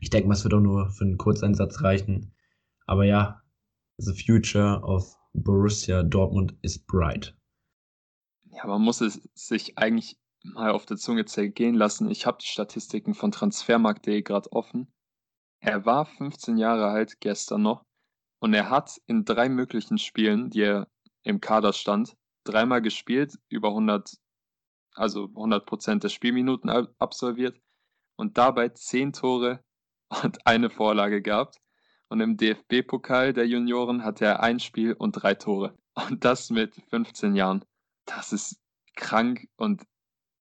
Ich 0.00 0.10
denke 0.10 0.28
mal, 0.28 0.34
es 0.34 0.44
wird 0.44 0.54
auch 0.54 0.60
nur 0.60 0.90
für 0.90 1.04
einen 1.04 1.18
Kurzeinsatz 1.18 1.82
reichen. 1.82 2.34
Aber 2.86 3.04
ja, 3.04 3.42
the 3.98 4.12
future 4.14 4.80
of 4.82 5.16
Borussia 5.32 6.02
Dortmund 6.02 6.56
is 6.62 6.78
bright. 6.78 7.36
Ja, 8.44 8.66
man 8.66 8.82
muss 8.82 9.00
es 9.00 9.28
sich 9.34 9.76
eigentlich 9.78 10.18
mal 10.42 10.70
auf 10.70 10.86
der 10.86 10.96
Zunge 10.96 11.24
zergehen 11.24 11.74
lassen. 11.74 12.10
Ich 12.10 12.26
habe 12.26 12.38
die 12.40 12.46
Statistiken 12.46 13.14
von 13.14 13.32
Transfermarkt.de 13.32 14.22
gerade 14.22 14.50
offen. 14.52 14.92
Er 15.60 15.84
war 15.84 16.06
15 16.06 16.58
Jahre 16.58 16.88
alt 16.88 17.20
gestern 17.20 17.62
noch 17.62 17.84
und 18.40 18.54
er 18.54 18.70
hat 18.70 19.00
in 19.06 19.24
drei 19.24 19.48
möglichen 19.48 19.98
Spielen, 19.98 20.50
die 20.50 20.62
er 20.62 20.88
im 21.22 21.40
Kader 21.40 21.72
stand, 21.72 22.16
dreimal 22.44 22.80
gespielt, 22.80 23.38
über 23.48 23.68
100 23.68 24.16
also 24.96 25.24
100% 25.24 26.00
der 26.00 26.08
Spielminuten 26.08 26.70
absolviert 26.98 27.60
und 28.16 28.38
dabei 28.38 28.68
10 28.70 29.12
Tore 29.12 29.64
und 30.22 30.46
eine 30.46 30.70
Vorlage 30.70 31.22
gehabt. 31.22 31.60
Und 32.08 32.20
im 32.20 32.36
DFB-Pokal 32.36 33.32
der 33.32 33.48
Junioren 33.48 34.04
hatte 34.04 34.26
er 34.26 34.40
ein 34.40 34.60
Spiel 34.60 34.92
und 34.92 35.12
drei 35.12 35.34
Tore. 35.34 35.76
Und 35.94 36.24
das 36.24 36.50
mit 36.50 36.74
15 36.90 37.34
Jahren. 37.34 37.64
Das 38.04 38.32
ist 38.32 38.60
krank 38.94 39.48
und 39.56 39.82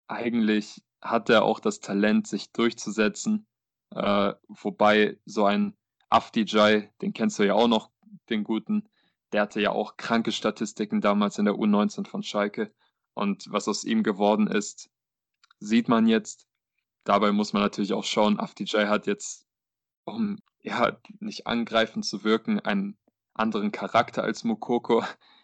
eigentlich 0.07 0.83
hat 1.01 1.29
er 1.29 1.43
auch 1.43 1.59
das 1.59 1.79
Talent, 1.79 2.27
sich 2.27 2.51
durchzusetzen. 2.51 3.47
Äh, 3.91 4.33
wobei 4.47 5.19
so 5.25 5.45
ein 5.45 5.75
Afdijay, 6.09 6.89
den 7.01 7.13
kennst 7.13 7.39
du 7.39 7.43
ja 7.43 7.53
auch 7.53 7.67
noch, 7.67 7.91
den 8.29 8.43
guten, 8.43 8.87
der 9.31 9.41
hatte 9.41 9.61
ja 9.61 9.71
auch 9.71 9.97
kranke 9.97 10.31
Statistiken 10.31 11.01
damals 11.01 11.37
in 11.37 11.45
der 11.45 11.55
U19 11.55 12.07
von 12.07 12.23
Schalke. 12.23 12.73
Und 13.15 13.51
was 13.51 13.67
aus 13.67 13.83
ihm 13.83 14.03
geworden 14.03 14.47
ist, 14.47 14.91
sieht 15.59 15.87
man 15.87 16.05
jetzt. 16.05 16.47
Dabei 17.05 17.31
muss 17.31 17.53
man 17.53 17.63
natürlich 17.63 17.93
auch 17.93 18.03
schauen, 18.03 18.39
Afdijay 18.39 18.87
hat 18.87 19.07
jetzt, 19.07 19.47
um 20.03 20.37
ja 20.61 20.99
nicht 21.19 21.47
angreifend 21.47 22.05
zu 22.05 22.23
wirken, 22.23 22.59
einen 22.59 22.97
anderen 23.33 23.71
Charakter 23.71 24.23
als 24.23 24.43
Mokoko. 24.43 25.03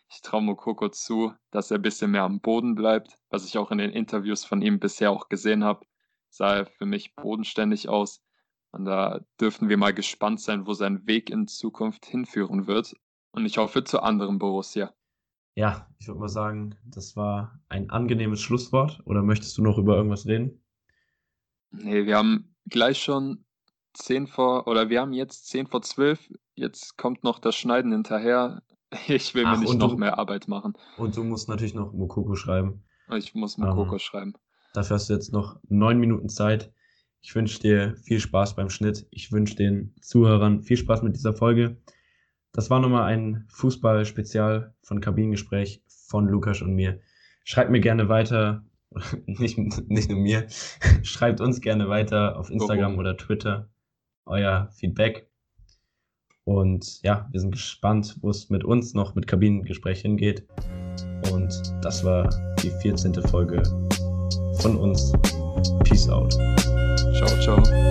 Ich 0.09 0.21
traue 0.21 0.41
Mokoko 0.41 0.89
zu, 0.89 1.33
dass 1.51 1.71
er 1.71 1.77
ein 1.77 1.81
bisschen 1.81 2.11
mehr 2.11 2.23
am 2.23 2.41
Boden 2.41 2.75
bleibt, 2.75 3.17
was 3.29 3.45
ich 3.45 3.57
auch 3.57 3.71
in 3.71 3.77
den 3.77 3.91
Interviews 3.91 4.43
von 4.43 4.61
ihm 4.61 4.79
bisher 4.79 5.09
auch 5.09 5.29
gesehen 5.29 5.63
habe. 5.63 5.85
Sah 6.29 6.57
er 6.57 6.65
für 6.65 6.85
mich 6.85 7.15
bodenständig 7.15 7.87
aus. 7.87 8.21
Und 8.71 8.85
da 8.85 9.21
dürfen 9.39 9.69
wir 9.69 9.77
mal 9.77 9.93
gespannt 9.93 10.41
sein, 10.41 10.67
wo 10.67 10.73
sein 10.73 11.07
Weg 11.07 11.29
in 11.29 11.47
Zukunft 11.47 12.05
hinführen 12.05 12.67
wird. 12.67 12.93
Und 13.31 13.45
ich 13.45 13.57
hoffe 13.57 13.85
zu 13.85 14.01
anderen 14.01 14.39
Borussia. 14.39 14.93
Ja, 15.55 15.87
ich 15.99 16.07
würde 16.07 16.19
mal 16.19 16.29
sagen, 16.29 16.75
das 16.85 17.15
war 17.15 17.59
ein 17.67 17.89
angenehmes 17.89 18.41
Schlusswort. 18.41 19.01
Oder 19.05 19.21
möchtest 19.21 19.57
du 19.57 19.63
noch 19.63 19.77
über 19.77 19.95
irgendwas 19.95 20.25
reden? 20.25 20.63
Nee, 21.71 22.05
wir 22.05 22.17
haben 22.17 22.55
gleich 22.69 23.01
schon 23.01 23.45
10 23.93 24.27
vor, 24.27 24.67
oder 24.67 24.89
wir 24.89 25.01
haben 25.01 25.13
jetzt 25.13 25.47
10 25.47 25.67
vor 25.67 25.81
12. 25.81 26.33
Jetzt 26.55 26.97
kommt 26.97 27.23
noch 27.23 27.39
das 27.39 27.55
Schneiden 27.55 27.91
hinterher. 27.91 28.61
Ich 29.07 29.33
will 29.33 29.45
Ach, 29.45 29.57
mir 29.57 29.63
nicht 29.63 29.79
noch 29.79 29.91
du, 29.91 29.97
mehr 29.97 30.19
Arbeit 30.19 30.49
machen. 30.49 30.73
Und 30.97 31.15
du 31.15 31.23
musst 31.23 31.47
natürlich 31.47 31.73
noch 31.73 31.93
Mokoko 31.93 32.35
schreiben. 32.35 32.83
Ich 33.09 33.33
muss 33.33 33.57
Mokoko 33.57 33.93
ähm, 33.93 33.99
schreiben. 33.99 34.33
Dafür 34.73 34.95
hast 34.95 35.09
du 35.09 35.13
jetzt 35.13 35.31
noch 35.31 35.61
neun 35.69 35.97
Minuten 35.97 36.27
Zeit. 36.27 36.73
Ich 37.21 37.33
wünsche 37.33 37.59
dir 37.59 37.95
viel 38.03 38.19
Spaß 38.19 38.57
beim 38.57 38.69
Schnitt. 38.69 39.07
Ich 39.11 39.31
wünsche 39.31 39.55
den 39.55 39.95
Zuhörern 40.01 40.61
viel 40.63 40.75
Spaß 40.75 41.03
mit 41.03 41.15
dieser 41.15 41.33
Folge. 41.33 41.77
Das 42.53 42.69
war 42.69 42.79
nochmal 42.79 43.03
ein 43.03 43.45
Fußball-Spezial 43.49 44.73
von 44.81 44.99
Kabinengespräch 44.99 45.83
von 45.87 46.27
Lukas 46.27 46.61
und 46.61 46.73
mir. 46.73 46.99
Schreibt 47.43 47.71
mir 47.71 47.79
gerne 47.79 48.09
weiter, 48.09 48.63
nicht, 49.25 49.57
nicht 49.57 50.09
nur 50.09 50.19
mir, 50.19 50.47
schreibt 51.03 51.39
uns 51.41 51.61
gerne 51.61 51.87
weiter 51.87 52.37
auf 52.37 52.49
Instagram 52.49 52.97
oder 52.97 53.17
Twitter 53.17 53.69
euer 54.25 54.69
Feedback. 54.71 55.27
Und 56.43 57.01
ja, 57.03 57.29
wir 57.31 57.39
sind 57.39 57.51
gespannt, 57.51 58.17
wo 58.21 58.29
es 58.29 58.49
mit 58.49 58.63
uns 58.63 58.93
noch 58.93 59.15
mit 59.15 59.27
Kabinengespräch 59.27 60.01
hingeht. 60.01 60.47
Und 61.31 61.61
das 61.81 62.03
war 62.03 62.29
die 62.61 62.71
14. 62.81 63.13
Folge 63.27 63.61
von 64.59 64.75
uns. 64.75 65.13
Peace 65.83 66.09
out. 66.09 66.33
Ciao, 67.13 67.39
ciao. 67.41 67.90